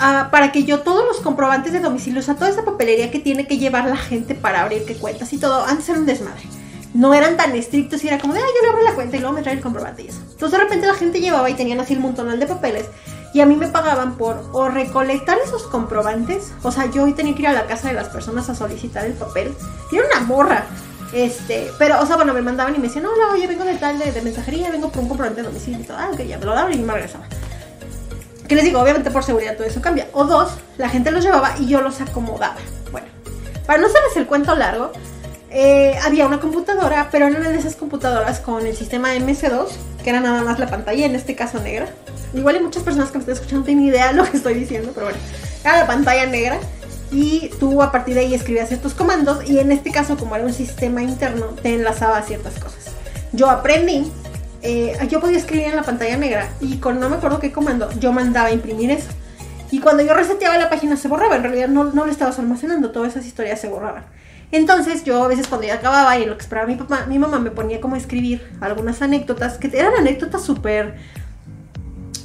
ah, 0.00 0.28
para 0.32 0.50
que 0.50 0.64
yo 0.64 0.80
todos 0.80 1.04
los 1.04 1.20
comprobantes 1.20 1.72
de 1.72 1.78
domicilio, 1.78 2.18
o 2.18 2.24
sea, 2.24 2.34
toda 2.34 2.50
esa 2.50 2.64
papelería 2.64 3.10
que 3.12 3.20
tiene 3.20 3.46
que 3.46 3.58
llevar 3.58 3.88
la 3.88 3.96
gente 3.96 4.34
para 4.34 4.62
abrir 4.62 4.84
que 4.84 4.94
cuentas 4.94 5.32
y 5.32 5.38
todo, 5.38 5.64
antes 5.64 5.88
era 5.88 5.98
un 5.98 6.06
desmadre. 6.06 6.42
No 6.94 7.14
eran 7.14 7.36
tan 7.36 7.54
estrictos 7.54 8.04
y 8.04 8.08
era 8.08 8.18
como 8.18 8.34
de, 8.34 8.40
ay, 8.40 8.46
yo 8.54 8.62
le 8.62 8.68
abro 8.68 8.82
la 8.82 8.94
cuenta 8.94 9.16
y 9.16 9.20
luego 9.20 9.34
me 9.34 9.42
trae 9.42 9.54
el 9.54 9.60
comprobante 9.60 10.02
y 10.02 10.08
eso. 10.08 10.20
Entonces 10.20 10.52
de 10.52 10.58
repente 10.58 10.86
la 10.86 10.94
gente 10.94 11.20
llevaba 11.20 11.48
y 11.48 11.54
tenían 11.54 11.80
así 11.80 11.94
el 11.94 12.00
montonal 12.00 12.38
de 12.38 12.46
papeles 12.46 12.86
y 13.32 13.40
a 13.40 13.46
mí 13.46 13.56
me 13.56 13.68
pagaban 13.68 14.16
por 14.16 14.44
o 14.52 14.68
recolectar 14.68 15.38
esos 15.42 15.62
comprobantes. 15.64 16.52
O 16.62 16.70
sea, 16.70 16.90
yo 16.90 17.04
hoy 17.04 17.14
tenía 17.14 17.34
que 17.34 17.42
ir 17.42 17.48
a 17.48 17.52
la 17.52 17.66
casa 17.66 17.88
de 17.88 17.94
las 17.94 18.08
personas 18.08 18.48
a 18.50 18.54
solicitar 18.54 19.06
el 19.06 19.14
papel. 19.14 19.54
Y 19.90 19.96
era 19.96 20.06
una 20.06 20.20
morra. 20.26 20.66
Este, 21.12 21.70
pero, 21.78 22.00
o 22.00 22.06
sea, 22.06 22.16
bueno, 22.16 22.34
me 22.34 22.42
mandaban 22.42 22.74
y 22.74 22.78
me 22.78 22.88
decían, 22.88 23.06
hola, 23.06 23.32
oye, 23.32 23.46
vengo 23.46 23.64
de 23.64 23.74
tal 23.74 23.98
de, 23.98 24.22
mensajería, 24.22 24.70
vengo 24.70 24.90
por 24.90 25.02
un 25.02 25.08
comprobante 25.08 25.42
de 25.42 25.48
domicilio 25.48 25.80
y 25.80 25.84
todo. 25.84 25.96
Ah, 25.98 26.10
ok, 26.12 26.20
ya 26.20 26.38
me 26.38 26.44
lo 26.44 26.54
daban 26.54 26.72
y 26.72 26.78
me 26.78 26.92
regresaba. 26.92 27.24
Que 28.48 28.54
les 28.54 28.64
digo, 28.64 28.80
obviamente 28.80 29.10
por 29.10 29.24
seguridad 29.24 29.56
todo 29.56 29.66
eso 29.66 29.80
cambia. 29.80 30.08
O 30.12 30.24
dos, 30.24 30.52
la 30.76 30.90
gente 30.90 31.10
los 31.10 31.24
llevaba 31.24 31.54
y 31.58 31.68
yo 31.68 31.80
los 31.80 32.00
acomodaba. 32.02 32.56
Bueno, 32.90 33.06
para 33.66 33.80
no 33.80 33.86
hacerles 33.86 34.16
el 34.16 34.26
cuento 34.26 34.54
largo, 34.54 34.92
eh, 35.54 35.94
había 36.02 36.26
una 36.26 36.40
computadora, 36.40 37.08
pero 37.12 37.26
era 37.26 37.36
una 37.38 37.50
de 37.50 37.58
esas 37.58 37.76
computadoras 37.76 38.40
con 38.40 38.66
el 38.66 38.74
sistema 38.74 39.14
MS2, 39.14 39.68
que 40.02 40.08
era 40.08 40.20
nada 40.20 40.42
más 40.42 40.58
la 40.58 40.66
pantalla, 40.68 41.04
en 41.04 41.14
este 41.14 41.34
caso 41.34 41.60
negra. 41.60 41.88
Igual 42.32 42.56
hay 42.56 42.62
muchas 42.62 42.82
personas 42.82 43.10
que 43.10 43.18
me 43.18 43.20
están 43.20 43.34
escuchando 43.34 43.66
tienen 43.66 43.84
idea 43.84 44.08
de 44.08 44.14
lo 44.14 44.24
que 44.24 44.36
estoy 44.38 44.54
diciendo, 44.54 44.92
pero 44.94 45.06
bueno, 45.06 45.20
era 45.62 45.76
la 45.76 45.86
pantalla 45.86 46.24
negra 46.24 46.58
y 47.10 47.50
tú 47.60 47.82
a 47.82 47.92
partir 47.92 48.14
de 48.14 48.20
ahí 48.20 48.34
escribías 48.34 48.68
ciertos 48.68 48.94
comandos 48.94 49.46
y 49.48 49.58
en 49.58 49.70
este 49.70 49.90
caso 49.90 50.16
como 50.16 50.34
era 50.34 50.46
un 50.46 50.54
sistema 50.54 51.02
interno 51.02 51.46
te 51.62 51.74
enlazaba 51.74 52.16
a 52.16 52.22
ciertas 52.22 52.54
cosas. 52.54 52.86
Yo 53.32 53.50
aprendí, 53.50 54.10
eh, 54.62 54.96
yo 55.10 55.20
podía 55.20 55.36
escribir 55.36 55.66
en 55.66 55.76
la 55.76 55.82
pantalla 55.82 56.16
negra 56.16 56.48
y 56.62 56.78
con 56.78 56.98
no 56.98 57.10
me 57.10 57.16
acuerdo 57.16 57.38
qué 57.38 57.52
comando 57.52 57.90
yo 58.00 58.12
mandaba 58.12 58.48
a 58.48 58.52
imprimir 58.52 58.90
eso. 58.90 59.10
Y 59.70 59.80
cuando 59.80 60.02
yo 60.02 60.14
reseteaba 60.14 60.56
la 60.56 60.70
página 60.70 60.96
se 60.96 61.08
borraba, 61.08 61.36
en 61.36 61.42
realidad 61.42 61.68
no, 61.68 61.84
no 61.84 62.06
lo 62.06 62.10
estabas 62.10 62.38
almacenando, 62.38 62.90
todas 62.90 63.12
esas 63.12 63.26
historias 63.26 63.60
se 63.60 63.68
borraban. 63.68 64.04
Entonces 64.52 65.02
yo 65.02 65.24
a 65.24 65.28
veces 65.28 65.48
cuando 65.48 65.66
ya 65.66 65.74
acababa 65.74 66.18
y 66.18 66.26
lo 66.26 66.36
que 66.36 66.42
esperaba 66.42 66.68
mi 66.68 66.76
papá, 66.76 67.06
mi 67.08 67.18
mamá 67.18 67.38
me 67.38 67.50
ponía 67.50 67.80
como 67.80 67.96
escribir 67.96 68.46
algunas 68.60 69.00
anécdotas, 69.02 69.58
que 69.58 69.66
eran 69.76 69.94
anécdotas 69.98 70.44
súper... 70.44 70.94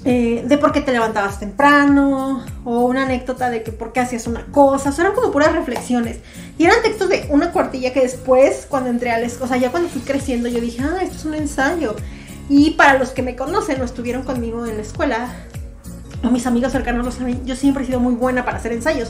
Eh, 0.05 0.45
de 0.47 0.57
por 0.57 0.71
qué 0.71 0.79
te 0.79 0.93
levantabas 0.93 1.37
temprano, 1.37 2.45
o 2.63 2.85
una 2.85 3.03
anécdota 3.03 3.49
de 3.49 3.61
que 3.61 3.73
por 3.73 3.91
qué 3.91 3.99
hacías 3.99 4.25
una 4.25 4.45
cosa, 4.45 4.89
o 4.89 5.01
eran 5.01 5.13
como 5.13 5.31
puras 5.31 5.51
reflexiones 5.51 6.19
Y 6.57 6.63
eran 6.63 6.81
textos 6.81 7.09
de 7.09 7.27
una 7.29 7.51
cuartilla 7.51 7.91
que 7.91 8.01
después, 8.01 8.67
cuando 8.69 8.89
entré 8.89 9.11
a 9.11 9.19
la 9.19 9.25
escuela, 9.25 9.45
o 9.45 9.47
sea, 9.49 9.57
ya 9.57 9.71
cuando 9.71 9.89
fui 9.89 10.01
creciendo, 10.01 10.47
yo 10.47 10.61
dije, 10.61 10.81
ah, 10.81 10.99
esto 11.01 11.17
es 11.17 11.25
un 11.25 11.33
ensayo. 11.33 11.95
Y 12.47 12.71
para 12.71 12.97
los 12.97 13.09
que 13.09 13.21
me 13.21 13.35
conocen 13.35 13.81
o 13.81 13.83
estuvieron 13.83 14.23
conmigo 14.23 14.65
en 14.65 14.77
la 14.77 14.81
escuela, 14.81 15.27
o 16.23 16.29
mis 16.29 16.47
amigos 16.47 16.71
cercanos 16.71 17.03
lo 17.03 17.11
saben, 17.11 17.45
yo 17.45 17.57
siempre 17.57 17.83
he 17.83 17.87
sido 17.87 17.99
muy 17.99 18.13
buena 18.13 18.45
para 18.45 18.59
hacer 18.59 18.71
ensayos. 18.71 19.09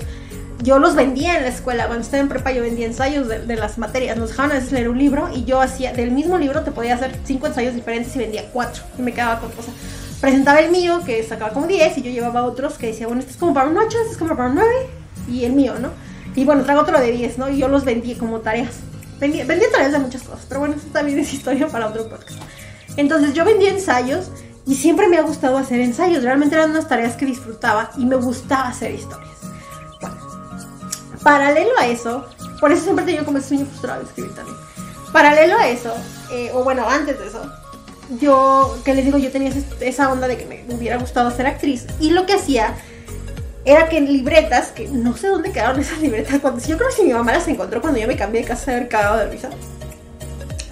Yo 0.64 0.80
los 0.80 0.96
vendía 0.96 1.38
en 1.38 1.44
la 1.44 1.50
escuela, 1.50 1.86
cuando 1.86 2.04
estaba 2.04 2.22
en 2.22 2.30
prepa 2.30 2.52
yo 2.52 2.64
vendía 2.64 2.88
ensayos 2.88 3.28
de, 3.28 3.56
las 3.56 3.78
materias, 3.78 4.18
nos 4.18 4.30
dejaban 4.30 4.52
a 4.52 4.56
veces 4.56 4.72
leer 4.72 4.90
un 4.90 4.98
libro 4.98 5.30
y 5.34 5.46
yo 5.46 5.62
hacía, 5.62 5.94
del 5.94 6.12
mismo 6.12 6.40
libro 6.40 6.64
te 6.64 6.72
podía 6.72 6.96
hacer 6.96 7.16
cinco 7.26 7.46
ensayos 7.46 7.76
diferentes 7.76 8.16
y 8.16 8.20
vendía 8.20 8.50
cuatro 8.52 8.84
y 8.98 9.02
me 9.04 9.14
quedaba 9.14 9.40
con 9.40 9.52
cosas. 9.52 9.74
Presentaba 10.20 10.60
el 10.60 10.72
mío 10.72 11.02
que 11.06 11.24
sacaba 11.24 11.52
como 11.52 11.68
10 11.68 12.00
y 12.00 12.02
yo 12.02 12.10
llevaba 12.10 12.44
otros 12.44 12.80
que 12.80 12.88
decía, 12.88 13.06
bueno, 13.06 13.20
este 13.20 13.34
es 13.34 13.38
como 13.38 13.54
para 13.54 13.70
un 13.70 13.78
8, 13.78 13.98
este 14.00 14.14
es 14.14 14.18
como 14.18 14.36
para 14.36 14.50
un 14.50 14.56
9 14.56 14.70
y 15.30 15.46
el 15.46 15.54
mío, 15.54 15.76
¿no? 15.80 15.92
Y 16.36 16.44
bueno, 16.44 16.64
traigo 16.64 16.82
otro 16.82 17.00
de 17.00 17.12
10, 17.12 17.38
¿no? 17.38 17.50
Y 17.50 17.60
yo 17.60 17.68
los 17.68 17.86
vendí 17.86 18.16
como 18.16 18.40
tareas. 18.40 18.80
Vendía, 19.20 19.46
vendía 19.46 19.70
tareas 19.72 19.92
de 19.92 20.00
muchas 20.00 20.24
cosas, 20.24 20.46
pero 20.50 20.60
bueno, 20.60 20.76
eso 20.76 20.88
también 20.92 21.20
es 21.20 21.32
historia 21.34 21.68
para 21.68 21.88
otro 21.88 22.10
podcast. 22.10 22.40
Entonces 22.96 23.36
yo 23.36 23.46
vendía 23.46 23.70
ensayos 23.70 24.32
y 24.66 24.74
siempre 24.74 25.08
me 25.08 25.18
ha 25.18 25.22
gustado 25.22 25.58
hacer 25.58 25.80
ensayos. 25.82 26.24
Realmente 26.24 26.56
eran 26.56 26.72
unas 26.72 26.88
tareas 26.88 27.16
que 27.16 27.28
disfrutaba 27.28 27.92
y 27.96 28.06
me 28.06 28.16
gustaba 28.16 28.70
hacer 28.70 28.96
historias. 28.96 29.37
Paralelo 31.28 31.72
a 31.78 31.88
eso, 31.88 32.26
por 32.62 32.72
eso 32.72 32.84
siempre 32.84 33.04
he 33.04 33.06
tenido 33.08 33.26
como 33.26 33.38
ese 33.40 33.50
sueño 33.50 33.66
frustrado 33.66 34.00
de 34.00 34.06
escribir 34.06 34.34
también. 34.34 34.56
Paralelo 35.12 35.58
a 35.58 35.68
eso, 35.68 35.94
eh, 36.32 36.52
o 36.54 36.64
bueno, 36.64 36.88
antes 36.90 37.20
de 37.20 37.28
eso, 37.28 37.52
yo, 38.22 38.80
que 38.86 38.94
les 38.94 39.04
digo, 39.04 39.18
yo 39.18 39.30
tenía 39.30 39.52
esa 39.82 40.10
onda 40.10 40.30
de 40.30 40.38
que 40.38 40.46
me 40.46 40.74
hubiera 40.74 40.96
gustado 40.96 41.30
ser 41.32 41.46
actriz. 41.46 41.86
Y 42.00 42.12
lo 42.12 42.26
que 42.26 42.36
hacía 42.36 42.76
era 43.66 43.90
que 43.90 43.98
en 43.98 44.06
libretas, 44.06 44.68
que 44.70 44.88
no 44.88 45.18
sé 45.18 45.28
dónde 45.28 45.52
quedaron 45.52 45.82
esas 45.82 46.00
libretas, 46.02 46.40
cuando, 46.40 46.62
yo 46.62 46.78
creo 46.78 46.88
que 46.92 46.96
si 46.96 47.04
mi 47.04 47.12
mamá 47.12 47.34
las 47.34 47.46
encontró 47.50 47.82
cuando 47.82 48.00
yo 48.00 48.08
me 48.08 48.16
cambié 48.16 48.44
de 48.44 48.48
casa 48.48 48.72
de 48.72 48.78
haber 48.78 48.88
cagado 48.88 49.18
de 49.18 49.28
risa, 49.30 49.50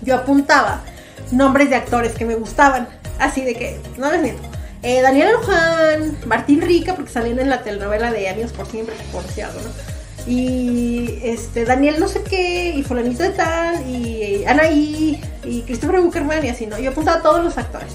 yo 0.03 0.15
apuntaba 0.15 0.83
nombres 1.31 1.69
de 1.69 1.75
actores 1.75 2.13
que 2.13 2.23
me 2.23 2.35
gustaban. 2.35 2.87
Así 3.19 3.43
de 3.43 3.55
que, 3.55 3.77
no 3.97 4.09
les 4.09 4.21
miento. 4.21 4.41
Eh, 4.83 5.01
Daniel 5.01 5.33
Luján, 5.33 6.17
Martín 6.25 6.61
Rica, 6.61 6.95
porque 6.95 7.11
salían 7.11 7.39
en 7.39 7.49
la 7.49 7.61
telenovela 7.61 8.09
de 8.09 8.29
Amigos 8.29 8.53
por 8.53 8.67
Siempre, 8.67 8.95
por 9.11 9.21
decir 9.23 9.43
algo, 9.43 9.59
¿no? 9.59 9.94
Y 10.27 11.19
este, 11.23 11.65
Daniel 11.65 11.99
no 11.99 12.07
sé 12.07 12.23
qué, 12.23 12.73
y 12.75 12.83
Fulanito 12.83 13.23
de 13.23 13.29
Tal, 13.29 13.87
y 13.87 14.43
Anaí, 14.45 15.21
y 15.43 15.61
Christopher 15.61 16.01
Buckerman, 16.01 16.43
y 16.43 16.49
así, 16.49 16.65
¿no? 16.65 16.79
Yo 16.79 16.91
apuntaba 16.91 17.17
a 17.17 17.21
todos 17.21 17.43
los 17.43 17.57
actores. 17.57 17.93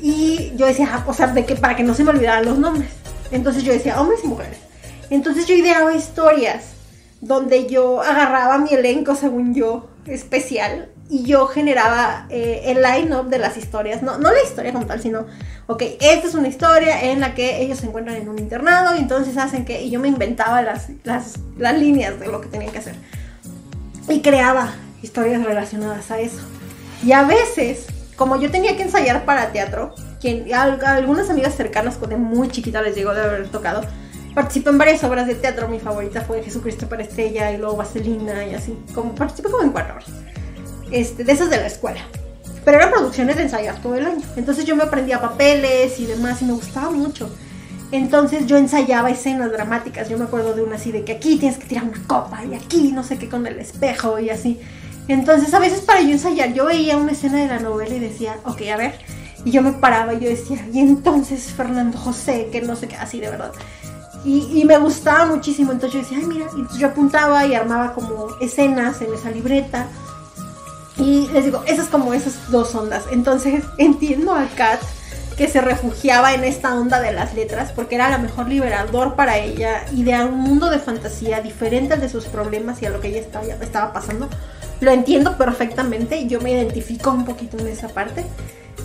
Y 0.00 0.52
yo 0.56 0.66
decía, 0.66 0.90
ah, 0.92 1.04
o 1.06 1.14
sea, 1.14 1.28
de 1.28 1.46
que, 1.46 1.56
para 1.56 1.76
que 1.76 1.82
no 1.82 1.94
se 1.94 2.04
me 2.04 2.10
olvidaran 2.10 2.44
los 2.44 2.58
nombres. 2.58 2.90
Entonces 3.30 3.62
yo 3.62 3.72
decía, 3.72 4.00
hombres 4.00 4.20
y 4.22 4.28
mujeres. 4.28 4.58
Entonces 5.08 5.46
yo 5.46 5.54
ideaba 5.54 5.94
historias 5.94 6.74
donde 7.20 7.66
yo 7.66 8.02
agarraba 8.02 8.58
mi 8.58 8.74
elenco, 8.74 9.14
según 9.14 9.54
yo, 9.54 9.88
especial, 10.06 10.90
y 11.10 11.24
yo 11.24 11.46
generaba 11.46 12.26
eh, 12.30 12.62
el 12.66 12.82
line-up 12.82 13.28
de 13.28 13.38
las 13.38 13.56
historias, 13.56 14.02
no, 14.02 14.18
no 14.18 14.32
la 14.32 14.42
historia 14.42 14.72
como 14.72 14.86
tal, 14.86 15.00
sino, 15.02 15.26
ok, 15.66 15.82
esta 16.00 16.26
es 16.26 16.34
una 16.34 16.48
historia 16.48 17.02
en 17.04 17.20
la 17.20 17.34
que 17.34 17.60
ellos 17.60 17.78
se 17.78 17.86
encuentran 17.86 18.16
en 18.16 18.28
un 18.28 18.38
internado 18.38 18.96
y 18.96 19.00
entonces 19.00 19.36
hacen 19.36 19.64
que, 19.64 19.82
y 19.82 19.90
yo 19.90 20.00
me 20.00 20.08
inventaba 20.08 20.62
las, 20.62 20.88
las, 21.04 21.34
las 21.58 21.78
líneas 21.78 22.18
de 22.18 22.28
lo 22.28 22.40
que 22.40 22.48
tenían 22.48 22.72
que 22.72 22.78
hacer. 22.78 22.94
Y 24.08 24.20
creaba 24.20 24.72
historias 25.02 25.44
relacionadas 25.44 26.10
a 26.10 26.20
eso. 26.20 26.40
Y 27.04 27.12
a 27.12 27.24
veces, 27.24 27.86
como 28.16 28.40
yo 28.40 28.50
tenía 28.50 28.76
que 28.76 28.84
ensayar 28.84 29.26
para 29.26 29.52
teatro, 29.52 29.94
quien, 30.20 30.52
algunas 30.54 31.28
amigas 31.28 31.54
cercanas, 31.54 31.96
cuando 31.96 32.16
muy 32.16 32.48
chiquita 32.48 32.80
les 32.80 32.94
llegó 32.94 33.12
de 33.12 33.22
haber 33.22 33.48
tocado, 33.48 33.82
participé 34.34 34.70
en 34.70 34.78
varias 34.78 35.04
obras 35.04 35.26
de 35.26 35.34
teatro. 35.34 35.68
Mi 35.68 35.80
favorita 35.80 36.22
fue 36.22 36.42
Jesucristo 36.42 36.88
para 36.88 37.02
Estrella 37.02 37.52
y 37.52 37.58
luego 37.58 37.76
Vaselina 37.76 38.46
y 38.46 38.54
así. 38.54 38.76
Como, 38.94 39.14
participé 39.14 39.50
como 39.50 39.64
en 39.64 39.70
cuatro 39.70 39.96
horas 39.96 40.08
este, 40.94 41.24
de 41.24 41.32
esas 41.32 41.50
de 41.50 41.56
la 41.56 41.66
escuela. 41.66 42.00
Pero 42.64 42.78
eran 42.78 42.90
producciones 42.90 43.36
de 43.36 43.42
ensayar 43.42 43.82
todo 43.82 43.96
el 43.96 44.06
año. 44.06 44.22
Entonces 44.36 44.64
yo 44.64 44.76
me 44.76 44.84
aprendía 44.84 45.20
papeles 45.20 45.98
y 45.98 46.06
demás 46.06 46.40
y 46.40 46.46
me 46.46 46.52
gustaba 46.52 46.90
mucho. 46.90 47.28
Entonces 47.90 48.46
yo 48.46 48.56
ensayaba 48.56 49.10
escenas 49.10 49.50
dramáticas. 49.50 50.08
Yo 50.08 50.16
me 50.16 50.24
acuerdo 50.24 50.54
de 50.54 50.62
una 50.62 50.76
así 50.76 50.92
de 50.92 51.04
que 51.04 51.12
aquí 51.12 51.36
tienes 51.36 51.58
que 51.58 51.66
tirar 51.66 51.84
una 51.84 52.00
copa 52.06 52.44
y 52.44 52.54
aquí 52.54 52.92
no 52.92 53.02
sé 53.02 53.18
qué 53.18 53.28
con 53.28 53.46
el 53.46 53.58
espejo 53.58 54.18
y 54.20 54.30
así. 54.30 54.60
Entonces 55.08 55.52
a 55.52 55.58
veces 55.58 55.80
para 55.80 56.00
yo 56.00 56.10
ensayar 56.10 56.54
yo 56.54 56.64
veía 56.64 56.96
una 56.96 57.12
escena 57.12 57.38
de 57.38 57.48
la 57.48 57.58
novela 57.58 57.94
y 57.94 57.98
decía, 57.98 58.36
ok, 58.44 58.62
a 58.72 58.76
ver. 58.76 58.94
Y 59.44 59.50
yo 59.50 59.60
me 59.60 59.72
paraba 59.72 60.14
y 60.14 60.20
yo 60.20 60.30
decía, 60.30 60.64
y 60.72 60.78
entonces 60.78 61.52
Fernando 61.52 61.98
José, 61.98 62.48
que 62.50 62.62
no 62.62 62.76
sé 62.76 62.88
qué, 62.88 62.96
así 62.96 63.20
de 63.20 63.28
verdad. 63.28 63.52
Y, 64.24 64.48
y, 64.58 64.64
me 64.64 64.78
gustaba 64.78 65.26
muchísimo. 65.26 65.72
Entonces 65.72 66.00
yo 66.00 66.08
decía, 66.08 66.18
ay, 66.18 66.26
mira. 66.26 66.46
Y 66.56 66.78
yo 66.78 66.86
apuntaba 66.86 67.44
y 67.44 67.54
armaba 67.54 67.92
como 67.92 68.28
escenas 68.40 69.02
en 69.02 69.12
esa 69.12 69.30
libreta. 69.30 69.86
Y 70.96 71.28
les 71.28 71.44
digo, 71.44 71.62
esas 71.66 71.88
como 71.88 72.14
esas 72.14 72.50
dos 72.50 72.74
ondas. 72.74 73.04
Entonces 73.10 73.64
entiendo 73.78 74.34
a 74.34 74.46
Kat 74.54 74.80
que 75.36 75.48
se 75.48 75.60
refugiaba 75.60 76.34
en 76.34 76.44
esta 76.44 76.74
onda 76.76 77.00
de 77.00 77.12
las 77.12 77.34
letras 77.34 77.72
porque 77.72 77.96
era 77.96 78.08
la 78.08 78.18
mejor 78.18 78.48
liberador 78.48 79.16
para 79.16 79.38
ella 79.38 79.84
y 79.92 80.04
de 80.04 80.14
un 80.24 80.38
mundo 80.38 80.70
de 80.70 80.78
fantasía 80.78 81.40
diferente 81.40 81.94
al 81.94 82.00
de 82.00 82.08
sus 82.08 82.26
problemas 82.26 82.80
y 82.82 82.86
a 82.86 82.90
lo 82.90 83.00
que 83.00 83.08
ella 83.08 83.20
estaba, 83.20 83.44
estaba 83.44 83.92
pasando. 83.92 84.28
Lo 84.80 84.92
entiendo 84.92 85.36
perfectamente, 85.36 86.26
yo 86.28 86.40
me 86.40 86.52
identifico 86.52 87.10
un 87.10 87.24
poquito 87.24 87.58
en 87.58 87.68
esa 87.68 87.88
parte. 87.88 88.24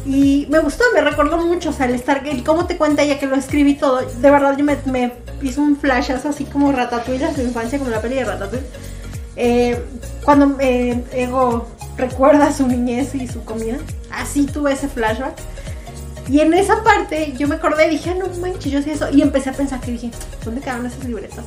Y 0.05 0.47
me 0.49 0.59
gustó, 0.59 0.83
me 0.93 1.01
recordó 1.01 1.37
mucho, 1.37 1.69
o 1.69 1.73
sea, 1.73 1.85
el 1.85 2.01
y 2.31 2.41
cómo 2.41 2.65
te 2.65 2.77
cuenta 2.77 3.03
ella 3.03 3.19
que 3.19 3.27
lo 3.27 3.35
escribí 3.35 3.75
todo. 3.75 3.97
De 3.99 4.31
verdad, 4.31 4.55
yo 4.57 4.63
me, 4.63 4.77
me 4.85 5.11
hizo 5.41 5.61
un 5.61 5.77
flashazo 5.77 6.29
así 6.29 6.45
como 6.45 6.71
Ratatouille 6.71 7.27
de 7.27 7.35
su 7.35 7.41
infancia, 7.41 7.77
como 7.77 7.91
la 7.91 8.01
peli 8.01 8.15
de 8.15 8.23
Ratatouille. 8.23 8.65
Eh, 9.35 9.83
cuando 10.23 10.57
eh, 10.59 11.03
Ego 11.11 11.67
recuerda 11.99 12.51
su 12.51 12.67
niñez 12.67 13.13
y 13.13 13.27
su 13.27 13.43
comida. 13.43 13.77
Así 14.11 14.45
tuve 14.45 14.73
ese 14.73 14.87
flashback. 14.87 15.35
Y 16.29 16.41
en 16.41 16.53
esa 16.53 16.83
parte 16.83 17.33
yo 17.37 17.47
me 17.47 17.55
acordé 17.55 17.89
dije, 17.89 18.11
ah, 18.11 18.15
no 18.15 18.27
manches, 18.39 18.71
yo 18.71 18.79
hacía 18.79 18.93
eso. 18.93 19.09
Y 19.11 19.21
empecé 19.21 19.49
a 19.49 19.53
pensar 19.53 19.79
que 19.81 19.91
dije, 19.91 20.11
¿dónde 20.45 20.61
quedaron 20.61 20.85
esas 20.85 21.03
libretas? 21.03 21.43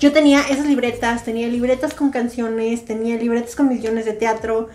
Yo 0.00 0.12
tenía 0.12 0.40
esas 0.42 0.66
libretas, 0.66 1.24
tenía 1.24 1.48
libretas 1.48 1.94
con 1.94 2.10
canciones, 2.10 2.84
tenía 2.84 3.16
libretas 3.16 3.54
con 3.54 3.68
millones 3.68 4.04
de 4.04 4.12
teatro 4.12 4.68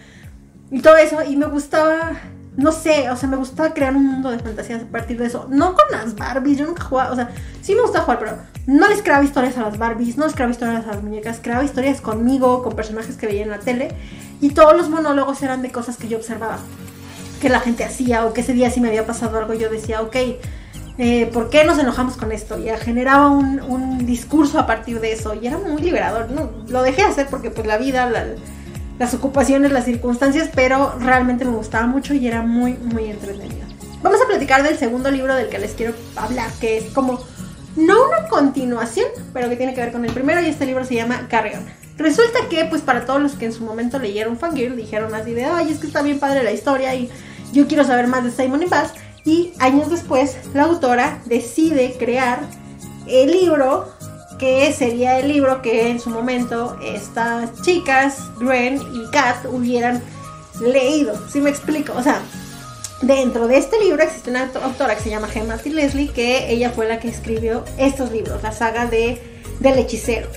y 0.72 0.82
todo 0.82 0.98
eso. 0.98 1.24
Y 1.24 1.38
me 1.38 1.46
gustaba, 1.48 2.14
no 2.58 2.72
sé, 2.72 3.10
o 3.10 3.16
sea, 3.16 3.30
me 3.30 3.38
gustaba 3.38 3.74
crear 3.74 3.96
un 3.96 4.06
mundo 4.06 4.30
de 4.30 4.40
fantasías 4.40 4.84
a 4.84 4.88
partir 4.88 5.18
de 5.18 5.28
eso. 5.28 5.48
No 5.50 5.74
con 5.74 5.86
las 5.92 6.16
Barbies, 6.16 6.58
yo 6.58 6.66
nunca 6.66 6.84
jugaba, 6.84 7.12
o 7.12 7.16
sea, 7.16 7.30
sí 7.62 7.76
me 7.76 7.82
gusta 7.82 8.02
jugar, 8.02 8.20
pero 8.20 8.38
no 8.68 8.90
les 8.90 9.02
creaba 9.02 9.24
historias 9.24 9.58
a 9.58 9.62
las 9.62 9.78
Barbies, 9.78 10.18
no 10.18 10.26
les 10.26 10.34
creaba 10.34 10.52
historias 10.52 10.86
a 10.86 10.92
las 10.96 11.04
muñecas, 11.04 11.40
creaba 11.42 11.64
historias 11.64 12.02
conmigo, 12.02 12.62
con 12.62 12.76
personajes 12.76 13.16
que 13.16 13.28
veía 13.28 13.44
en 13.44 13.50
la 13.50 13.60
tele. 13.60 13.90
Y 14.42 14.52
todos 14.52 14.76
los 14.76 14.90
monólogos 14.90 15.42
eran 15.42 15.62
de 15.62 15.72
cosas 15.72 15.98
que 15.98 16.08
yo 16.08 16.18
observaba, 16.18 16.60
que 17.42 17.50
la 17.50 17.60
gente 17.60 17.84
hacía 17.84 18.26
o 18.26 18.34
que 18.34 18.42
ese 18.42 18.54
día 18.54 18.70
si 18.70 18.80
me 18.80 18.88
había 18.88 19.06
pasado 19.06 19.38
algo 19.38 19.54
yo 19.54 19.70
decía, 19.70 20.02
ok, 20.02 20.16
eh, 20.98 21.30
¿por 21.32 21.50
qué 21.50 21.64
nos 21.64 21.80
enojamos 21.80 22.18
con 22.18 22.32
esto? 22.32 22.60
Y 22.60 22.70
generaba 22.78 23.30
un, 23.30 24.06
discurso 24.06 24.60
a 24.60 24.66
partir 24.66 25.00
de 25.00 25.12
eso 25.12 25.34
y 25.34 25.46
era 25.48 25.58
muy 25.58 25.82
liberador. 25.82 26.32
No, 26.32 26.50
lo 26.68 26.82
dejé 26.82 27.04
de 27.04 27.08
hacer 27.10 27.28
porque 27.28 27.52
pues 27.52 27.68
la 27.68 27.78
vida, 27.78 28.10
las 28.98 29.14
ocupaciones, 29.14 29.72
las 29.72 29.86
circunstancias, 29.86 30.50
pero 30.54 30.96
realmente 31.00 31.46
me 31.46 31.52
gustaba 31.52 31.86
mucho 31.86 32.14
y 32.14 32.28
era 32.28 32.42
muy, 32.42 32.74
muy 32.74 33.06
entretenido. 33.06 33.68
Vamos 34.02 34.20
a 34.22 34.28
platicar 34.28 34.64
del 34.64 34.78
segundo 34.78 35.12
libro 35.12 35.36
del 35.36 35.50
que 35.50 35.60
les 35.60 35.74
quiero 35.74 35.94
hablar, 36.16 36.50
que 36.60 36.80
es 36.80 36.86
como 36.86 37.20
no 37.76 37.96
una 38.06 38.28
continuación, 38.28 39.08
pero 39.32 39.48
que 39.48 39.56
tiene 39.56 39.74
que 39.74 39.82
ver 39.82 39.92
con 39.92 40.06
el 40.06 40.12
primero 40.12 40.42
y 40.42 40.48
este 40.48 40.66
libro 40.66 40.84
se 40.86 40.96
llama 40.96 41.28
Carrion. 41.30 41.64
Resulta 42.00 42.48
que, 42.50 42.64
pues 42.66 42.82
para 42.82 43.06
todos 43.06 43.22
los 43.22 43.34
que 43.34 43.46
en 43.46 43.54
su 43.54 43.64
momento 43.64 44.00
leyeron 44.00 44.38
Fangirl, 44.38 44.78
dijeron 44.78 45.14
así 45.14 45.34
de, 45.34 45.44
ay, 45.44 45.70
es 45.70 45.80
que 45.80 45.88
está 45.88 46.02
bien 46.02 46.18
padre 46.18 46.44
la 46.44 46.54
historia 46.54 46.96
y 46.96 47.10
yo 47.52 47.68
quiero 47.68 47.84
saber 47.84 48.08
más 48.08 48.24
de 48.24 48.32
Simon 48.32 48.64
y 48.64 48.68
Bass. 48.68 48.94
Y 49.26 49.52
años 49.60 49.90
después, 49.90 50.38
la 50.54 50.64
autora 50.64 51.22
decide 51.26 51.96
crear 52.00 52.40
el 53.06 53.32
libro 53.32 53.90
que 54.40 54.72
sería 54.72 55.20
el 55.20 55.28
libro 55.28 55.62
que 55.62 55.90
en 55.90 56.00
su 56.00 56.10
momento 56.10 56.80
estas 56.82 57.62
chicas, 57.64 58.24
Gwen 58.40 58.80
y 58.94 59.12
Kat, 59.12 59.46
hubieran 59.52 60.02
leído. 60.62 61.20
¿Sí 61.30 61.42
me 61.42 61.50
explico? 61.50 61.92
O 61.98 62.02
sea, 62.02 62.22
dentro 63.02 63.50
de 63.50 63.58
este 63.58 63.78
libro 63.84 64.02
existe 64.02 64.30
una 64.30 64.50
autora 64.64 64.96
que 64.96 65.04
se 65.04 65.10
llama 65.10 65.28
Gemma 65.28 65.58
T. 65.58 65.70
Leslie, 65.72 66.08
que 66.08 66.50
ella 66.50 66.70
fue 66.70 66.88
la 66.88 67.02
que 67.02 67.10
escribió 67.10 67.66
estos 67.78 68.12
libros, 68.14 68.42
la 68.42 68.54
saga 68.54 68.86
de 68.86 69.22
del 69.60 69.78
hechicero. 69.78 70.30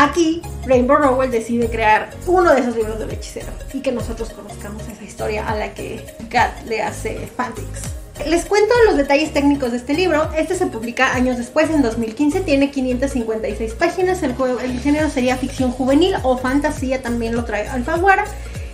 Aquí, 0.00 0.40
Rainbow 0.64 0.96
Rowell 0.96 1.30
decide 1.30 1.68
crear 1.68 2.08
uno 2.26 2.54
de 2.54 2.62
esos 2.62 2.74
libros 2.74 2.98
del 2.98 3.10
hechicero 3.10 3.48
y 3.74 3.80
que 3.80 3.92
nosotros 3.92 4.30
conozcamos 4.30 4.88
esa 4.88 5.04
historia 5.04 5.46
a 5.46 5.54
la 5.54 5.74
que 5.74 6.02
Kat 6.30 6.64
le 6.64 6.80
hace 6.80 7.28
fanfics. 7.36 7.82
Les 8.26 8.46
cuento 8.46 8.72
los 8.86 8.96
detalles 8.96 9.30
técnicos 9.34 9.72
de 9.72 9.76
este 9.76 9.92
libro. 9.92 10.30
Este 10.34 10.54
se 10.54 10.64
publica 10.68 11.14
años 11.14 11.36
después, 11.36 11.68
en 11.68 11.82
2015. 11.82 12.40
Tiene 12.40 12.70
556 12.70 13.74
páginas. 13.74 14.22
El, 14.22 14.34
el 14.62 14.80
género 14.80 15.10
sería 15.10 15.36
ficción 15.36 15.70
juvenil 15.70 16.14
o 16.22 16.38
fantasía, 16.38 17.02
también 17.02 17.36
lo 17.36 17.44
trae 17.44 17.68
Alfaguara. 17.68 18.24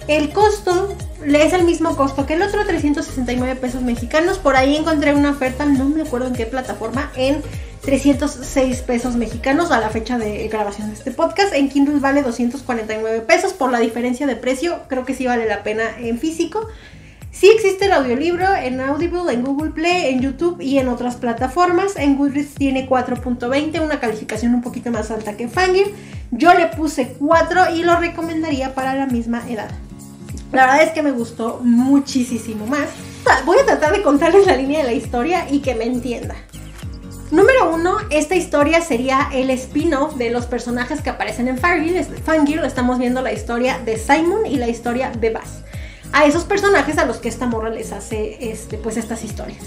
El 0.07 0.33
costo 0.33 0.95
es 1.25 1.53
el 1.53 1.65
mismo 1.65 1.97
costo 1.97 2.27
que 2.27 2.35
el 2.35 2.43
otro, 2.43 2.65
369 2.65 3.57
pesos 3.57 3.83
mexicanos. 3.83 4.39
Por 4.39 4.55
ahí 4.55 4.77
encontré 4.77 5.13
una 5.13 5.31
oferta, 5.31 5.65
no 5.65 5.87
me 5.87 6.03
acuerdo 6.03 6.29
en 6.29 6.35
qué 6.35 6.47
plataforma, 6.47 7.11
en 7.17 7.43
306 7.87 8.83
pesos 8.83 9.15
mexicanos 9.15 9.71
a 9.71 9.79
la 9.79 9.91
fecha 9.91 10.19
de 10.19 10.49
grabación 10.49 10.89
de 10.89 10.95
este 10.95 11.13
podcast. 11.13 11.55
En 11.55 11.69
Kindle 11.69 12.01
vale 12.01 12.23
249 12.23 13.21
pesos 13.21 13.53
por 13.53 13.71
la 13.71 13.79
diferencia 13.79 14.27
de 14.27 14.35
precio. 14.35 14.81
Creo 14.89 15.05
que 15.05 15.15
sí 15.15 15.25
vale 15.25 15.47
la 15.47 15.63
pena 15.63 15.85
en 16.01 16.19
físico. 16.19 16.67
Sí 17.31 17.49
existe 17.49 17.85
el 17.85 17.93
audiolibro 17.93 18.57
en 18.57 18.81
Audible, 18.81 19.33
en 19.33 19.45
Google 19.45 19.71
Play, 19.71 20.13
en 20.13 20.21
YouTube 20.21 20.61
y 20.61 20.79
en 20.79 20.89
otras 20.89 21.15
plataformas. 21.15 21.95
En 21.95 22.17
Goodreads 22.17 22.57
tiene 22.57 22.89
4.20, 22.89 23.81
una 23.81 24.01
calificación 24.01 24.53
un 24.53 24.63
poquito 24.63 24.91
más 24.91 25.13
alta 25.13 25.37
que 25.37 25.47
Fangir. 25.47 25.95
Yo 26.33 26.55
le 26.55 26.67
puse 26.67 27.15
4 27.21 27.77
y 27.77 27.85
lo 27.85 28.01
recomendaría 28.01 28.75
para 28.75 28.97
la 28.97 29.07
misma 29.07 29.49
edad. 29.49 29.71
La 30.51 30.67
verdad 30.67 30.83
es 30.83 30.91
que 30.91 31.03
me 31.03 31.13
gustó 31.13 31.61
muchísimo 31.63 32.67
más. 32.67 32.89
Voy 33.45 33.59
a 33.59 33.65
tratar 33.65 33.93
de 33.93 34.03
contarles 34.03 34.45
la 34.45 34.57
línea 34.57 34.81
de 34.81 34.87
la 34.87 34.93
historia 34.93 35.47
y 35.49 35.61
que 35.61 35.77
me 35.77 35.85
entienda. 35.85 36.35
Número 37.31 37.75
uno, 37.75 37.97
esta 38.11 38.37
historia 38.37 38.81
sería 38.81 39.29
el 39.33 39.51
spin-off 39.51 40.15
de 40.15 40.31
los 40.31 40.47
personajes 40.47 41.01
que 41.01 41.11
aparecen 41.11 41.49
en 41.49 41.59
Fangirl. 41.59 42.65
Estamos 42.65 42.99
viendo 42.99 43.21
la 43.21 43.33
historia 43.33 43.79
de 43.85 43.99
Simon 43.99 44.47
y 44.47 44.57
la 44.57 44.69
historia 44.69 45.11
de 45.11 45.31
Bass 45.31 45.63
a 46.13 46.25
esos 46.25 46.45
personajes 46.45 46.99
a 46.99 47.05
los 47.05 47.19
que 47.19 47.29
esta 47.29 47.47
morra 47.47 47.69
les 47.69 47.93
hace 47.93 48.51
este, 48.51 48.79
pues 48.79 48.97
estas 48.97 49.25
historias. 49.25 49.65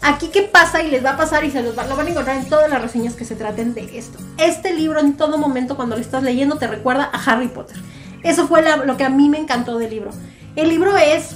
Aquí 0.00 0.28
qué 0.28 0.42
pasa 0.42 0.82
y 0.82 0.90
les 0.90 1.04
va 1.04 1.10
a 1.10 1.16
pasar 1.16 1.44
y 1.44 1.50
se 1.50 1.62
los 1.62 1.76
va, 1.76 1.86
lo 1.86 1.96
van 1.96 2.06
a 2.06 2.10
encontrar 2.10 2.36
en 2.36 2.48
todas 2.48 2.70
las 2.70 2.80
reseñas 2.80 3.14
que 3.14 3.24
se 3.24 3.34
traten 3.34 3.74
de 3.74 3.98
esto. 3.98 4.18
Este 4.36 4.72
libro 4.72 5.00
en 5.00 5.16
todo 5.16 5.38
momento 5.38 5.76
cuando 5.76 5.96
lo 5.96 6.02
estás 6.02 6.22
leyendo 6.22 6.56
te 6.56 6.66
recuerda 6.66 7.10
a 7.12 7.18
Harry 7.24 7.48
Potter. 7.48 7.76
Eso 8.22 8.46
fue 8.46 8.62
lo 8.84 8.96
que 8.96 9.04
a 9.04 9.08
mí 9.08 9.28
me 9.28 9.38
encantó 9.38 9.78
del 9.78 9.90
libro. 9.90 10.10
El 10.56 10.68
libro 10.68 10.96
es, 10.96 11.30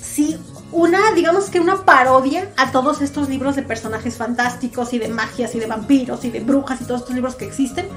sí, 0.00 0.38
una, 0.76 1.12
digamos 1.12 1.50
que 1.50 1.58
una 1.58 1.84
parodia 1.84 2.50
a 2.56 2.70
todos 2.70 3.00
estos 3.00 3.28
libros 3.28 3.56
de 3.56 3.62
personajes 3.62 4.16
fantásticos 4.16 4.92
y 4.92 4.98
de 4.98 5.08
magias 5.08 5.54
y 5.54 5.58
de 5.58 5.66
vampiros 5.66 6.24
y 6.24 6.30
de 6.30 6.40
brujas 6.40 6.80
y 6.80 6.84
todos 6.84 7.00
estos 7.00 7.14
libros 7.14 7.34
que 7.34 7.46
existen 7.46 7.88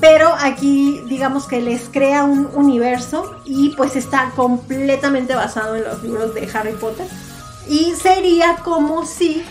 pero 0.00 0.34
aquí 0.38 1.00
digamos 1.08 1.46
que 1.46 1.60
les 1.60 1.88
crea 1.88 2.24
un 2.24 2.50
universo 2.54 3.36
y 3.46 3.70
pues 3.70 3.96
está 3.96 4.32
completamente 4.36 5.34
basado 5.34 5.76
en 5.76 5.84
los 5.84 6.02
libros 6.02 6.34
de 6.34 6.48
Harry 6.52 6.72
Potter. 6.72 7.06
Y 7.68 7.94
sería 7.94 8.56
como 8.56 9.06
si 9.06 9.42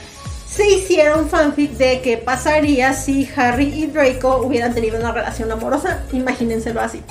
se 0.48 0.70
hiciera 0.70 1.18
un 1.18 1.28
fanfic 1.28 1.72
de 1.72 2.02
qué 2.02 2.18
pasaría 2.18 2.94
si 2.94 3.28
Harry 3.36 3.74
y 3.74 3.88
Draco 3.88 4.44
hubieran 4.44 4.76
tenido 4.76 5.00
una 5.00 5.12
relación 5.12 5.52
amorosa. 5.52 6.04
Imagínenselo 6.12 6.82
así. 6.82 7.02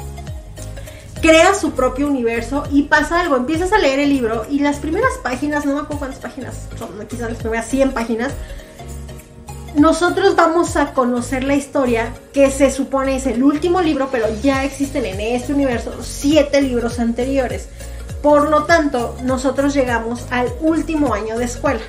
Crea 1.22 1.54
su 1.54 1.70
propio 1.70 2.08
universo 2.08 2.64
y 2.70 2.82
pasa 2.82 3.20
algo. 3.20 3.36
Empiezas 3.36 3.72
a 3.72 3.78
leer 3.78 4.00
el 4.00 4.10
libro 4.10 4.44
y 4.50 4.58
las 4.58 4.78
primeras 4.78 5.12
páginas, 5.22 5.64
no 5.64 5.74
me 5.74 5.80
acuerdo 5.80 6.00
cuántas 6.00 6.20
páginas 6.20 6.68
son, 6.78 6.90
quizás 7.08 7.30
las 7.30 7.38
primeras 7.38 7.68
100 7.68 7.92
páginas, 7.92 8.32
nosotros 9.74 10.36
vamos 10.36 10.76
a 10.76 10.92
conocer 10.92 11.44
la 11.44 11.54
historia 11.54 12.12
que 12.34 12.50
se 12.50 12.70
supone 12.70 13.16
es 13.16 13.26
el 13.26 13.42
último 13.42 13.80
libro, 13.80 14.08
pero 14.12 14.26
ya 14.42 14.64
existen 14.64 15.06
en 15.06 15.18
este 15.20 15.54
universo 15.54 15.94
siete 16.02 16.60
libros 16.60 16.98
anteriores. 16.98 17.68
Por 18.22 18.50
lo 18.50 18.64
tanto, 18.64 19.16
nosotros 19.22 19.72
llegamos 19.72 20.26
al 20.30 20.48
último 20.60 21.14
año 21.14 21.38
de 21.38 21.46
escuela. 21.46 21.80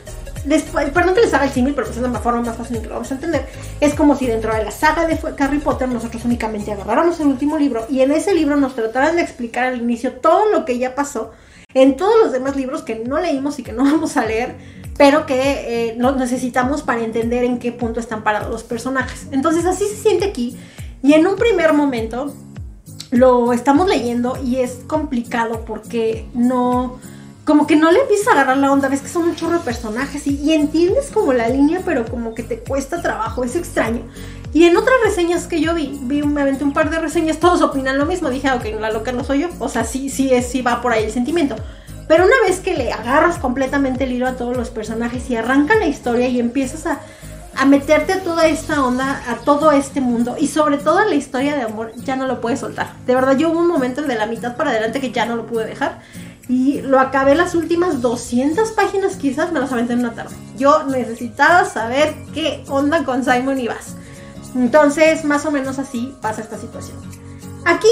Perdón 0.43 1.15
que 1.15 1.21
les 1.21 1.33
haga 1.33 1.45
el 1.45 1.51
símil, 1.51 1.73
pero 1.73 1.87
pues 1.87 1.97
es 1.97 2.03
la 2.03 2.19
forma 2.19 2.41
más 2.41 2.57
fácil 2.57 2.81
que 2.81 2.87
lo 2.87 2.95
vamos 2.95 3.11
a 3.11 3.15
entender. 3.15 3.47
Es 3.79 3.93
como 3.93 4.15
si 4.15 4.27
dentro 4.27 4.53
de 4.53 4.63
la 4.63 4.71
saga 4.71 5.07
de 5.07 5.17
Harry 5.39 5.59
Potter 5.59 5.87
nosotros 5.87 6.25
únicamente 6.25 6.71
agarráramos 6.71 7.19
el 7.19 7.27
último 7.27 7.57
libro 7.57 7.85
y 7.89 8.01
en 8.01 8.11
ese 8.11 8.33
libro 8.33 8.55
nos 8.55 8.75
trataran 8.75 9.15
de 9.15 9.21
explicar 9.21 9.65
al 9.65 9.77
inicio 9.77 10.13
todo 10.13 10.49
lo 10.51 10.65
que 10.65 10.77
ya 10.77 10.95
pasó 10.95 11.31
en 11.73 11.95
todos 11.95 12.19
los 12.21 12.31
demás 12.31 12.55
libros 12.55 12.83
que 12.83 12.95
no 12.95 13.19
leímos 13.19 13.57
y 13.59 13.63
que 13.63 13.73
no 13.73 13.83
vamos 13.91 14.17
a 14.17 14.25
leer 14.25 14.55
pero 14.97 15.25
que 15.25 15.89
eh, 15.89 15.97
necesitamos 16.17 16.83
para 16.83 17.03
entender 17.03 17.43
en 17.43 17.59
qué 17.59 17.71
punto 17.71 17.99
están 17.99 18.23
parados 18.23 18.51
los 18.51 18.63
personajes. 18.63 19.27
Entonces 19.31 19.65
así 19.65 19.85
se 19.87 19.95
siente 19.95 20.25
aquí 20.25 20.55
y 21.01 21.13
en 21.13 21.25
un 21.25 21.35
primer 21.35 21.73
momento 21.73 22.33
lo 23.11 23.53
estamos 23.53 23.87
leyendo 23.87 24.37
y 24.43 24.57
es 24.57 24.81
complicado 24.87 25.65
porque 25.65 26.27
no, 26.33 26.99
como 27.45 27.67
que 27.67 27.75
no 27.75 27.91
le 27.91 27.99
empieza 27.99 28.31
a 28.31 28.33
agarrar 28.33 28.57
la 28.57 28.71
onda, 28.71 28.87
ves 28.87 29.01
que 29.01 29.09
son 29.09 29.23
un 29.23 29.35
chorro 29.35 29.57
de 29.57 29.65
personajes 29.65 30.25
y, 30.27 30.53
entiendes 30.53 31.11
como 31.11 31.33
la 31.33 31.49
línea, 31.49 31.81
pero 31.83 32.05
como 32.05 32.33
que 32.33 32.43
te 32.43 32.59
cuesta 32.59 33.01
trabajo, 33.01 33.43
es 33.43 33.55
extraño. 33.55 34.03
Y 34.53 34.65
en 34.65 34.77
otras 34.77 34.95
reseñas 35.03 35.47
que 35.47 35.59
yo 35.59 35.73
vi, 35.73 35.99
vi 36.03 36.21
me 36.21 36.41
aventé 36.41 36.63
un 36.63 36.73
par 36.73 36.89
de 36.89 36.99
reseñas, 36.99 37.39
todos 37.39 37.61
opinan 37.61 37.97
lo 37.97 38.05
mismo, 38.05 38.29
dije, 38.29 38.47
ah, 38.47 38.55
ok, 38.55 38.79
la 38.79 38.91
loca 38.91 39.11
no 39.11 39.23
soy 39.23 39.41
yo, 39.41 39.49
o 39.59 39.67
sea, 39.67 39.83
sí, 39.83 40.09
sí, 40.09 40.33
es, 40.33 40.47
sí 40.47 40.61
va 40.61 40.81
por 40.81 40.93
ahí 40.93 41.05
el 41.05 41.11
sentimiento. 41.11 41.55
Pero 42.07 42.25
una 42.25 42.35
vez 42.45 42.59
que 42.59 42.75
le 42.75 42.91
agarras 42.93 43.39
completamente 43.39 44.03
el 44.03 44.11
hilo 44.11 44.27
a 44.27 44.33
todos 44.33 44.55
los 44.55 44.69
personajes 44.69 45.29
y 45.29 45.35
arranca 45.35 45.75
la 45.75 45.87
historia 45.87 46.27
y 46.27 46.39
empiezas 46.39 46.85
a, 46.85 46.99
meterte 47.65 48.13
a 48.13 48.23
toda 48.23 48.47
esta 48.47 48.83
onda, 48.83 49.23
a 49.27 49.35
todo 49.37 49.71
este 49.71 50.01
mundo 50.01 50.35
y 50.39 50.47
sobre 50.47 50.77
todo 50.77 50.99
a 50.99 51.05
la 51.05 51.15
historia 51.15 51.55
de 51.55 51.61
amor, 51.61 51.91
ya 51.95 52.15
no 52.15 52.27
lo 52.27 52.41
puedes 52.41 52.59
soltar. 52.59 52.93
De 53.05 53.15
verdad, 53.15 53.37
yo 53.37 53.51
hubo 53.51 53.59
un 53.59 53.67
momento 53.67 54.01
de 54.01 54.15
la 54.15 54.25
mitad 54.25 54.55
para 54.55 54.71
adelante 54.71 54.99
que 54.99 55.11
ya 55.11 55.25
no 55.25 55.35
lo 55.35 55.45
pude 55.45 55.65
dejar 55.65 55.99
y 56.49 56.81
lo 56.81 56.99
acabé 56.99 57.35
las 57.35 57.55
últimas 57.55 58.01
200 58.01 58.71
páginas, 58.71 59.15
quizás 59.15 59.51
me 59.51 59.59
las 59.59 59.71
aventé 59.71 59.93
en 59.93 59.99
una 59.99 60.13
tarde. 60.13 60.35
Yo 60.57 60.83
necesitaba 60.83 61.65
saber 61.65 62.13
qué 62.33 62.63
onda 62.67 63.03
con 63.03 63.23
Simon 63.23 63.59
y 63.59 63.67
Bass. 63.67 63.95
Entonces, 64.55 65.23
más 65.23 65.45
o 65.45 65.51
menos 65.51 65.79
así 65.79 66.15
pasa 66.21 66.41
esta 66.41 66.57
situación. 66.57 66.97
Aquí, 67.65 67.87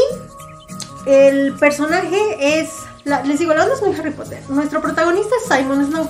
el 1.06 1.54
personaje 1.58 2.60
es 2.60 2.70
les 3.06 3.40
digo, 3.40 3.54
la 3.54 3.64
onda 3.64 3.76
es 3.76 3.82
muy 3.82 3.96
Harry 3.96 4.12
Potter. 4.12 4.42
Nuestro 4.50 4.82
protagonista 4.82 5.34
es 5.42 5.56
Simon 5.56 5.86
Snow. 5.86 6.08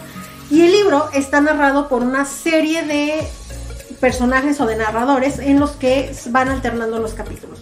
Y 0.50 0.62
el 0.62 0.72
libro 0.72 1.10
está 1.14 1.40
narrado 1.40 1.88
por 1.88 2.04
una 2.04 2.26
serie 2.26 2.84
de 2.84 3.28
personajes 4.00 4.60
o 4.60 4.66
de 4.66 4.76
narradores 4.76 5.40
en 5.40 5.60
los 5.60 5.72
que 5.72 6.14
van 6.30 6.50
alternando 6.50 7.00
los 7.00 7.14
capítulos. 7.14 7.60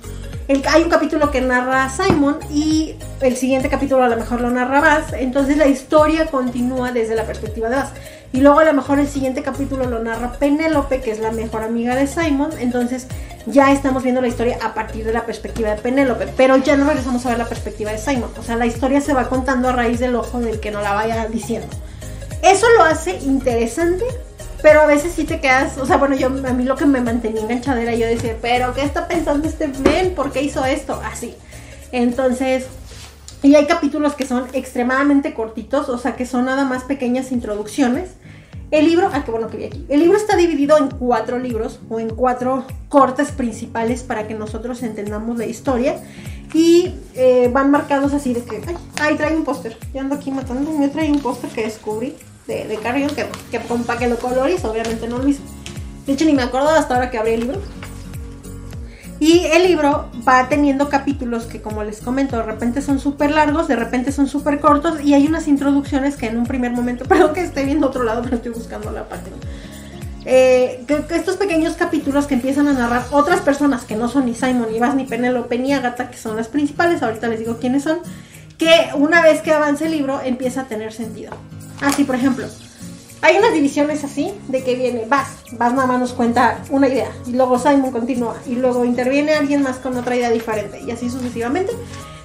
Hay 0.49 0.81
un 0.81 0.89
capítulo 0.89 1.29
que 1.29 1.41
narra 1.41 1.89
Simon 1.89 2.39
y 2.51 2.95
el 3.21 3.37
siguiente 3.37 3.69
capítulo 3.69 4.03
a 4.03 4.09
lo 4.09 4.15
mejor 4.15 4.41
lo 4.41 4.49
narra 4.49 4.81
Bass. 4.81 5.13
Entonces 5.13 5.57
la 5.57 5.67
historia 5.67 6.25
continúa 6.25 6.91
desde 6.91 7.15
la 7.15 7.25
perspectiva 7.25 7.69
de 7.69 7.75
Bass. 7.75 7.89
Y 8.33 8.41
luego 8.41 8.59
a 8.59 8.63
lo 8.63 8.73
mejor 8.73 8.97
el 8.97 9.07
siguiente 9.07 9.43
capítulo 9.43 9.85
lo 9.85 9.99
narra 9.99 10.33
Penélope, 10.33 11.01
que 11.01 11.11
es 11.11 11.19
la 11.19 11.31
mejor 11.31 11.61
amiga 11.61 11.95
de 11.95 12.07
Simon. 12.07 12.49
Entonces 12.59 13.05
ya 13.45 13.71
estamos 13.71 14.01
viendo 14.01 14.21
la 14.21 14.27
historia 14.27 14.57
a 14.63 14.73
partir 14.73 15.05
de 15.05 15.13
la 15.13 15.23
perspectiva 15.23 15.69
de 15.69 15.81
Penélope. 15.81 16.27
Pero 16.35 16.57
ya 16.57 16.75
no 16.75 16.87
regresamos 16.87 17.23
a 17.27 17.29
ver 17.29 17.37
la 17.37 17.45
perspectiva 17.45 17.91
de 17.91 17.99
Simon. 17.99 18.31
O 18.39 18.41
sea, 18.41 18.55
la 18.55 18.65
historia 18.65 19.01
se 19.01 19.13
va 19.13 19.29
contando 19.29 19.69
a 19.69 19.73
raíz 19.73 19.99
del 19.99 20.15
ojo 20.15 20.39
del 20.39 20.59
que 20.59 20.71
no 20.71 20.81
la 20.81 20.93
vaya 20.93 21.27
diciendo. 21.27 21.67
Eso 22.41 22.65
lo 22.75 22.85
hace 22.85 23.19
interesante, 23.19 24.05
pero 24.61 24.81
a 24.81 24.85
veces 24.85 25.13
sí 25.13 25.23
te 25.23 25.39
quedas, 25.39 25.77
o 25.77 25.85
sea, 25.85 25.97
bueno, 25.97 26.15
yo 26.15 26.27
a 26.27 26.53
mí 26.53 26.63
lo 26.63 26.75
que 26.75 26.85
me 26.85 27.01
mantenía 27.01 27.41
enganchada 27.41 27.81
era 27.81 27.95
yo 27.95 28.05
decir, 28.05 28.35
pero 28.41 28.73
¿qué 28.73 28.81
está 28.81 29.07
pensando 29.07 29.47
este 29.47 29.67
Ben? 29.67 30.13
¿Por 30.15 30.31
qué 30.31 30.41
hizo 30.41 30.65
esto? 30.65 31.01
Así. 31.03 31.35
Entonces, 31.91 32.65
y 33.41 33.55
hay 33.55 33.65
capítulos 33.67 34.15
que 34.15 34.25
son 34.25 34.47
extremadamente 34.53 35.33
cortitos, 35.33 35.87
o 35.87 35.97
sea, 35.97 36.15
que 36.15 36.25
son 36.25 36.45
nada 36.45 36.65
más 36.65 36.83
pequeñas 36.83 37.31
introducciones. 37.31 38.11
El 38.69 38.85
libro, 38.85 39.09
ah, 39.11 39.23
qué 39.23 39.31
bueno 39.31 39.47
que 39.47 39.57
vi 39.57 39.63
aquí. 39.63 39.85
El 39.89 40.01
libro 40.01 40.17
está 40.17 40.35
dividido 40.35 40.77
en 40.77 40.89
cuatro 40.89 41.39
libros 41.39 41.79
o 41.89 41.99
en 41.99 42.09
cuatro 42.09 42.65
cortes 42.87 43.31
principales 43.31 44.03
para 44.03 44.27
que 44.27 44.35
nosotros 44.35 44.83
entendamos 44.83 45.37
la 45.37 45.45
historia. 45.45 45.95
Y 46.53 46.93
eh, 47.15 47.49
van 47.51 47.71
marcados 47.71 48.13
así 48.13 48.33
de 48.33 48.43
que, 48.43 48.61
ay, 49.01 49.15
trae 49.15 49.35
un 49.35 49.43
póster. 49.43 49.77
Yo 49.93 50.01
ando 50.01 50.15
aquí 50.15 50.31
matando, 50.31 50.71
me 50.73 50.89
trae 50.89 51.09
un 51.09 51.19
póster 51.19 51.49
que 51.49 51.63
descubrí 51.63 52.15
de, 52.49 52.67
de 52.67 52.77
Carrion 52.77 53.09
que, 53.11 53.27
que, 53.51 53.59
que 53.59 54.07
lo 54.07 54.17
colores, 54.17 54.65
obviamente 54.65 55.07
no 55.07 55.19
lo 55.19 55.27
hizo. 55.27 55.41
De 56.05 56.13
hecho, 56.13 56.25
ni 56.25 56.33
me 56.33 56.41
acuerdo 56.41 56.69
hasta 56.69 56.95
ahora 56.95 57.11
que 57.11 57.19
abrí 57.19 57.33
el 57.33 57.41
libro. 57.41 57.61
Y 59.19 59.45
el 59.45 59.63
libro 59.63 60.09
va 60.27 60.47
teniendo 60.49 60.89
capítulos 60.89 61.45
que, 61.45 61.61
como 61.61 61.83
les 61.83 61.99
comento, 62.01 62.37
de 62.37 62.43
repente 62.43 62.81
son 62.81 62.99
súper 62.99 63.31
largos, 63.31 63.67
de 63.67 63.75
repente 63.75 64.11
son 64.11 64.27
súper 64.27 64.59
cortos 64.59 65.01
y 65.03 65.13
hay 65.13 65.27
unas 65.27 65.47
introducciones 65.47 66.15
que 66.15 66.27
en 66.27 66.37
un 66.37 66.45
primer 66.45 66.71
momento, 66.71 67.05
perdón 67.07 67.33
que 67.33 67.41
esté 67.41 67.63
viendo 67.63 67.87
otro 67.87 68.03
lado, 68.03 68.21
pero 68.23 68.37
estoy 68.37 68.51
buscando 68.51 68.91
la 68.91 69.07
página. 69.07 69.35
Eh, 70.25 70.85
estos 71.11 71.37
pequeños 71.37 71.75
capítulos 71.75 72.27
que 72.27 72.33
empiezan 72.33 72.67
a 72.67 72.73
narrar 72.73 73.05
otras 73.11 73.41
personas 73.41 73.83
que 73.83 73.95
no 73.95 74.09
son 74.09 74.25
ni 74.25 74.35
Simon, 74.35 74.67
ni 74.71 74.79
Bass, 74.79 74.95
ni 74.95 75.05
Penelope, 75.05 75.57
ni 75.59 75.73
Agatha, 75.73 76.09
que 76.09 76.17
son 76.17 76.35
las 76.35 76.47
principales, 76.47 77.03
ahorita 77.03 77.27
les 77.27 77.39
digo 77.39 77.57
quiénes 77.57 77.83
son, 77.83 77.99
que 78.57 78.89
una 78.95 79.21
vez 79.21 79.41
que 79.41 79.51
avance 79.51 79.85
el 79.85 79.91
libro 79.91 80.21
empieza 80.23 80.61
a 80.61 80.63
tener 80.65 80.93
sentido. 80.93 81.31
Así, 81.81 82.03
por 82.03 82.15
ejemplo, 82.15 82.45
hay 83.21 83.37
unas 83.37 83.53
divisiones 83.53 84.03
así, 84.03 84.33
de 84.47 84.63
que 84.63 84.75
viene 84.75 85.05
Vas, 85.07 85.29
Vas 85.53 85.73
nada 85.73 85.87
más 85.87 85.99
nos 85.99 86.13
cuenta 86.13 86.63
una 86.69 86.87
idea, 86.87 87.11
y 87.25 87.33
luego 87.33 87.59
Simon 87.59 87.91
continúa, 87.91 88.35
y 88.47 88.55
luego 88.55 88.85
interviene 88.85 89.33
alguien 89.33 89.61
más 89.61 89.77
con 89.77 89.97
otra 89.97 90.15
idea 90.15 90.29
diferente, 90.29 90.81
y 90.81 90.91
así 90.91 91.09
sucesivamente. 91.09 91.73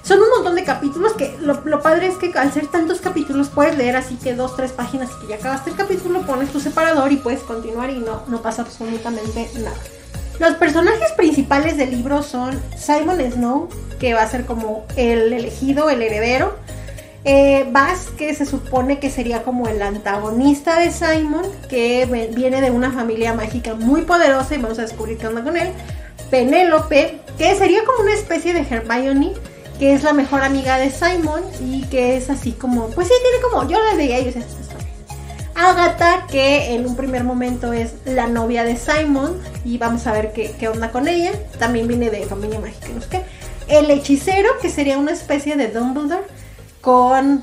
Son 0.03 0.21
un 0.21 0.29
montón 0.37 0.55
de 0.55 0.65
capítulos 0.65 1.15
que 1.15 1.35
lo, 1.41 1.81
padre 1.81 2.09
es 2.09 2.17
que 2.17 2.31
al 2.39 2.53
ser 2.53 2.67
tantos 2.67 3.01
capítulos 3.01 3.49
puedes 3.49 3.79
leer 3.79 3.97
así 3.97 4.17
que 4.17 4.35
dos, 4.35 4.55
tres 4.55 4.71
páginas 4.71 5.09
y 5.11 5.23
que 5.23 5.31
ya 5.33 5.37
acabaste 5.37 5.71
el 5.71 5.77
capítulo, 5.77 6.21
pones 6.27 6.51
tu 6.51 6.61
separador 6.61 7.11
y 7.11 7.17
puedes 7.17 7.41
continuar 7.41 7.89
y 7.89 8.01
no, 8.01 8.23
no 8.29 8.43
pasa 8.43 8.63
absolutamente 8.63 9.49
nada. 9.55 9.77
Los 10.39 10.55
personajes 10.57 11.13
principales 11.13 11.79
del 11.79 11.91
libro 11.91 12.23
son 12.23 12.61
Simon 12.77 13.19
Snow, 13.19 13.69
que 13.99 14.13
va 14.13 14.23
a 14.23 14.29
ser 14.29 14.45
como 14.45 14.85
el 14.97 15.33
elegido, 15.33 15.89
el 15.89 16.03
heredero, 16.03 16.55
Eh, 17.27 17.67
Bass, 17.71 18.09
que 18.19 18.35
se 18.35 18.45
supone 18.45 18.99
que 18.99 19.11
sería 19.11 19.43
como 19.43 19.67
el 19.67 19.81
antagonista 19.81 20.79
de 20.79 20.91
Simon, 20.91 21.47
que 21.71 22.29
viene 22.37 22.61
de 22.61 22.71
una 22.71 22.93
familia 22.93 23.33
mágica 23.33 23.75
muy 23.75 24.03
poderosa 24.03 24.55
y 24.55 24.59
vamos 24.59 24.79
a 24.79 24.83
descubrir 24.83 25.17
qué 25.17 25.29
onda 25.29 25.43
con 25.43 25.57
él. 25.57 25.71
Penélope, 26.31 27.21
que 27.39 27.55
sería 27.55 27.83
como 27.85 28.03
una 28.03 28.13
especie 28.13 28.53
de 28.53 28.61
Hermione, 28.61 29.33
que 29.79 29.95
es 29.95 30.03
la 30.03 30.13
mejor 30.13 30.43
amiga 30.43 30.77
de 30.77 30.91
Simon 30.91 31.43
y 31.61 31.85
que 31.85 32.17
es 32.17 32.29
así 32.29 32.53
como, 32.53 32.89
pues 32.89 33.09
sí, 33.09 33.15
tiene 33.23 33.43
como, 33.43 33.69
yo 33.71 33.79
le 33.83 33.97
diría 33.97 34.17
a 34.17 34.19
ellos 34.19 34.35
Agatha, 35.55 36.27
que 36.31 36.75
en 36.75 36.87
un 36.87 36.97
primer 36.97 37.25
momento 37.25 37.73
es 37.73 37.95
la 38.05 38.27
novia 38.27 38.65
de 38.65 38.77
Simon 38.77 39.41
y 39.65 39.79
vamos 39.79 40.07
a 40.07 40.13
ver 40.13 40.33
qué, 40.33 40.55
qué 40.59 40.69
onda 40.69 40.91
con 40.91 41.09
ella. 41.09 41.33
También 41.59 41.89
viene 41.89 42.11
de 42.11 42.27
familia 42.27 42.59
mágica, 42.59 42.89
no 42.95 43.01
sé 43.01 43.09
qué. 43.09 43.23
El 43.69 43.91
hechicero, 43.91 44.51
que 44.61 44.69
sería 44.69 44.99
una 44.99 45.13
especie 45.13 45.57
de 45.57 45.69
Dumbledore 45.69 46.25
con 46.85 47.43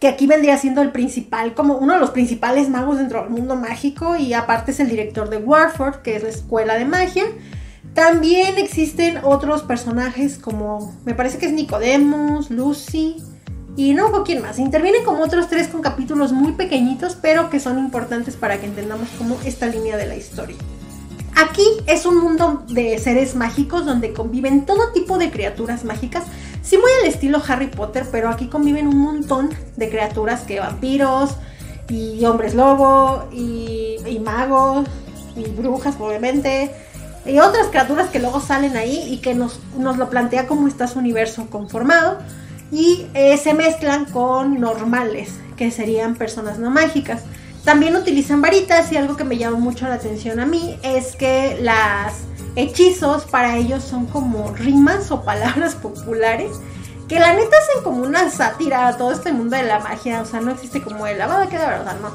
que 0.00 0.08
aquí 0.08 0.26
vendría 0.26 0.58
siendo 0.58 0.82
el 0.82 0.92
principal, 0.92 1.54
como 1.54 1.76
uno 1.76 1.94
de 1.94 2.00
los 2.00 2.10
principales 2.10 2.68
magos 2.68 2.98
dentro 2.98 3.22
del 3.22 3.30
mundo 3.30 3.56
mágico 3.56 4.16
y 4.16 4.34
aparte 4.34 4.72
es 4.72 4.80
el 4.80 4.88
director 4.88 5.30
de 5.30 5.38
Warford, 5.38 6.02
que 6.02 6.16
es 6.16 6.22
la 6.22 6.28
escuela 6.28 6.74
de 6.76 6.84
magia. 6.84 7.24
También 7.94 8.58
existen 8.58 9.18
otros 9.22 9.62
personajes 9.62 10.38
como, 10.38 10.94
me 11.06 11.14
parece 11.14 11.38
que 11.38 11.46
es 11.46 11.52
Nicodemus, 11.52 12.50
Lucy 12.50 13.16
y 13.76 13.94
no 13.94 14.12
con 14.12 14.24
quién 14.24 14.42
más. 14.42 14.58
Intervienen 14.58 15.04
como 15.04 15.24
otros 15.24 15.48
tres 15.48 15.68
con 15.68 15.80
capítulos 15.80 16.32
muy 16.32 16.52
pequeñitos, 16.52 17.16
pero 17.16 17.48
que 17.48 17.60
son 17.60 17.78
importantes 17.78 18.36
para 18.36 18.60
que 18.60 18.66
entendamos 18.66 19.08
cómo 19.16 19.38
esta 19.44 19.66
línea 19.66 19.96
de 19.96 20.06
la 20.06 20.16
historia. 20.16 20.56
Aquí 21.34 21.64
es 21.86 22.04
un 22.04 22.18
mundo 22.18 22.64
de 22.68 22.98
seres 22.98 23.34
mágicos 23.34 23.86
donde 23.86 24.12
conviven 24.12 24.66
todo 24.66 24.92
tipo 24.92 25.16
de 25.16 25.30
criaturas 25.30 25.84
mágicas 25.84 26.24
Sí, 26.62 26.76
muy 26.76 26.90
al 27.00 27.06
estilo 27.06 27.42
Harry 27.48 27.68
Potter, 27.68 28.06
pero 28.12 28.28
aquí 28.28 28.48
conviven 28.48 28.86
un 28.86 28.98
montón 28.98 29.50
de 29.76 29.88
criaturas 29.88 30.42
que 30.42 30.60
vampiros 30.60 31.36
y 31.88 32.24
hombres 32.24 32.54
lobo 32.54 33.28
y, 33.32 33.96
magos 34.22 34.86
y 35.34 35.44
brujas 35.44 35.96
obviamente 35.98 36.70
y 37.24 37.38
otras 37.38 37.68
criaturas 37.68 38.08
que 38.10 38.18
luego 38.18 38.40
salen 38.40 38.76
ahí 38.76 39.06
y 39.10 39.18
que 39.18 39.34
nos, 39.34 39.60
lo 39.76 40.10
plantea 40.10 40.46
como 40.46 40.68
está 40.68 40.86
su 40.86 40.98
universo 40.98 41.46
conformado 41.50 42.18
y 42.70 43.06
eh, 43.14 43.36
se 43.36 43.54
mezclan 43.54 44.04
con 44.04 44.60
normales 44.60 45.30
que 45.56 45.70
serían 45.70 46.14
personas 46.14 46.58
no 46.58 46.70
mágicas. 46.70 47.22
También 47.64 47.94
utilizan 47.96 48.40
varitas 48.40 48.90
y 48.92 48.96
algo 48.96 49.16
que 49.16 49.24
me 49.24 49.36
llama 49.36 49.58
mucho 49.58 49.86
la 49.86 49.94
atención 49.94 50.40
a 50.40 50.46
mí 50.46 50.78
es 50.82 51.16
que 51.16 51.58
las 51.60 52.22
hechizos 52.56 53.24
para 53.24 53.56
ellos 53.56 53.84
son 53.84 54.06
como 54.06 54.52
rimas 54.52 55.10
o 55.10 55.22
palabras 55.22 55.74
populares 55.74 56.60
que 57.10 57.18
la 57.18 57.34
neta 57.34 57.56
hacen 57.56 57.82
como 57.82 58.04
una 58.04 58.30
sátira 58.30 58.86
a 58.86 58.96
todo 58.96 59.10
este 59.10 59.32
mundo 59.32 59.56
de 59.56 59.64
la 59.64 59.80
magia, 59.80 60.22
o 60.22 60.24
sea, 60.24 60.40
no 60.40 60.52
existe 60.52 60.80
como 60.80 61.08
el 61.08 61.18
lavado 61.18 61.48
que 61.48 61.58
de 61.58 61.66
verdad, 61.66 61.96
no. 62.00 62.12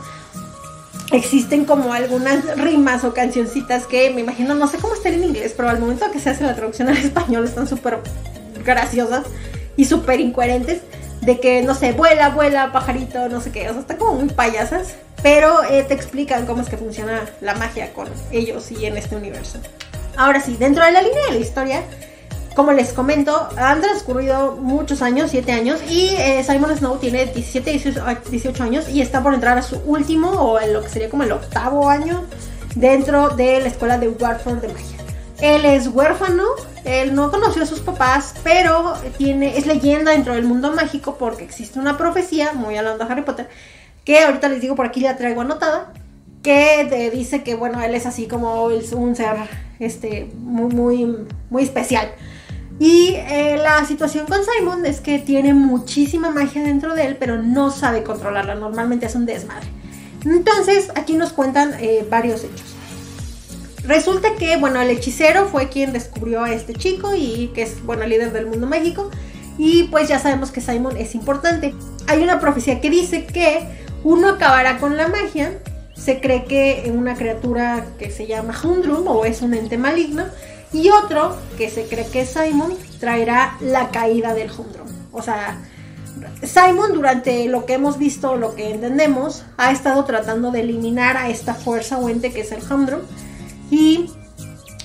Existen 1.12 1.66
como 1.66 1.92
algunas 1.92 2.58
rimas 2.58 3.04
o 3.04 3.14
cancioncitas 3.14 3.88
que 3.88 4.10
me 4.12 4.22
imagino, 4.22 4.56
no 4.56 4.70
sé 4.70 4.78
cómo 4.78 4.94
están 4.94 5.16
en 5.16 5.26
inglés, 5.26 5.54
pero 5.56 5.68
al 5.68 5.82
momento 5.82 6.10
que 6.12 6.20
se 6.22 6.30
hace 6.30 6.46
la 6.46 6.56
traducción 6.56 6.88
al 6.88 6.96
español 7.10 7.44
están 7.44 7.68
súper 7.68 8.00
graciosas 8.64 9.26
y 9.76 9.84
súper 9.84 10.22
incoherentes. 10.22 10.82
De 11.22 11.40
que, 11.40 11.62
no 11.64 11.76
sé, 11.76 11.92
vuela, 11.92 12.30
vuela, 12.30 12.72
pajarito, 12.72 13.28
no 13.30 13.42
sé 13.42 13.52
qué, 13.52 13.68
o 13.68 13.72
sea, 13.72 13.82
están 13.82 13.98
como 13.98 14.14
muy 14.14 14.30
payasas, 14.30 14.96
pero 15.22 15.64
eh, 15.64 15.84
te 15.84 15.94
explican 15.94 16.46
cómo 16.46 16.62
es 16.62 16.70
que 16.70 16.78
funciona 16.78 17.26
la 17.42 17.56
magia 17.56 17.92
con 17.94 18.08
ellos 18.32 18.72
y 18.72 18.86
en 18.86 18.96
este 18.96 19.16
universo. 19.16 19.60
Ahora 20.18 20.40
sí, 20.40 20.56
dentro 20.58 20.86
de 20.86 20.92
la 20.92 21.02
línea 21.02 21.26
de 21.28 21.34
la 21.34 21.40
historia, 21.40 21.84
como 22.56 22.72
les 22.72 22.94
comento, 22.94 23.50
han 23.58 23.82
transcurrido 23.82 24.56
muchos 24.56 25.02
años, 25.02 25.32
7 25.32 25.52
años, 25.52 25.82
y 25.90 26.16
eh, 26.18 26.42
Simon 26.44 26.76
Snow 26.76 26.98
tiene 27.00 27.26
17, 27.26 27.94
18, 28.32 28.64
años 28.64 28.88
y 28.88 29.02
está 29.02 29.22
por 29.22 29.34
entrar 29.34 29.58
a 29.58 29.62
su 29.62 29.78
último, 29.86 30.30
o 30.30 30.60
en 30.60 30.72
lo 30.72 30.82
que 30.82 30.90
sería 30.90 31.10
como 31.10 31.24
el 31.24 31.34
octavo 31.34 31.90
año, 31.90 32.24
dentro 32.76 33.30
de 33.30 33.60
la 33.60 33.68
escuela 33.68 33.98
de 33.98 34.08
Warford 34.08 34.62
de 34.62 34.70
magia. 34.70 34.98
Él 35.42 35.66
es 35.66 35.88
huérfano, 35.88 36.46
él 36.86 37.14
no 37.14 37.30
conoció 37.30 37.64
a 37.64 37.66
sus 37.66 37.82
papás, 37.82 38.36
pero 38.42 38.94
tiene, 39.18 39.58
es 39.58 39.66
leyenda 39.66 40.12
dentro 40.12 40.34
del 40.34 40.46
mundo 40.46 40.72
mágico 40.72 41.18
porque 41.18 41.44
existe 41.44 41.78
una 41.78 41.98
profecía, 41.98 42.54
muy 42.54 42.78
hablando 42.78 43.04
de 43.04 43.12
Harry 43.12 43.24
Potter, 43.24 43.50
que 44.06 44.24
ahorita 44.24 44.48
les 44.48 44.62
digo 44.62 44.76
por 44.76 44.86
aquí 44.86 45.02
la 45.02 45.18
traigo 45.18 45.42
anotada, 45.42 45.92
que 46.42 47.12
dice 47.14 47.44
que 47.44 47.56
bueno, 47.56 47.82
él 47.82 47.96
es 47.96 48.06
así 48.06 48.28
como 48.28 48.66
un 48.66 49.16
ser 49.16 49.65
este, 49.80 50.30
muy, 50.38 50.74
muy, 50.74 51.16
muy 51.50 51.64
especial. 51.64 52.12
Y 52.80 53.14
eh, 53.16 53.58
la 53.62 53.86
situación 53.86 54.26
con 54.26 54.40
Simon 54.44 54.86
es 54.86 55.00
que 55.00 55.20
tiene 55.20 55.54
muchísima 55.54 56.30
magia 56.30 56.62
dentro 56.64 56.94
de 56.94 57.06
él, 57.06 57.18
pero 57.18 57.42
no 57.42 57.72
sabe 57.72 58.04
controlarla. 58.04 58.56
Normalmente 58.56 59.06
es 59.06 59.16
un 59.16 59.26
desmadre. 59.26 59.68
Entonces, 60.26 60.92
aquí 60.96 61.14
nos 61.14 61.32
cuentan 61.32 61.74
eh, 61.80 62.06
varios 62.10 62.44
hechos. 62.44 62.76
Resulta 63.84 64.36
que, 64.36 64.58
bueno, 64.58 64.82
el 64.82 64.90
hechicero 64.90 65.48
fue 65.48 65.70
quien 65.70 65.94
descubrió 65.94 66.44
a 66.44 66.52
este 66.52 66.74
chico 66.74 67.14
y 67.16 67.52
que 67.54 67.62
es, 67.62 67.84
bueno, 67.86 68.06
líder 68.06 68.34
del 68.34 68.48
mundo 68.48 68.68
mágico. 68.68 69.10
Y 69.58 69.84
pues 69.84 70.10
ya 70.10 70.20
sabemos 70.20 70.52
que 70.52 70.60
Simon 70.60 70.98
es 70.98 71.16
importante. 71.16 71.74
Hay 72.08 72.22
una 72.24 72.40
profecía 72.40 72.82
que 72.82 72.90
dice 72.90 73.26
que 73.26 73.86
uno 74.04 74.30
acabará 74.30 74.80
con 74.80 74.98
la 74.98 75.08
magia 75.08 75.60
se 75.96 76.20
cree 76.20 76.46
que 76.46 76.92
una 76.94 77.16
criatura 77.16 77.86
que 77.98 78.12
se 78.12 78.28
llama 78.28 78.54
Hundrum 78.62 79.08
o 79.08 79.26
es 79.26 79.42
un 79.42 79.54
ente 79.54 79.78
maligno 79.78 80.26
y 80.74 80.90
otro 80.90 81.38
que 81.58 81.70
se 81.70 81.86
cree 81.86 82.08
que 82.08 82.22
es 82.22 82.30
Simon 82.30 82.74
traerá 83.00 83.58
la 83.62 83.90
caída 83.92 84.34
del 84.34 84.52
Hundrum. 84.52 84.88
O 85.12 85.22
sea, 85.22 85.62
Simon 86.44 86.94
durante 86.94 87.48
lo 87.48 87.66
que 87.66 87.74
hemos 87.74 87.98
visto, 87.98 88.36
lo 88.36 88.56
que 88.56 88.72
entendemos, 88.72 89.44
ha 89.58 89.72
estado 89.72 90.04
tratando 90.06 90.52
de 90.52 90.62
eliminar 90.62 91.18
a 91.18 91.30
esta 91.30 91.54
fuerza 91.54 91.98
o 91.98 92.10
ente 92.10 92.32
que 92.32 92.42
es 92.42 92.52
el 92.52 92.62
Humdrum 92.62 93.02
y 93.72 94.10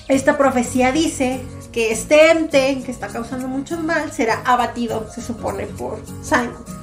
esta 0.07 0.37
profecía 0.37 0.91
dice 0.91 1.41
que 1.71 1.91
este 1.91 2.31
ente 2.31 2.81
que 2.85 2.91
está 2.91 3.07
causando 3.07 3.47
mucho 3.47 3.77
mal 3.77 4.11
será 4.11 4.41
abatido, 4.45 5.09
se 5.13 5.21
supone, 5.21 5.65
por 5.65 6.01
Simon. 6.21 6.80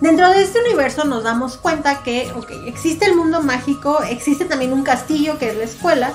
Dentro 0.00 0.30
de 0.30 0.42
este 0.42 0.60
universo 0.60 1.04
nos 1.04 1.24
damos 1.24 1.58
cuenta 1.58 2.02
que, 2.02 2.30
existe 2.66 3.04
el 3.04 3.14
mundo 3.14 3.42
mágico, 3.42 4.02
existe 4.02 4.46
también 4.46 4.72
un 4.72 4.82
castillo 4.82 5.38
que 5.38 5.50
es 5.50 5.56
la 5.56 5.64
escuela. 5.64 6.12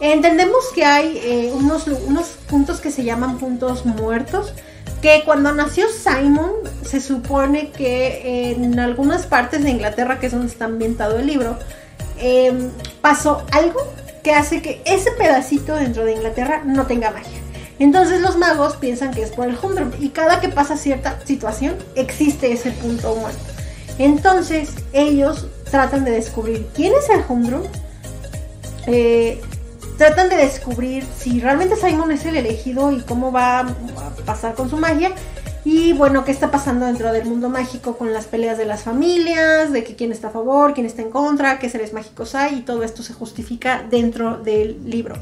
Entendemos 0.00 0.64
que 0.74 0.84
hay 0.84 1.18
eh, 1.22 1.52
unos, 1.54 1.86
unos 1.86 2.26
puntos 2.48 2.80
que 2.80 2.90
se 2.90 3.04
llaman 3.04 3.38
puntos 3.38 3.86
muertos, 3.86 4.52
que 5.00 5.22
cuando 5.24 5.52
nació 5.52 5.86
Simon 5.88 6.50
se 6.84 7.00
supone 7.00 7.70
que 7.70 8.50
en 8.50 8.80
algunas 8.80 9.26
partes 9.26 9.62
de 9.62 9.70
Inglaterra, 9.70 10.18
que 10.18 10.26
es 10.26 10.32
donde 10.32 10.48
está 10.48 10.64
ambientado 10.64 11.18
el 11.18 11.26
libro, 11.26 11.56
em, 12.18 12.70
pasó 13.00 13.44
algo 13.52 13.80
que 14.24 14.32
hace 14.32 14.60
que 14.60 14.82
ese 14.86 15.12
pedacito 15.12 15.76
dentro 15.76 16.04
de 16.04 16.14
Inglaterra 16.14 16.62
no 16.64 16.86
tenga 16.86 17.12
magia. 17.12 17.43
Entonces 17.84 18.22
los 18.22 18.38
magos 18.38 18.76
piensan 18.76 19.12
que 19.12 19.22
es 19.22 19.30
por 19.30 19.46
el 19.46 19.58
Humdrum 19.62 19.90
y 20.00 20.08
cada 20.08 20.40
que 20.40 20.48
pasa 20.48 20.74
cierta 20.74 21.20
situación 21.26 21.76
existe 21.96 22.50
ese 22.50 22.70
punto 22.70 23.14
muerto. 23.14 23.44
Entonces 23.98 24.70
ellos 24.94 25.48
tratan 25.70 26.06
de 26.06 26.12
descubrir 26.12 26.66
quién 26.74 26.94
es 26.94 27.10
el 27.10 27.22
Humdrum, 27.28 27.60
eh, 28.86 29.38
tratan 29.98 30.30
de 30.30 30.36
descubrir 30.36 31.04
si 31.14 31.40
realmente 31.40 31.76
Simon 31.76 32.10
es 32.10 32.24
el 32.24 32.38
elegido 32.38 32.90
y 32.90 33.02
cómo 33.02 33.30
va 33.30 33.58
a 33.58 33.66
pasar 34.24 34.54
con 34.54 34.70
su 34.70 34.78
magia. 34.78 35.12
Y 35.66 35.92
bueno, 35.92 36.24
qué 36.24 36.30
está 36.30 36.50
pasando 36.50 36.86
dentro 36.86 37.12
del 37.12 37.26
mundo 37.26 37.50
mágico 37.50 37.98
con 37.98 38.14
las 38.14 38.24
peleas 38.24 38.56
de 38.56 38.64
las 38.64 38.82
familias, 38.82 39.72
de 39.72 39.84
que 39.84 39.94
quién 39.94 40.10
está 40.10 40.28
a 40.28 40.30
favor, 40.30 40.72
quién 40.72 40.86
está 40.86 41.02
en 41.02 41.10
contra, 41.10 41.58
qué 41.58 41.68
seres 41.68 41.92
mágicos 41.92 42.34
hay 42.34 42.60
y 42.60 42.62
todo 42.62 42.82
esto 42.82 43.02
se 43.02 43.12
justifica 43.12 43.84
dentro 43.90 44.38
del 44.38 44.78
libro. 44.88 45.16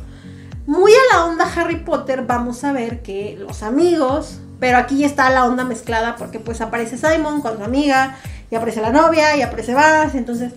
Muy 0.67 0.93
a 0.93 1.15
la 1.15 1.25
onda 1.25 1.51
Harry 1.57 1.77
Potter 1.77 2.25
vamos 2.27 2.63
a 2.65 2.73
ver 2.73 3.03
que 3.03 3.37
los 3.39 3.63
amigos, 3.63 4.39
pero 4.61 4.79
aquí 4.79 4.99
ya 4.99 5.07
está 5.07 5.29
la 5.31 5.45
onda 5.45 5.65
mezclada 5.65 6.17
porque 6.17 6.39
pues 6.39 6.61
aparece 6.61 6.97
Simon 6.97 7.41
con 7.41 7.57
su 7.57 7.65
amiga 7.65 8.17
y 8.51 8.55
aparece 8.55 8.81
la 8.81 8.91
novia 8.91 9.37
y 9.37 9.43
aparece 9.43 9.75
Bass, 9.75 10.15
entonces 10.15 10.53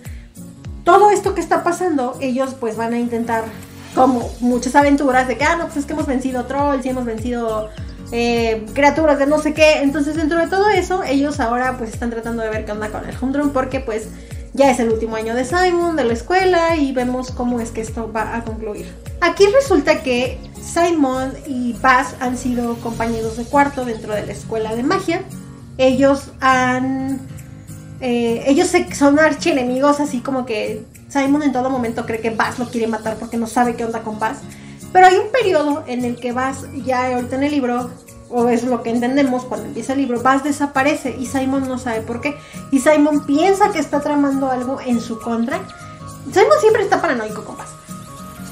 todo 0.83 1.09
esto 1.09 1.33
que 1.33 1.41
está 1.41 1.63
pasando 1.63 2.15
ellos 2.21 2.55
pues 2.59 2.77
van 2.77 2.93
a 2.93 2.99
intentar 2.99 3.45
como 3.95 4.29
muchas 4.41 4.75
aventuras 4.75 5.27
de 5.27 5.37
que, 5.37 5.45
ah, 5.45 5.55
no, 5.55 5.65
pues 5.65 5.77
es 5.77 5.85
que 5.85 5.93
hemos 5.93 6.05
vencido 6.05 6.45
trolls 6.45 6.85
y 6.85 6.89
hemos 6.89 7.05
vencido 7.05 7.69
eh, 8.11 8.65
criaturas 8.73 9.17
de 9.17 9.25
no 9.25 9.39
sé 9.39 9.53
qué. 9.53 9.81
Entonces, 9.81 10.15
dentro 10.15 10.37
de 10.37 10.47
todo 10.47 10.69
eso, 10.69 11.03
ellos 11.03 11.39
ahora 11.39 11.77
pues 11.77 11.91
están 11.91 12.11
tratando 12.11 12.43
de 12.43 12.49
ver 12.49 12.65
qué 12.65 12.73
onda 12.73 12.89
con 12.89 13.07
el 13.09 13.15
Humdrum 13.19 13.51
porque 13.51 13.79
pues 13.79 14.09
ya 14.55 14.71
es 14.71 14.79
el 14.79 14.89
último 14.89 15.17
año 15.17 15.35
de 15.35 15.43
Simon, 15.43 15.97
de 15.97 16.05
la 16.05 16.13
escuela, 16.13 16.77
y 16.77 16.93
vemos 16.93 17.31
cómo 17.31 17.59
es 17.59 17.71
que 17.71 17.81
esto 17.81 18.11
va 18.11 18.35
a 18.37 18.43
concluir. 18.43 18.87
Aquí 19.19 19.45
resulta 19.47 20.01
que 20.01 20.39
Simon 20.61 21.33
y 21.45 21.73
Buzz 21.73 22.15
han 22.21 22.37
sido 22.37 22.75
compañeros 22.77 23.35
de 23.35 23.43
cuarto 23.43 23.83
dentro 23.83 24.13
de 24.13 24.25
la 24.25 24.31
escuela 24.31 24.73
de 24.73 24.83
magia. 24.83 25.23
Ellos 25.77 26.31
han... 26.39 27.19
Eh, 27.99 28.43
ellos 28.47 28.71
son 28.93 29.19
archienemigos, 29.19 29.99
así 29.99 30.19
como 30.21 30.45
que 30.45 30.85
Simon 31.09 31.43
en 31.43 31.51
todo 31.51 31.69
momento 31.69 32.05
cree 32.05 32.21
que 32.21 32.29
Buzz 32.29 32.57
lo 32.57 32.69
quiere 32.69 32.87
matar 32.87 33.17
porque 33.17 33.37
no 33.37 33.47
sabe 33.47 33.75
qué 33.75 33.83
onda 33.83 34.03
con 34.03 34.19
Buzz. 34.19 34.37
Pero 34.93 35.07
hay 35.07 35.17
un 35.17 35.31
periodo 35.31 35.83
en 35.87 36.05
el 36.05 36.15
que 36.15 36.31
Buzz, 36.31 36.65
ya 36.85 37.13
ahorita 37.13 37.35
en 37.35 37.43
el 37.43 37.51
libro, 37.51 37.89
o 38.29 38.49
es 38.49 38.63
lo 38.63 38.81
que 38.81 38.89
entendemos 38.89 39.45
cuando 39.45 39.67
empieza 39.67 39.93
el 39.93 39.99
libro, 39.99 40.21
Bass 40.21 40.43
desaparece 40.43 41.15
y 41.17 41.25
Simon 41.25 41.67
no 41.67 41.77
sabe 41.77 42.01
por 42.01 42.21
qué. 42.21 42.37
Y 42.71 42.79
Simon 42.79 43.25
piensa 43.25 43.71
que 43.71 43.79
está 43.79 44.01
tramando 44.01 44.49
algo 44.49 44.79
en 44.81 44.99
su 44.99 45.19
contra. 45.19 45.59
Simon 46.31 46.59
siempre 46.59 46.83
está 46.83 47.01
paranoico 47.01 47.43
con 47.45 47.57
Bass. 47.57 47.69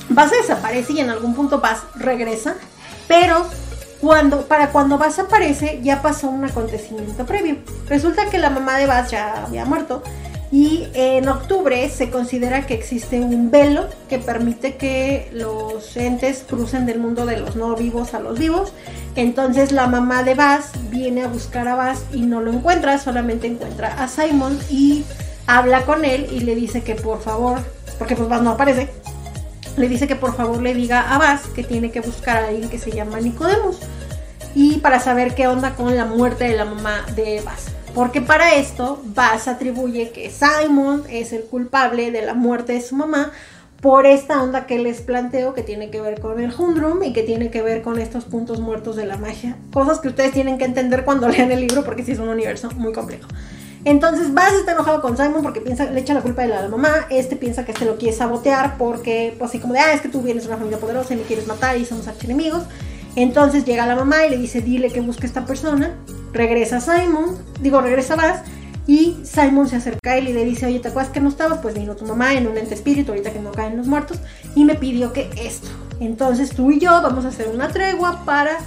Bass 0.10 0.32
desaparece 0.32 0.94
y 0.94 1.00
en 1.00 1.10
algún 1.10 1.34
punto 1.34 1.60
Bass 1.60 1.80
regresa, 1.96 2.56
pero 3.08 3.46
cuando, 4.00 4.48
para 4.48 4.70
cuando 4.70 4.98
Bass 4.98 5.20
aparece 5.20 5.80
ya 5.82 6.02
pasó 6.02 6.30
un 6.30 6.46
acontecimiento 6.46 7.26
previo. 7.26 7.58
Resulta 7.88 8.30
que 8.30 8.38
la 8.38 8.50
mamá 8.50 8.78
de 8.78 8.86
Bass 8.86 9.10
ya 9.12 9.46
había 9.46 9.66
muerto 9.66 10.04
y 10.54 10.88
en 10.94 11.28
octubre 11.30 11.90
se 11.90 12.12
considera 12.12 12.68
que 12.68 12.76
existe 12.76 13.20
un 13.20 13.50
velo 13.50 13.88
que 14.08 14.20
permite 14.20 14.76
que 14.76 15.28
los 15.34 15.98
entes 15.98 16.46
crucen 16.48 16.86
del 16.86 17.00
mundo 17.00 17.26
de 17.26 17.38
los 17.38 17.56
no 17.56 17.76
vivos 17.76 18.14
a 18.14 18.20
los 18.20 18.38
vivos. 18.38 18.72
Entonces 19.16 19.72
la 19.72 19.88
mamá 19.88 20.22
de 20.22 20.36
Bass 20.36 20.74
viene 20.92 21.24
a 21.24 21.28
buscar 21.28 21.68
a 21.68 21.74
Bass 21.74 22.04
y 22.14 22.22
no 22.22 22.40
lo 22.40 22.54
encuentra, 22.54 23.00
solamente 23.00 23.48
encuentra 23.48 23.96
a 23.96 24.08
Simon 24.08 24.60
y 24.70 25.06
habla 25.48 25.86
con 25.86 26.06
él 26.06 26.28
y 26.32 26.42
le 26.42 26.54
dice 26.54 26.84
que 26.84 26.94
por 26.94 27.20
favor, 27.20 27.58
porque 27.98 28.16
pues 28.16 28.30
Bass 28.30 28.44
no 28.44 28.52
aparece, 28.52 28.92
le 29.76 29.90
dice 29.90 30.08
que 30.08 30.16
por 30.16 30.36
favor 30.36 30.62
le 30.62 30.76
diga 30.76 31.16
a 31.16 31.18
Bass 31.18 31.48
que 31.56 31.64
tiene 31.64 31.90
que 31.90 32.02
buscar 32.02 32.38
a 32.38 32.48
alguien 32.50 32.70
que 32.70 32.78
se 32.78 32.92
llama 32.92 33.20
Nicodemus 33.20 33.80
y 34.54 34.78
para 34.82 35.00
saber 35.00 35.34
qué 35.34 35.48
onda 35.48 35.74
con 35.74 35.98
la 35.98 36.06
muerte 36.06 36.44
de 36.44 36.56
la 36.56 36.66
mamá 36.66 37.08
de 37.16 37.42
Bass. 37.44 37.73
Porque 37.94 38.22
para 38.22 38.56
esto 38.56 39.02
Bass 39.04 39.48
atribuye 39.48 40.12
que 40.12 40.32
Simon 40.32 41.04
es 41.10 41.32
el 41.32 41.44
culpable 41.44 42.12
de 42.12 42.24
la 42.24 42.34
muerte 42.34 42.74
de 42.74 42.82
su 42.82 42.96
mamá 42.96 43.32
por 43.82 44.06
esta 44.06 44.42
onda 44.42 44.66
que 44.66 44.80
les 44.80 45.02
planteo 45.02 45.54
que 45.54 45.62
tiene 45.62 45.92
que 45.92 46.00
ver 46.02 46.20
con 46.22 46.40
el 46.40 46.54
Hundrum 46.58 47.04
y 47.04 47.14
que 47.14 47.22
tiene 47.22 47.52
que 47.52 47.62
ver 47.62 47.82
con 47.82 48.00
estos 48.00 48.24
puntos 48.24 48.62
muertos 48.62 48.96
de 48.96 49.06
la 49.06 49.18
magia. 49.18 49.58
Cosas 49.74 50.00
que 50.00 50.08
ustedes 50.08 50.32
tienen 50.32 50.58
que 50.58 50.66
entender 50.66 51.04
cuando 51.04 51.28
lean 51.30 51.52
el 51.52 51.60
libro 51.60 51.84
porque 51.84 52.04
sí 52.04 52.14
es 52.14 52.20
un 52.20 52.30
universo 52.30 52.72
muy 52.78 52.94
complejo. 52.94 53.28
Entonces 53.86 54.34
Bass 54.34 54.54
está 54.54 54.72
enojado 54.72 55.02
con 55.02 55.18
Simon 55.18 55.44
porque 55.44 55.60
piensa, 55.60 55.86
le 55.86 56.00
echa 56.00 56.14
la 56.14 56.22
culpa 56.22 56.44
de 56.44 56.48
la, 56.48 56.68
mamá. 56.70 57.08
Este 57.10 57.36
piensa 57.36 57.66
que 57.66 57.74
este 57.74 57.86
lo 57.86 57.98
quiere 57.98 58.16
sabotear 58.16 58.78
porque, 58.78 59.36
pues 59.38 59.52
así 59.52 59.60
como 59.60 59.74
de, 59.74 59.80
ah, 59.80 59.94
es 59.94 60.02
que 60.02 60.08
tú 60.08 60.22
vienes 60.22 60.44
de 60.44 60.50
una 60.50 60.58
familia 60.58 60.80
poderosa 60.80 61.14
y 61.14 61.18
me 61.18 61.24
quieres 61.24 61.46
matar 61.46 61.78
y 61.78 61.86
somos 61.86 62.08
archienemigos. 62.08 62.64
Entonces 63.16 63.66
llega 63.66 63.86
la 63.86 63.96
mamá 63.96 64.26
y 64.26 64.32
le 64.32 64.38
dice, 64.38 64.62
dile 64.62 64.92
que 64.92 65.02
busque 65.02 65.24
a 65.24 65.28
esta 65.28 65.46
persona. 65.46 65.96
Regresa 66.32 66.82
Simon, 66.82 67.38
digo, 67.62 67.82
regresa 67.82 68.16
Bass. 68.16 68.42
Y 68.86 69.18
Simon 69.24 69.70
se 69.70 69.78
acerca 69.78 70.12
a 70.12 70.18
él 70.18 70.28
y 70.28 70.34
le 70.34 70.44
dice, 70.44 70.66
oye, 70.66 70.80
¿te 70.80 70.90
acuerdas 70.90 71.12
que 71.12 71.22
no 71.22 71.30
estabas? 71.30 71.60
Pues 71.60 71.74
vino 71.74 71.96
tu 71.96 72.06
mamá 72.06 72.34
en 72.34 72.48
un 72.48 72.58
ente 72.58 72.74
espíritu, 72.74 73.12
ahorita 73.12 73.32
que 73.32 73.40
no 73.40 73.52
caen 73.52 73.78
los 73.78 73.88
muertos, 73.88 74.20
y 74.56 74.66
me 74.66 74.76
pidió 74.76 75.14
que 75.14 75.30
esto. 75.38 75.70
Entonces 76.02 76.52
tú 76.52 76.72
y 76.72 76.80
yo 76.80 76.92
vamos 77.02 77.24
a 77.24 77.30
hacer 77.30 77.48
una 77.48 77.70
tregua 77.70 78.24
para 78.26 78.58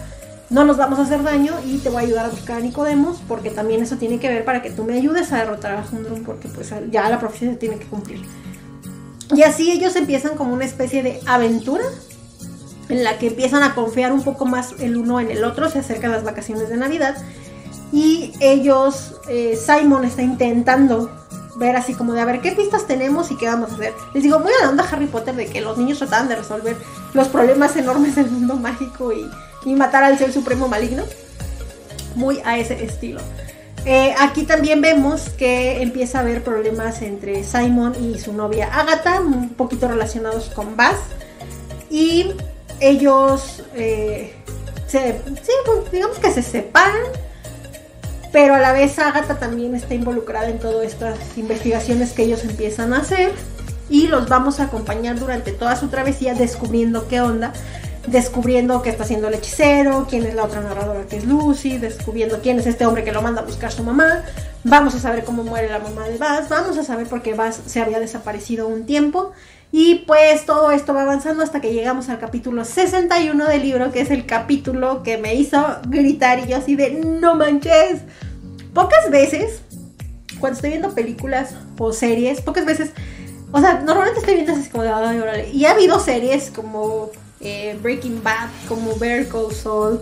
no 0.48 0.64
nos 0.64 0.76
vamos 0.76 0.98
a 1.00 1.02
hacer 1.02 1.22
daño 1.22 1.52
y 1.66 1.78
te 1.78 1.88
voy 1.88 2.04
a 2.04 2.06
ayudar 2.06 2.26
a 2.26 2.28
buscar 2.28 2.58
a 2.58 2.60
Nicodemos, 2.60 3.20
porque 3.26 3.50
también 3.50 3.82
eso 3.82 3.96
tiene 3.96 4.18
que 4.20 4.28
ver 4.28 4.44
para 4.44 4.62
que 4.62 4.70
tú 4.70 4.84
me 4.84 4.94
ayudes 4.94 5.32
a 5.32 5.38
derrotar 5.38 5.72
a 5.72 5.84
Hundrum, 5.90 6.22
porque 6.22 6.48
pues 6.48 6.72
ya 6.90 7.08
la 7.08 7.18
profecía 7.18 7.50
se 7.50 7.56
tiene 7.56 7.78
que 7.78 7.86
cumplir. 7.86 8.22
Y 9.34 9.42
así 9.42 9.72
ellos 9.72 9.96
empiezan 9.96 10.36
como 10.36 10.54
una 10.54 10.64
especie 10.64 11.02
de 11.02 11.20
aventura 11.26 11.84
en 12.88 13.04
la 13.04 13.18
que 13.18 13.28
empiezan 13.28 13.62
a 13.62 13.74
confiar 13.74 14.12
un 14.12 14.22
poco 14.22 14.46
más 14.46 14.74
el 14.78 14.96
uno 14.96 15.20
en 15.20 15.30
el 15.30 15.44
otro, 15.44 15.68
se 15.70 15.80
acercan 15.80 16.12
las 16.12 16.24
vacaciones 16.24 16.68
de 16.68 16.76
Navidad 16.76 17.16
y 17.92 18.32
ellos, 18.40 19.14
eh, 19.28 19.56
Simon 19.56 20.04
está 20.04 20.22
intentando 20.22 21.10
ver 21.56 21.76
así 21.76 21.94
como 21.94 22.12
de 22.12 22.20
a 22.20 22.24
ver 22.24 22.40
qué 22.40 22.52
pistas 22.52 22.86
tenemos 22.86 23.30
y 23.30 23.36
qué 23.36 23.46
vamos 23.46 23.70
a 23.70 23.74
hacer. 23.74 23.94
Les 24.12 24.22
digo, 24.22 24.38
muy 24.38 24.52
a 24.52 24.64
la 24.64 24.70
onda 24.70 24.86
Harry 24.90 25.06
Potter 25.06 25.34
de 25.34 25.46
que 25.46 25.60
los 25.60 25.78
niños 25.78 25.98
trataban 25.98 26.28
de 26.28 26.36
resolver 26.36 26.76
los 27.14 27.28
problemas 27.28 27.76
enormes 27.76 28.16
del 28.16 28.30
mundo 28.30 28.56
mágico 28.56 29.12
y, 29.12 29.28
y 29.64 29.74
matar 29.74 30.04
al 30.04 30.18
ser 30.18 30.32
supremo 30.32 30.68
maligno. 30.68 31.04
Muy 32.14 32.40
a 32.44 32.58
ese 32.58 32.84
estilo. 32.84 33.20
Eh, 33.84 34.14
aquí 34.18 34.42
también 34.42 34.80
vemos 34.80 35.28
que 35.30 35.80
empieza 35.80 36.18
a 36.18 36.20
haber 36.22 36.42
problemas 36.42 37.02
entre 37.02 37.44
Simon 37.44 37.94
y 38.02 38.18
su 38.18 38.32
novia 38.32 38.68
Agatha, 38.72 39.20
un 39.20 39.50
poquito 39.50 39.86
relacionados 39.86 40.50
con 40.50 40.76
Bass. 40.76 40.96
Y 41.88 42.32
ellos 42.80 43.62
eh, 43.74 44.34
se, 44.86 45.20
pues, 45.64 45.90
digamos 45.92 46.18
que 46.18 46.30
se 46.30 46.42
separan, 46.42 47.02
pero 48.32 48.54
a 48.54 48.58
la 48.58 48.72
vez 48.72 48.98
Agatha 48.98 49.38
también 49.38 49.74
está 49.74 49.94
involucrada 49.94 50.48
en 50.48 50.58
todas 50.58 50.86
estas 50.86 51.18
investigaciones 51.36 52.12
que 52.12 52.24
ellos 52.24 52.44
empiezan 52.44 52.92
a 52.92 52.98
hacer 52.98 53.32
y 53.88 54.08
los 54.08 54.28
vamos 54.28 54.60
a 54.60 54.64
acompañar 54.64 55.18
durante 55.18 55.52
toda 55.52 55.76
su 55.76 55.88
travesía 55.88 56.34
descubriendo 56.34 57.08
qué 57.08 57.20
onda, 57.20 57.52
descubriendo 58.06 58.82
qué 58.82 58.90
está 58.90 59.04
haciendo 59.04 59.28
el 59.28 59.34
hechicero, 59.34 60.06
quién 60.08 60.26
es 60.26 60.34
la 60.34 60.44
otra 60.44 60.60
narradora 60.60 61.06
que 61.06 61.16
es 61.16 61.24
Lucy, 61.24 61.78
descubriendo 61.78 62.40
quién 62.42 62.58
es 62.58 62.66
este 62.66 62.84
hombre 62.84 63.04
que 63.04 63.12
lo 63.12 63.22
manda 63.22 63.42
a 63.42 63.44
buscar 63.44 63.72
su 63.72 63.84
mamá, 63.84 64.24
vamos 64.64 64.94
a 64.94 64.98
saber 64.98 65.24
cómo 65.24 65.42
muere 65.44 65.68
la 65.68 65.78
mamá 65.78 66.08
de 66.08 66.18
Bass, 66.18 66.48
vamos 66.48 66.76
a 66.78 66.84
saber 66.84 67.06
por 67.06 67.22
qué 67.22 67.34
Bass 67.34 67.60
se 67.66 67.80
había 67.80 68.00
desaparecido 68.00 68.68
un 68.68 68.86
tiempo 68.86 69.32
y 69.78 69.96
pues 70.06 70.46
todo 70.46 70.70
esto 70.70 70.94
va 70.94 71.02
avanzando 71.02 71.42
hasta 71.42 71.60
que 71.60 71.74
llegamos 71.74 72.08
al 72.08 72.18
capítulo 72.18 72.64
61 72.64 73.46
del 73.46 73.60
libro, 73.60 73.92
que 73.92 74.00
es 74.00 74.10
el 74.10 74.24
capítulo 74.24 75.02
que 75.02 75.18
me 75.18 75.34
hizo 75.34 75.62
gritar 75.86 76.38
y 76.38 76.46
yo 76.46 76.56
así 76.56 76.76
de 76.76 76.92
no 76.92 77.34
manches. 77.34 78.00
Pocas 78.72 79.10
veces, 79.10 79.60
cuando 80.40 80.56
estoy 80.56 80.70
viendo 80.70 80.94
películas 80.94 81.56
o 81.76 81.92
series, 81.92 82.40
pocas 82.40 82.64
veces, 82.64 82.92
o 83.52 83.60
sea, 83.60 83.80
normalmente 83.80 84.20
estoy 84.20 84.36
viendo 84.36 84.54
así 84.54 84.70
como 84.70 84.82
de, 84.82 84.88
ay. 84.88 85.50
Y 85.52 85.66
ha 85.66 85.72
habido 85.72 86.00
series 86.00 86.50
como 86.50 87.10
eh, 87.40 87.78
Breaking 87.82 88.22
Bad, 88.22 88.48
como 88.68 88.96
Bear 88.96 89.28
Call 89.28 89.52
Saul, 89.52 90.00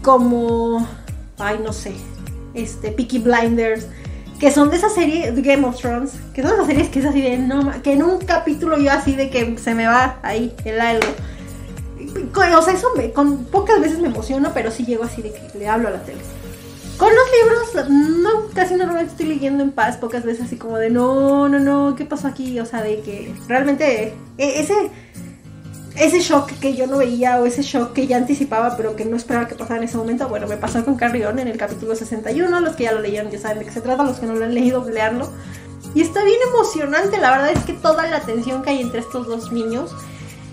como, 0.00 0.88
ay, 1.36 1.60
no 1.62 1.74
sé, 1.74 1.92
este, 2.54 2.92
Peaky 2.92 3.18
Blinders 3.18 3.88
que 4.38 4.50
son 4.50 4.70
de 4.70 4.76
esa 4.76 4.90
serie 4.90 5.32
Game 5.34 5.66
of 5.66 5.80
Thrones, 5.80 6.12
que 6.34 6.42
son 6.42 6.52
esas 6.52 6.66
series 6.66 6.88
que 6.88 6.98
es 6.98 7.06
así 7.06 7.20
de 7.20 7.38
no, 7.38 7.70
que 7.82 7.92
en 7.92 8.02
un 8.02 8.18
capítulo 8.18 8.78
yo 8.78 8.92
así 8.92 9.14
de 9.14 9.30
que 9.30 9.56
se 9.58 9.74
me 9.74 9.86
va 9.86 10.18
ahí 10.22 10.54
el 10.64 10.80
algo. 10.80 11.08
O 12.34 12.62
sea, 12.62 12.74
eso 12.74 12.88
me, 12.96 13.12
con 13.12 13.44
pocas 13.46 13.80
veces 13.80 13.98
me 13.98 14.08
emociona, 14.08 14.52
pero 14.52 14.70
sí 14.70 14.84
llego 14.84 15.04
así 15.04 15.22
de 15.22 15.32
que 15.32 15.58
le 15.58 15.68
hablo 15.68 15.88
a 15.88 15.92
la 15.92 16.02
tele. 16.02 16.20
Con 16.96 17.10
los 17.14 17.84
libros, 17.84 17.90
no, 17.90 18.46
casi 18.54 18.74
no 18.74 18.98
estoy 18.98 19.26
leyendo 19.26 19.62
en 19.62 19.70
paz, 19.70 19.98
pocas 19.98 20.24
veces 20.24 20.46
así 20.46 20.56
como 20.56 20.78
de 20.78 20.88
no, 20.88 21.48
no, 21.48 21.58
no, 21.58 21.94
¿qué 21.94 22.06
pasó 22.06 22.26
aquí? 22.26 22.58
O 22.58 22.64
sea, 22.64 22.82
de 22.82 23.00
que 23.00 23.34
realmente 23.48 24.14
e, 24.38 24.60
ese 24.60 24.90
ese 25.96 26.20
shock 26.20 26.50
que 26.60 26.74
yo 26.74 26.86
no 26.86 26.98
veía 26.98 27.40
o 27.40 27.46
ese 27.46 27.62
shock 27.62 27.92
que 27.92 28.06
ya 28.06 28.16
anticipaba 28.16 28.76
pero 28.76 28.96
que 28.96 29.04
no 29.04 29.16
esperaba 29.16 29.48
que 29.48 29.54
pasara 29.54 29.78
en 29.78 29.84
ese 29.84 29.96
momento, 29.96 30.28
bueno, 30.28 30.46
me 30.46 30.56
pasó 30.56 30.84
con 30.84 30.96
Carrión 30.96 31.38
en 31.38 31.48
el 31.48 31.56
capítulo 31.56 31.94
61, 31.94 32.60
los 32.60 32.76
que 32.76 32.84
ya 32.84 32.92
lo 32.92 33.00
leyeron 33.00 33.30
ya 33.30 33.38
saben 33.38 33.60
de 33.60 33.64
qué 33.64 33.70
se 33.70 33.80
trata, 33.80 34.04
los 34.04 34.18
que 34.18 34.26
no 34.26 34.34
lo 34.34 34.44
han 34.44 34.54
leído, 34.54 34.88
leerlo. 34.88 35.30
Y 35.94 36.02
está 36.02 36.22
bien 36.24 36.38
emocionante, 36.52 37.18
la 37.18 37.30
verdad 37.30 37.50
es 37.52 37.64
que 37.64 37.72
toda 37.72 38.06
la 38.06 38.20
tensión 38.20 38.62
que 38.62 38.70
hay 38.70 38.82
entre 38.82 39.00
estos 39.00 39.26
dos 39.26 39.50
niños 39.52 39.94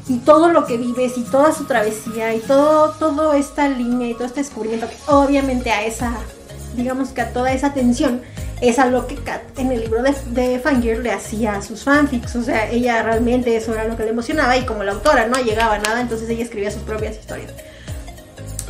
y 0.07 0.17
todo 0.19 0.49
lo 0.49 0.65
que 0.65 0.77
vives 0.77 1.17
y 1.17 1.23
toda 1.23 1.53
su 1.53 1.65
travesía 1.65 2.33
y 2.33 2.39
todo, 2.39 2.91
todo 2.91 3.33
esta 3.33 3.67
línea 3.67 4.09
y 4.09 4.13
todo 4.13 4.25
este 4.25 4.41
descubrimiento 4.41 4.87
que 4.87 4.95
obviamente 5.07 5.71
a 5.71 5.85
esa, 5.85 6.13
digamos 6.75 7.09
que 7.09 7.21
a 7.21 7.33
toda 7.33 7.51
esa 7.51 7.73
tensión 7.73 8.21
es 8.63 8.79
algo 8.79 9.07
que 9.07 9.15
Kat 9.15 9.41
en 9.57 9.71
el 9.71 9.81
libro 9.81 10.01
de, 10.01 10.15
de 10.27 10.57
Fangirl 10.57 11.03
le 11.03 11.11
hacía 11.11 11.55
a 11.55 11.61
sus 11.61 11.83
fanfics. 11.83 12.35
O 12.37 12.43
sea, 12.43 12.69
ella 12.71 13.03
realmente 13.03 13.55
eso 13.57 13.73
era 13.73 13.83
lo 13.85 13.97
que 13.97 14.03
le 14.03 14.11
emocionaba 14.11 14.55
y 14.55 14.65
como 14.65 14.83
la 14.83 14.93
autora 14.93 15.27
no 15.27 15.37
llegaba 15.37 15.75
a 15.75 15.79
nada, 15.79 15.99
entonces 15.99 16.29
ella 16.29 16.43
escribía 16.43 16.71
sus 16.71 16.83
propias 16.83 17.17
historias. 17.17 17.51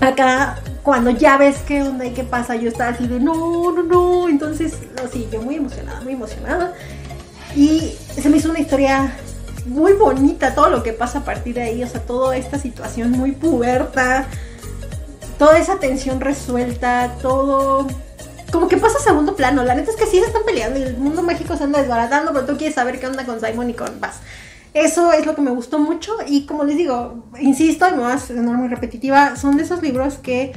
Acá, 0.02 0.60
cuando 0.82 1.12
ya 1.12 1.38
ves 1.38 1.58
qué 1.68 1.84
onda 1.84 2.06
y 2.06 2.12
qué 2.12 2.24
pasa, 2.24 2.56
yo 2.56 2.70
estaba 2.70 2.90
así 2.90 3.08
de 3.08 3.20
no, 3.20 3.72
no, 3.72 3.84
no. 3.84 4.28
Entonces, 4.28 4.74
sí, 5.12 5.28
yo 5.32 5.42
muy 5.42 5.56
emocionada, 5.56 6.02
muy 6.02 6.14
emocionada. 6.14 6.74
Y 7.56 7.96
se 8.20 8.30
me 8.30 8.38
hizo 8.38 8.50
una 8.50 8.60
historia 8.60 9.16
muy 9.68 9.94
bonita, 9.94 10.56
todo 10.56 10.70
lo 10.70 10.82
que 10.82 10.92
pasa 10.92 11.20
a 11.20 11.24
partir 11.24 11.56
de 11.56 11.62
ahí, 11.62 11.84
o 11.84 11.88
sea, 11.88 12.02
toda 12.02 12.36
esta 12.36 12.58
situación 12.58 13.12
muy 13.12 13.32
puberta, 13.32 14.26
toda 15.38 15.60
esa 15.60 15.80
tensión 15.80 16.20
resuelta, 16.20 17.16
todo 17.22 17.88
como 18.54 18.68
que 18.68 18.78
pasa 18.78 19.00
a 19.00 19.02
segundo 19.02 19.36
plano. 19.36 19.64
La 19.64 19.74
neta 19.74 19.90
es 19.90 19.98
que 19.98 20.06
sí 20.06 20.20
se 20.20 20.28
están 20.28 20.44
peleando 20.46 20.80
y 20.80 20.84
el 20.84 20.98
mundo 20.98 21.24
mágico 21.24 21.58
se 21.58 21.64
anda 21.64 21.80
desbaratando, 21.80 22.32
pero 22.32 22.46
tú 22.46 22.56
quieres 22.56 22.76
saber 22.76 23.00
qué 23.00 23.08
onda 23.08 23.26
con 23.26 23.42
Simon 23.42 23.72
y 23.72 23.74
con 23.74 24.00
Bass. 24.00 24.18
Eso 24.76 25.12
es 25.12 25.26
lo 25.26 25.34
que 25.34 25.42
me 25.42 25.50
gustó 25.50 25.80
mucho 25.80 26.14
y 26.28 26.46
como 26.46 26.64
les 26.64 26.78
digo, 26.78 27.26
insisto, 27.40 27.88
y 27.88 27.92
me 27.94 27.98
voy 27.98 28.12
a 28.12 28.20
sonar 28.20 28.56
muy 28.56 28.68
repetitiva, 28.68 29.36
son 29.36 29.58
de 29.58 29.64
esos 29.64 29.82
libros 29.82 30.16
que 30.16 30.54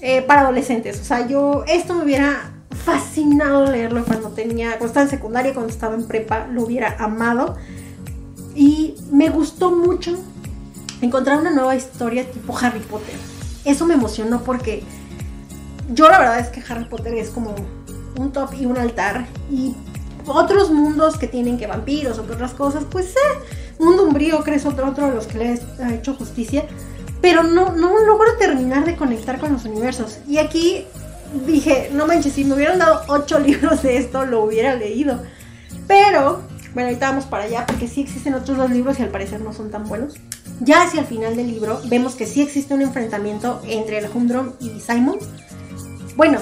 eh, 0.00 0.22
para 0.22 0.40
adolescentes. 0.40 1.00
O 1.00 1.04
sea, 1.04 1.26
yo 1.28 1.64
esto 1.68 1.94
me 1.94 2.02
hubiera 2.02 2.52
fascinado 2.84 3.70
leerlo 3.70 4.04
cuando 4.04 4.30
tenía, 4.30 4.70
cuando 4.70 4.86
estaba 4.86 5.04
en 5.04 5.10
secundaria, 5.10 5.54
cuando 5.54 5.72
estaba 5.72 5.94
en 5.94 6.08
prepa, 6.08 6.48
lo 6.48 6.64
hubiera 6.64 6.96
amado. 6.98 7.56
Y 8.56 8.96
me 9.12 9.30
gustó 9.30 9.70
mucho 9.70 10.16
encontrar 11.00 11.38
una 11.38 11.50
nueva 11.50 11.76
historia 11.76 12.28
tipo 12.28 12.58
Harry 12.58 12.80
Potter. 12.80 13.14
Eso 13.64 13.86
me 13.86 13.94
emocionó 13.94 14.42
porque 14.42 14.82
yo 15.92 16.08
la 16.08 16.18
verdad 16.18 16.38
es 16.38 16.48
que 16.48 16.62
Harry 16.68 16.84
Potter 16.84 17.14
es 17.14 17.30
como 17.30 17.54
un 18.16 18.32
top 18.32 18.54
y 18.54 18.66
un 18.66 18.78
altar. 18.78 19.26
Y 19.50 19.74
otros 20.26 20.70
mundos 20.70 21.18
que 21.18 21.26
tienen 21.26 21.58
que 21.58 21.66
vampiros 21.66 22.18
o 22.18 22.26
que 22.26 22.32
otras 22.32 22.54
cosas, 22.54 22.84
pues 22.90 23.08
eh, 23.08 23.74
Mundo 23.78 24.04
Umbrío, 24.04 24.42
crees 24.42 24.64
otro, 24.66 24.88
otro 24.88 25.08
de 25.08 25.14
los 25.14 25.26
que 25.26 25.38
le 25.38 25.60
ha 25.82 25.94
hecho 25.94 26.14
justicia. 26.14 26.64
pero 27.20 27.42
no, 27.42 27.72
no 27.72 27.98
logro 28.04 28.36
terminar 28.38 28.84
de 28.84 28.96
conectar 28.96 29.38
con 29.38 29.52
los 29.52 29.64
universos. 29.64 30.18
Y 30.28 30.38
aquí 30.38 30.86
dije, 31.46 31.90
no 31.92 32.06
manches, 32.06 32.34
si 32.34 32.44
me 32.44 32.54
hubieran 32.54 32.78
dado 32.78 33.02
ocho 33.08 33.38
libros 33.46 33.82
de 33.82 33.96
esto, 33.96 34.24
lo 34.24 34.44
hubiera 34.44 34.74
leído. 34.74 35.22
Pero, 35.86 36.42
bueno, 36.72 36.88
ahorita 36.88 37.10
vamos 37.10 37.24
para 37.24 37.44
allá, 37.44 37.66
porque 37.66 37.88
sí 37.88 38.02
existen 38.02 38.34
otros 38.34 38.56
dos 38.56 38.70
libros 38.70 38.98
y 38.98 39.02
al 39.02 39.08
parecer 39.08 39.40
no 39.40 39.52
son 39.52 39.70
tan 39.70 39.88
buenos. 39.88 40.14
Ya 40.60 40.82
hacia 40.82 41.00
el 41.00 41.06
final 41.06 41.34
del 41.34 41.48
libro 41.48 41.80
vemos 41.86 42.14
que 42.14 42.26
sí 42.26 42.40
existe 42.40 42.74
un 42.74 42.82
enfrentamiento 42.82 43.60
entre 43.66 43.98
el 43.98 44.06
Humdrum 44.12 44.52
y 44.60 44.80
Simon. 44.80 45.18
Bueno, 46.16 46.38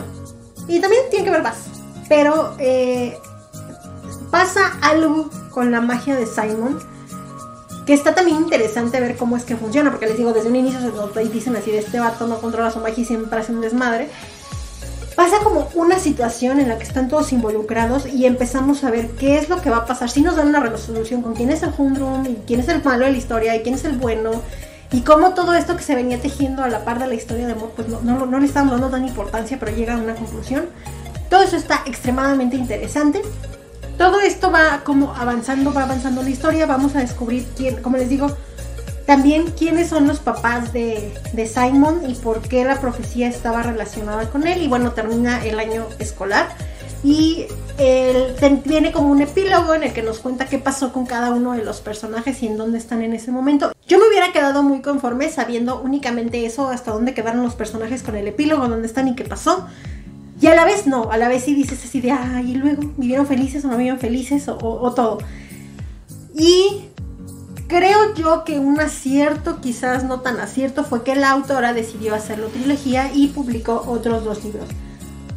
y 0.68 0.80
también 0.80 1.02
tiene 1.10 1.24
que 1.24 1.30
ver 1.30 1.42
más. 1.42 1.56
Pero 2.08 2.54
eh, 2.58 3.16
pasa 4.30 4.78
algo 4.82 5.30
con 5.50 5.70
la 5.70 5.80
magia 5.80 6.16
de 6.16 6.26
Simon 6.26 6.78
que 7.86 7.94
está 7.94 8.14
también 8.14 8.38
interesante 8.38 9.00
ver 9.00 9.16
cómo 9.16 9.36
es 9.36 9.44
que 9.44 9.56
funciona, 9.56 9.90
porque 9.90 10.06
les 10.06 10.16
digo, 10.16 10.32
desde 10.32 10.48
un 10.48 10.56
inicio 10.56 10.78
se 11.12 11.24
dicen 11.24 11.56
así 11.56 11.70
de 11.70 11.78
este 11.78 11.98
vato 11.98 12.26
no 12.26 12.38
controla 12.40 12.70
su 12.70 12.78
magia 12.78 13.02
y 13.02 13.04
siempre 13.04 13.40
hace 13.40 13.52
un 13.52 13.60
desmadre. 13.60 14.08
Pasa 15.16 15.38
como 15.42 15.68
una 15.74 15.98
situación 15.98 16.58
en 16.58 16.68
la 16.68 16.78
que 16.78 16.84
están 16.84 17.08
todos 17.08 17.32
involucrados 17.32 18.06
y 18.06 18.24
empezamos 18.24 18.82
a 18.84 18.90
ver 18.90 19.10
qué 19.10 19.36
es 19.36 19.48
lo 19.48 19.60
que 19.60 19.68
va 19.68 19.78
a 19.78 19.86
pasar. 19.86 20.08
Si 20.08 20.22
nos 20.22 20.36
dan 20.36 20.48
una 20.48 20.60
resolución 20.60 21.22
con 21.22 21.34
quién 21.34 21.50
es 21.50 21.62
el 21.62 21.72
Hundrum 21.76 22.24
y 22.24 22.36
quién 22.46 22.60
es 22.60 22.68
el 22.68 22.82
malo 22.82 23.04
de 23.04 23.12
la 23.12 23.18
historia 23.18 23.54
y 23.56 23.62
quién 23.62 23.74
es 23.74 23.84
el 23.84 23.98
bueno 23.98 24.30
y 24.92 25.00
cómo 25.00 25.32
todo 25.32 25.54
esto 25.54 25.76
que 25.76 25.82
se 25.82 25.94
venía 25.94 26.20
tejiendo 26.20 26.62
a 26.62 26.68
la 26.68 26.84
par 26.84 26.98
de 26.98 27.06
la 27.06 27.14
historia 27.14 27.46
de 27.46 27.52
amor, 27.52 27.72
pues 27.74 27.88
no, 27.88 28.00
no, 28.02 28.38
le 28.38 28.46
estamos 28.46 28.72
dando 28.72 28.90
tan 28.90 29.06
importancia, 29.08 29.56
pero 29.58 29.74
llega 29.74 29.94
a 29.94 29.96
una 29.96 30.14
conclusión. 30.14 30.66
Todo 31.30 31.42
eso 31.42 31.56
está 31.56 31.82
extremadamente 31.86 32.56
interesante. 32.56 33.22
Todo 33.96 34.20
esto 34.20 34.50
va 34.50 34.82
como 34.84 35.14
avanzando, 35.14 35.72
va 35.72 35.84
avanzando 35.84 36.22
la 36.22 36.28
historia, 36.28 36.66
vamos 36.66 36.94
a 36.94 37.00
descubrir 37.00 37.46
quién, 37.56 37.82
como 37.82 37.96
les 37.96 38.10
digo, 38.10 38.36
también 39.06 39.50
quiénes 39.58 39.88
son 39.88 40.06
los 40.06 40.20
papás 40.20 40.74
de, 40.74 41.12
Simon 41.46 42.02
y 42.06 42.14
por 42.14 42.42
qué 42.42 42.64
la 42.64 42.78
profecía 42.78 43.28
estaba 43.28 43.62
relacionada 43.62 44.28
con 44.28 44.46
él. 44.46 44.62
Y 44.62 44.68
bueno, 44.68 44.92
termina 44.92 45.42
el 45.42 45.58
año 45.58 45.86
escolar. 46.00 46.50
Y 47.04 47.46
él 47.78 48.34
como 48.92 49.10
un 49.10 49.22
epílogo 49.22 49.74
en 49.74 49.82
el 49.82 49.92
que 49.92 50.02
nos 50.02 50.18
cuenta 50.18 50.46
qué 50.46 50.58
pasó 50.58 50.92
con 50.92 51.06
cada 51.06 51.30
uno 51.30 51.52
de 51.52 51.64
los 51.64 51.80
personajes 51.80 52.42
y 52.42 52.46
en 52.46 52.56
dónde 52.56 52.78
están 52.78 53.02
en 53.02 53.12
ese 53.12 53.32
momento. 53.32 53.72
Yo 53.86 53.98
me 53.98 54.08
hubiera 54.08 54.32
quedado 54.32 54.62
muy 54.62 54.82
conforme 54.82 55.28
sabiendo 55.28 55.80
únicamente 55.80 56.44
eso, 56.46 56.68
hasta 56.68 56.92
dónde 56.92 57.14
quedaron 57.14 57.42
los 57.42 57.54
personajes 57.54 58.02
con 58.02 58.14
el 58.14 58.28
epílogo, 58.28 58.68
dónde 58.68 58.86
están 58.86 59.08
y 59.08 59.14
qué 59.14 59.24
pasó. 59.24 59.66
Y 60.40 60.46
a 60.46 60.54
la 60.54 60.64
vez 60.64 60.86
no, 60.86 61.10
a 61.10 61.16
la 61.16 61.28
vez 61.28 61.44
sí 61.44 61.54
dices 61.54 61.84
así 61.84 62.00
de, 62.00 62.12
ay, 62.12 62.52
y 62.52 62.54
luego, 62.54 62.82
¿vivieron 62.96 63.26
felices 63.26 63.64
o 63.64 63.68
no 63.68 63.76
vivieron 63.76 64.00
felices? 64.00 64.48
O 64.48 64.92
todo. 64.94 65.18
Y 66.34 66.88
creo 67.68 68.14
yo 68.14 68.44
que 68.44 68.58
un 68.58 68.80
acierto, 68.80 69.60
quizás 69.60 70.04
no 70.04 70.20
tan 70.20 70.40
acierto, 70.40 70.84
fue 70.84 71.04
que 71.04 71.14
la 71.14 71.30
autora 71.30 71.72
decidió 71.72 72.14
hacerlo 72.14 72.48
trilogía 72.48 73.10
y 73.14 73.28
publicó 73.28 73.84
otros 73.86 74.24
dos 74.24 74.44
libros. 74.44 74.68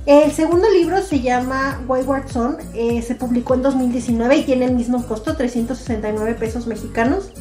El 0.06 0.32
segundo 0.34 0.70
libro 0.70 1.01
se 1.01 1.22
llama 1.22 1.82
Wayward 1.88 2.30
Son, 2.32 2.58
eh, 2.76 3.01
se 3.01 3.16
publicó 3.16 3.56
en 3.56 3.64
2019 3.64 4.38
y 4.38 4.43
tiene 4.43 4.66
el 4.66 4.76
mismo 4.76 5.03
costo, 5.08 5.36
369 5.36 6.36
pesos 6.36 6.68
mexicanos. 6.68 7.32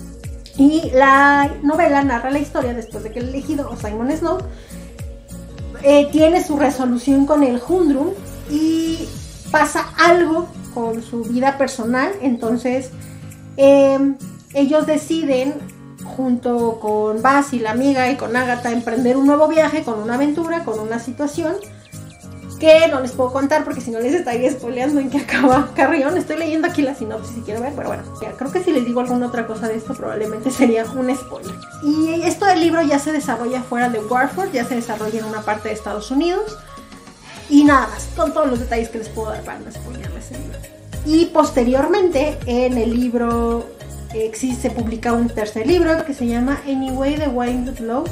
Y 0.57 0.91
la 0.95 1.51
novela 1.63 2.03
narra 2.03 2.31
la 2.31 2.39
historia 2.39 2.73
después 2.73 3.05
de 3.05 3.13
que 3.13 3.19
el 3.19 3.29
elegido, 3.29 3.69
o 3.71 3.77
Simon 3.77 4.11
Snow, 4.17 4.39
eh, 5.83 6.09
tiene 6.11 6.43
su 6.43 6.57
resolución 6.57 7.27
con 7.27 7.43
el 7.43 7.61
Hundrum 7.69 8.13
y 8.51 9.09
pasa 9.51 9.85
algo 9.99 10.49
con 10.73 11.03
su 11.03 11.23
vida 11.23 11.59
personal. 11.59 12.13
Entonces, 12.23 12.91
em, 13.59 14.17
ellos 14.55 14.87
deciden, 14.87 15.53
junto 16.17 16.81
con 16.81 17.21
Basi, 17.21 17.59
la 17.59 17.73
amiga, 17.73 18.11
y 18.11 18.17
con 18.17 18.35
Agatha, 18.35 18.73
emprender 18.73 19.19
un 19.19 19.27
nuevo 19.27 19.49
viaje 19.49 19.83
con 19.83 20.01
una 20.01 20.15
aventura, 20.15 20.65
con 20.65 20.79
una 20.79 20.99
situación 20.99 21.57
que 22.65 22.89
no 22.89 23.01
les 23.01 23.13
puedo 23.13 23.31
contar 23.31 23.63
porque 23.63 23.83
si 23.83 23.91
no 23.91 24.01
les 24.01 24.15
estaría 24.15 24.51
spoileando 24.51 24.99
en 24.99 25.11
qué 25.11 25.19
acaba 25.19 25.69
Carrión. 25.75 26.17
Estoy 26.17 26.39
leyendo 26.39 26.67
aquí 26.67 26.81
la 26.81 26.95
sinopsis 26.95 27.35
si 27.35 27.41
quiero 27.43 27.61
ver, 27.61 27.75
pero 27.77 27.89
bueno, 27.89 28.05
creo 28.39 28.51
que 28.51 28.65
si 28.65 28.73
les 28.73 28.87
digo 28.87 29.01
alguna 29.01 29.27
otra 29.27 29.47
cosa 29.47 29.69
de 29.69 29.77
esto 29.77 29.93
probablemente 29.93 30.51
sería 30.51 30.85
un 30.85 31.15
spoiler. 31.15 31.55
Y 31.83 32.23
esto 32.23 32.47
del 32.47 32.61
libro 32.61 32.81
ya 32.81 32.99
se 32.99 33.13
desarrolla 33.13 33.63
fuera 33.63 33.91
de 33.91 34.01
Warford, 34.01 34.51
ya 34.53 34.65
se 34.65 34.77
desarrolla 34.77 35.19
en 35.19 35.27
una 35.27 35.43
parte 35.43 35.69
de 35.69 35.75
Estados 35.75 36.11
Unidos. 36.11 36.57
Y 37.51 37.65
nada 37.65 37.89
más, 37.89 38.09
con 38.17 38.33
todos 38.33 38.49
los 38.49 38.61
detalles 38.61 38.89
que 38.89 38.99
les 38.99 39.11
puedo 39.11 39.29
dar 39.29 39.43
para 39.43 39.59
no 39.59 39.71
spoilerles 39.71 40.31
el 40.31 40.41
libro. 40.41 40.59
Y 41.05 41.27
posteriormente, 41.27 42.39
en 42.47 42.79
el 42.79 42.99
libro 42.99 43.67
existe, 44.15 44.71
se 44.71 44.75
publica 44.75 45.13
un 45.13 45.29
tercer 45.29 45.67
libro 45.67 46.03
que 46.07 46.15
se 46.15 46.27
llama 46.27 46.63
Anyway 46.67 47.17
the 47.17 47.29
Wind 47.29 47.79
Love 47.81 48.09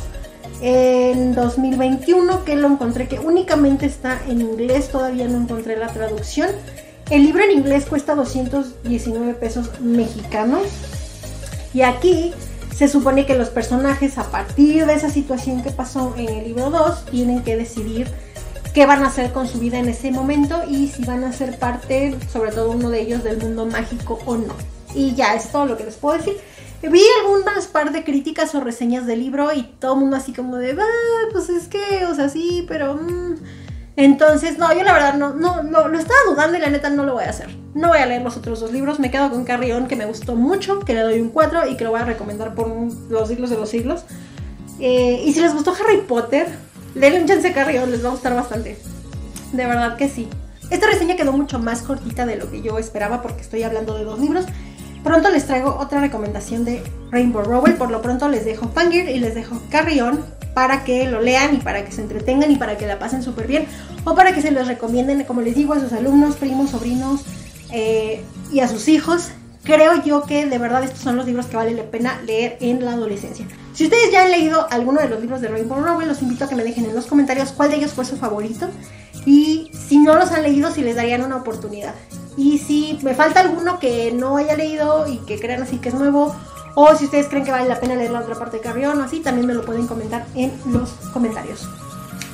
en 0.63 1.35
2021 1.35 2.45
que 2.45 2.55
lo 2.55 2.69
encontré 2.69 3.09
que 3.09 3.19
únicamente 3.19 3.85
está 3.85 4.23
en 4.29 4.41
inglés, 4.41 4.89
todavía 4.89 5.27
no 5.27 5.39
encontré 5.39 5.77
la 5.77 5.89
traducción. 5.89 6.49
El 7.11 7.25
libro 7.25 7.43
en 7.43 7.51
inglés 7.51 7.85
cuesta 7.85 8.15
219 8.15 9.35
pesos 9.35 9.81
mexicanos 9.81 10.63
y 11.75 11.83
aquí 11.83 12.33
se 12.77 12.89
supone 12.89 13.27
que 13.27 13.35
los 13.35 13.51
personajes 13.51 14.19
a 14.19 14.31
partir 14.31 14.87
de 14.87 14.95
esa 14.95 15.11
situación 15.11 15.63
que 15.63 15.71
pasó 15.71 16.15
en 16.17 16.29
el 16.29 16.45
libro 16.45 16.71
2 16.71 17.07
tienen 17.07 17.43
que 17.43 17.57
decidir 17.57 18.09
qué 18.73 18.87
van 18.87 19.03
a 19.03 19.09
hacer 19.09 19.33
con 19.33 19.49
su 19.49 19.59
vida 19.59 19.79
en 19.79 19.89
ese 19.89 20.11
momento 20.13 20.63
y 20.69 20.89
si 20.89 21.05
van 21.05 21.25
a 21.25 21.33
ser 21.33 21.59
parte, 21.59 22.17
sobre 22.33 22.53
todo 22.53 22.71
uno 22.71 22.89
de 22.89 23.01
ellos, 23.01 23.25
del 23.25 23.39
mundo 23.39 23.67
mágico 23.67 24.21
o 24.25 24.37
no. 24.37 24.55
Y 24.95 25.15
ya 25.15 25.35
es 25.35 25.49
todo 25.49 25.67
lo 25.67 25.77
que 25.77 25.85
les 25.85 25.97
puedo 25.97 26.19
decir. 26.19 26.37
Vi 26.83 27.03
algunas 27.21 27.67
par 27.67 27.93
de 27.93 28.03
críticas 28.05 28.55
o 28.55 28.61
reseñas 28.61 29.07
del 29.07 29.21
libro 29.21 29.53
y 29.53 29.63
todo 29.63 29.95
el 29.95 30.01
mundo 30.01 30.17
así 30.17 30.33
como 30.33 30.57
de, 30.57 30.73
ah, 30.73 31.29
pues 31.33 31.49
es 31.49 31.69
que, 31.69 32.07
o 32.07 32.15
sea, 32.15 32.29
sí, 32.29 32.65
pero... 32.69 32.95
Mm". 32.95 33.37
Entonces, 33.95 34.59
no, 34.59 34.73
yo 34.73 34.83
la 34.85 34.95
verdad 34.95 35.15
no, 35.15 35.35
no, 35.35 35.63
no, 35.63 35.87
lo 35.89 35.99
estaba 35.99 36.19
dudando 36.27 36.57
y 36.57 36.61
la 36.61 36.71
neta 36.71 36.89
no 36.89 37.05
lo 37.05 37.13
voy 37.13 37.25
a 37.25 37.31
hacer. 37.31 37.55
No 37.75 37.89
voy 37.89 37.99
a 37.99 38.07
leer 38.07 38.23
los 38.23 38.37
otros 38.37 38.61
dos 38.61 38.73
libros, 38.73 38.99
me 38.99 39.11
quedo 39.11 39.31
con 39.31 39.45
Carrión 39.45 39.87
que 39.87 39.97
me 39.97 40.07
gustó 40.07 40.35
mucho, 40.35 40.81
que 40.81 40.95
le 40.95 41.03
doy 41.03 41.21
un 41.21 41.29
4 41.29 41.69
y 41.69 41.77
que 41.77 41.85
lo 41.85 41.91
voy 41.91 42.01
a 42.01 42.05
recomendar 42.05 42.55
por 42.55 42.69
los 43.11 43.29
siglos 43.29 43.51
de 43.51 43.57
los 43.57 43.69
siglos. 43.69 44.05
Eh, 44.81 45.23
y 45.27 45.33
si 45.33 45.41
les 45.41 45.53
gustó 45.53 45.75
Harry 45.75 45.99
Potter, 45.99 46.49
denle 46.95 47.21
un 47.21 47.29
chance 47.29 47.47
a 47.47 47.53
Carrión, 47.53 47.91
les 47.91 48.03
va 48.03 48.09
a 48.09 48.13
gustar 48.13 48.35
bastante. 48.35 48.79
De 49.53 49.67
verdad 49.67 49.97
que 49.97 50.09
sí. 50.09 50.29
Esta 50.71 50.87
reseña 50.87 51.17
quedó 51.17 51.33
mucho 51.33 51.59
más 51.59 51.83
cortita 51.83 52.25
de 52.25 52.37
lo 52.37 52.51
que 52.51 52.63
yo 52.63 52.79
esperaba 52.79 53.21
porque 53.21 53.43
estoy 53.43 53.63
hablando 53.63 53.95
de 53.95 54.05
dos 54.05 54.19
libros. 54.19 54.47
Pronto 55.05 55.31
les 55.31 55.47
traigo 55.47 55.77
otra 55.79 56.01
recomendación 56.01 56.65
de 56.65 56.83
Rainbow 57.11 57.43
Rowell. 57.43 57.75
Por 57.75 57.91
lo 57.91 58.01
pronto 58.03 58.29
les 58.29 58.45
dejo 58.45 58.69
Fangir 58.69 59.09
y 59.09 59.19
les 59.19 59.35
dejo 59.35 59.61
Carrion 59.71 60.25
para 60.55 60.85
que 60.85 61.07
lo 61.07 61.21
lean 61.21 61.55
y 61.55 61.59
para 61.59 61.85
que 61.85 61.93
se 61.93 62.03
entretengan 62.03 62.51
y 62.51 62.57
para 62.57 62.77
que 62.77 62.87
la 62.87 62.99
pasen 62.99 63.23
súper 63.23 63.47
bien. 63.47 63.67
O 64.05 64.15
para 64.15 64.33
que 64.33 64.43
se 64.43 64.51
los 64.51 64.69
recomienden, 64.69 65.25
como 65.25 65.41
les 65.41 65.57
digo, 65.57 65.75
a 65.75 65.81
sus 65.81 65.93
alumnos, 65.93 66.37
primos, 66.37 66.71
sobrinos 66.71 67.23
eh, 67.73 68.23
y 68.53 68.61
a 68.61 68.69
sus 68.69 68.89
hijos. 68.89 69.31
Creo 69.65 70.03
yo 70.03 70.25
que 70.25 70.47
de 70.47 70.59
verdad 70.59 70.83
estos 70.83 71.01
son 71.01 71.17
los 71.17 71.27
libros 71.27 71.47
que 71.47 71.57
vale 71.57 71.73
la 71.73 71.85
pena 71.85 72.21
leer 72.27 72.57
en 72.61 72.85
la 72.85 72.93
adolescencia. 72.93 73.47
Si 73.75 73.85
ustedes 73.85 74.11
ya 74.11 74.25
han 74.25 74.31
leído 74.31 74.67
alguno 74.71 75.01
de 75.01 75.09
los 75.09 75.21
libros 75.21 75.41
de 75.41 75.49
Rainbow 75.49 75.81
Rowell, 75.81 76.09
los 76.09 76.21
invito 76.21 76.45
a 76.45 76.49
que 76.49 76.57
me 76.57 76.65
dejen 76.65 76.85
en 76.85 76.95
los 76.95 77.07
comentarios 77.07 77.53
cuál 77.53 77.71
de 77.71 77.77
ellos 77.77 77.93
fue 77.93 78.05
su 78.05 78.17
favorito. 78.17 78.69
Y 79.25 79.71
si 79.73 79.99
no 79.99 80.17
los 80.17 80.33
han 80.33 80.43
leído, 80.43 80.73
si 80.73 80.83
les 80.83 80.97
darían 80.97 81.23
una 81.23 81.37
oportunidad. 81.37 81.95
Y 82.37 82.59
si 82.59 82.99
me 83.03 83.15
falta 83.15 83.41
alguno 83.41 83.79
que 83.79 84.13
no 84.13 84.37
haya 84.37 84.57
leído 84.57 85.07
y 85.07 85.19
que 85.19 85.39
crean 85.39 85.63
así 85.63 85.79
que 85.79 85.91
es 85.91 85.95
nuevo, 85.95 86.35
o 86.75 86.95
si 86.97 87.05
ustedes 87.05 87.29
creen 87.29 87.45
que 87.45 87.51
vale 87.51 87.69
la 87.69 87.81
pena 87.81 87.95
leer 87.95 88.11
la 88.11 88.21
otra 88.21 88.35
parte 88.35 88.57
de 88.57 88.63
Carrión 88.63 89.01
o 89.01 89.05
así, 89.05 89.21
también 89.21 89.47
me 89.47 89.55
lo 89.55 89.65
pueden 89.65 89.87
comentar 89.87 90.25
en 90.35 90.53
los 90.67 90.91
comentarios. 91.13 91.69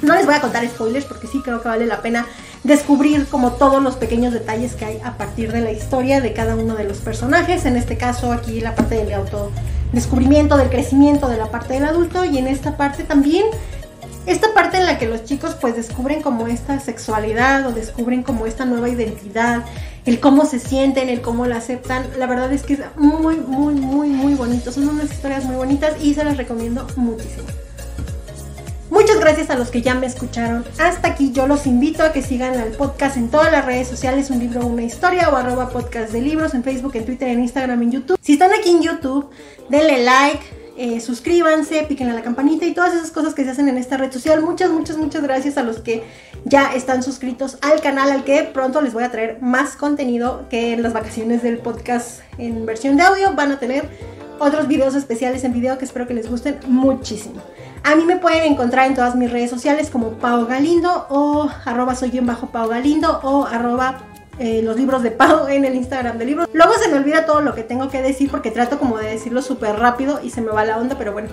No 0.01 0.15
les 0.15 0.27
voy 0.27 0.37
a 0.37 0.41
contar 0.41 0.67
spoilers 0.69 1.07
porque 1.07 1.27
sí 1.27 1.41
creo 1.43 1.61
que 1.61 1.69
vale 1.69 1.87
la 1.87 2.01
pena 2.03 2.27
descubrir 2.63 3.27
como 3.27 3.53
todos 3.53 3.83
los 3.83 3.97
pequeños 3.97 4.33
detalles 4.33 4.75
que 4.75 4.85
hay 4.85 5.01
a 5.05 5.17
partir 5.17 5.53
de 5.53 5.61
la 5.61 5.73
historia 5.73 6.21
de 6.21 6.33
cada 6.33 6.55
uno 6.55 6.77
de 6.77 6.85
los 6.85 6.99
personajes. 6.99 7.65
En 7.65 7.77
este 7.77 7.97
caso 7.97 8.33
aquí 8.33 8.61
la 8.61 8.77
parte 8.77 8.95
del 8.95 9.13
autodescubrimiento, 9.13 10.57
del 10.57 10.71
crecimiento 10.71 11.29
de 11.29 11.37
la 11.37 11.51
parte 11.51 11.75
del 11.75 11.85
adulto 11.85 12.25
y 12.25 12.39
en 12.39 12.47
esta 12.47 12.77
parte 12.77 13.03
también 13.03 13.47
esta 14.27 14.53
parte 14.53 14.77
en 14.77 14.85
la 14.85 14.99
que 14.99 15.09
los 15.09 15.25
chicos 15.25 15.57
pues 15.59 15.75
descubren 15.75 16.21
como 16.21 16.47
esta 16.49 16.79
sexualidad 16.81 17.67
o 17.67 17.73
descubren 17.73 18.23
como 18.23 18.45
esta 18.45 18.67
nueva 18.67 18.91
identidad, 18.91 19.65
el 20.09 20.21
cómo 20.21 20.47
se 20.47 20.59
sienten, 20.59 21.11
el 21.11 21.21
cómo 21.21 21.47
la 21.47 21.57
aceptan, 21.57 22.07
la 22.19 22.27
verdad 22.27 22.51
es 22.51 22.63
que 22.63 22.75
es 22.75 22.81
muy, 22.97 23.37
muy, 23.37 23.75
muy, 23.75 24.09
muy 24.09 24.35
bonito. 24.35 24.73
Son 24.73 24.89
unas 24.89 25.13
historias 25.13 25.45
muy 25.45 25.57
bonitas 25.57 26.03
y 26.03 26.15
se 26.15 26.25
las 26.25 26.39
recomiendo 26.39 26.87
muchísimo. 26.97 27.47
Muchas 28.89 29.21
gracias 29.21 29.51
a 29.51 29.57
los 29.57 29.69
que 29.69 29.83
ya 29.83 29.95
me 29.95 30.07
escucharon. 30.07 30.65
Hasta 30.79 31.09
aquí 31.09 31.31
yo 31.33 31.47
los 31.47 31.67
invito 31.67 32.03
a 32.03 32.13
que 32.13 32.23
sigan 32.23 32.59
al 32.59 32.71
podcast 32.71 33.19
en 33.19 33.29
todas 33.29 33.53
las 33.53 33.67
redes 33.67 33.87
sociales, 33.87 34.31
un 34.31 34.39
libro, 34.39 34.65
una 34.67 34.83
historia 34.83 35.29
o 35.29 35.37
arroba 35.37 35.69
podcast 35.69 36.11
de 36.11 36.23
libros 36.23 36.55
en 36.55 36.65
Facebook, 36.65 36.97
en 36.97 37.05
Twitter, 37.05 37.29
en 37.29 37.41
Instagram, 37.41 37.83
en 37.83 37.93
YouTube. 37.93 38.19
Si 38.23 38.33
están 38.33 38.51
aquí 38.59 38.71
en 38.71 38.81
YouTube, 38.81 39.29
denle 39.69 40.05
like, 40.05 40.41
eh, 40.79 41.01
suscríbanse, 41.01 41.83
piquen 41.89 42.09
a 42.09 42.15
la 42.15 42.23
campanita 42.23 42.65
y 42.65 42.73
todas 42.73 42.95
esas 42.95 43.11
cosas 43.11 43.35
que 43.35 43.43
se 43.43 43.51
hacen 43.51 43.69
en 43.69 43.79
esta 43.79 43.97
red 43.97 44.13
social. 44.13 44.41
Muchas, 44.43 44.71
muchas, 44.71 44.97
muchas 44.97 45.23
gracias 45.23 45.59
a 45.59 45.65
los 45.65 45.81
que 45.81 46.05
ya 46.45 46.73
están 46.73 47.03
suscritos 47.03 47.59
al 47.63 47.81
canal, 47.81 48.13
al 48.13 48.23
que 48.23 48.45
pronto 48.45 48.81
les 48.81 48.93
voy 48.93 49.03
a 49.03 49.11
traer 49.11 49.39
más 49.41 49.75
contenido 49.75 50.47
que 50.49 50.73
en 50.73 50.83
las 50.85 50.93
vacaciones 50.93 51.43
del 51.43 51.59
podcast 51.59 52.21
en 52.39 52.65
versión 52.65 52.97
de 52.97 53.03
audio. 53.03 53.35
Van 53.35 53.51
a 53.51 53.59
tener 53.59 53.89
otros 54.39 54.69
videos 54.69 54.95
especiales 54.95 55.43
en 55.43 55.53
video 55.53 55.79
que 55.79 55.85
espero 55.85 56.07
que 56.07 56.15
les 56.15 56.31
gusten 56.31 56.59
muchísimo. 56.69 57.43
A 57.83 57.97
mí 57.97 58.05
me 58.05 58.17
pueden 58.17 58.45
encontrar 58.45 58.87
en 58.87 58.95
todas 58.95 59.17
mis 59.17 59.33
redes 59.33 59.51
sociales 59.51 59.91
como 59.91 60.13
Pau 60.13 60.47
Galindo 60.47 61.07
o 61.11 61.51
arroba 61.65 61.97
soy 61.97 62.13
yo 62.13 62.19
en 62.21 62.27
bajo 62.27 62.49
Pau 62.49 62.69
Galindo 62.69 63.21
o 63.25 63.47
arroba 63.47 63.99
eh, 64.39 64.63
los 64.63 64.77
libros 64.77 65.03
de 65.03 65.11
Pau 65.11 65.49
en 65.49 65.65
el 65.65 65.75
Instagram 65.75 66.17
de 66.19 66.25
libros. 66.25 66.49
Luego 66.53 66.73
se 66.75 66.89
me 66.89 66.97
olvida 66.97 67.27
todo 67.27 67.41
lo 67.41 67.55
que 67.55 67.63
tengo 67.63 67.89
que 67.89 68.03
decir 68.03 68.31
porque 68.31 68.51
trato 68.51 68.79
como 68.79 68.99
de 68.99 69.11
decirlo 69.11 69.43
súper 69.43 69.77
rápido 69.77 70.21
y 70.23 70.31
se 70.31 70.41
me 70.41 70.51
va 70.51 70.65
la 70.65 70.79
onda, 70.79 70.97
pero 70.97 71.13
bueno. 71.13 71.29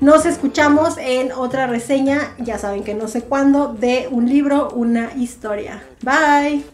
Nos 0.00 0.26
escuchamos 0.26 0.98
en 0.98 1.32
otra 1.32 1.66
reseña, 1.66 2.34
ya 2.38 2.58
saben 2.58 2.84
que 2.84 2.94
no 2.94 3.08
sé 3.08 3.22
cuándo, 3.22 3.74
de 3.74 4.08
un 4.10 4.28
libro, 4.28 4.70
una 4.74 5.12
historia. 5.14 5.82
Bye. 6.02 6.64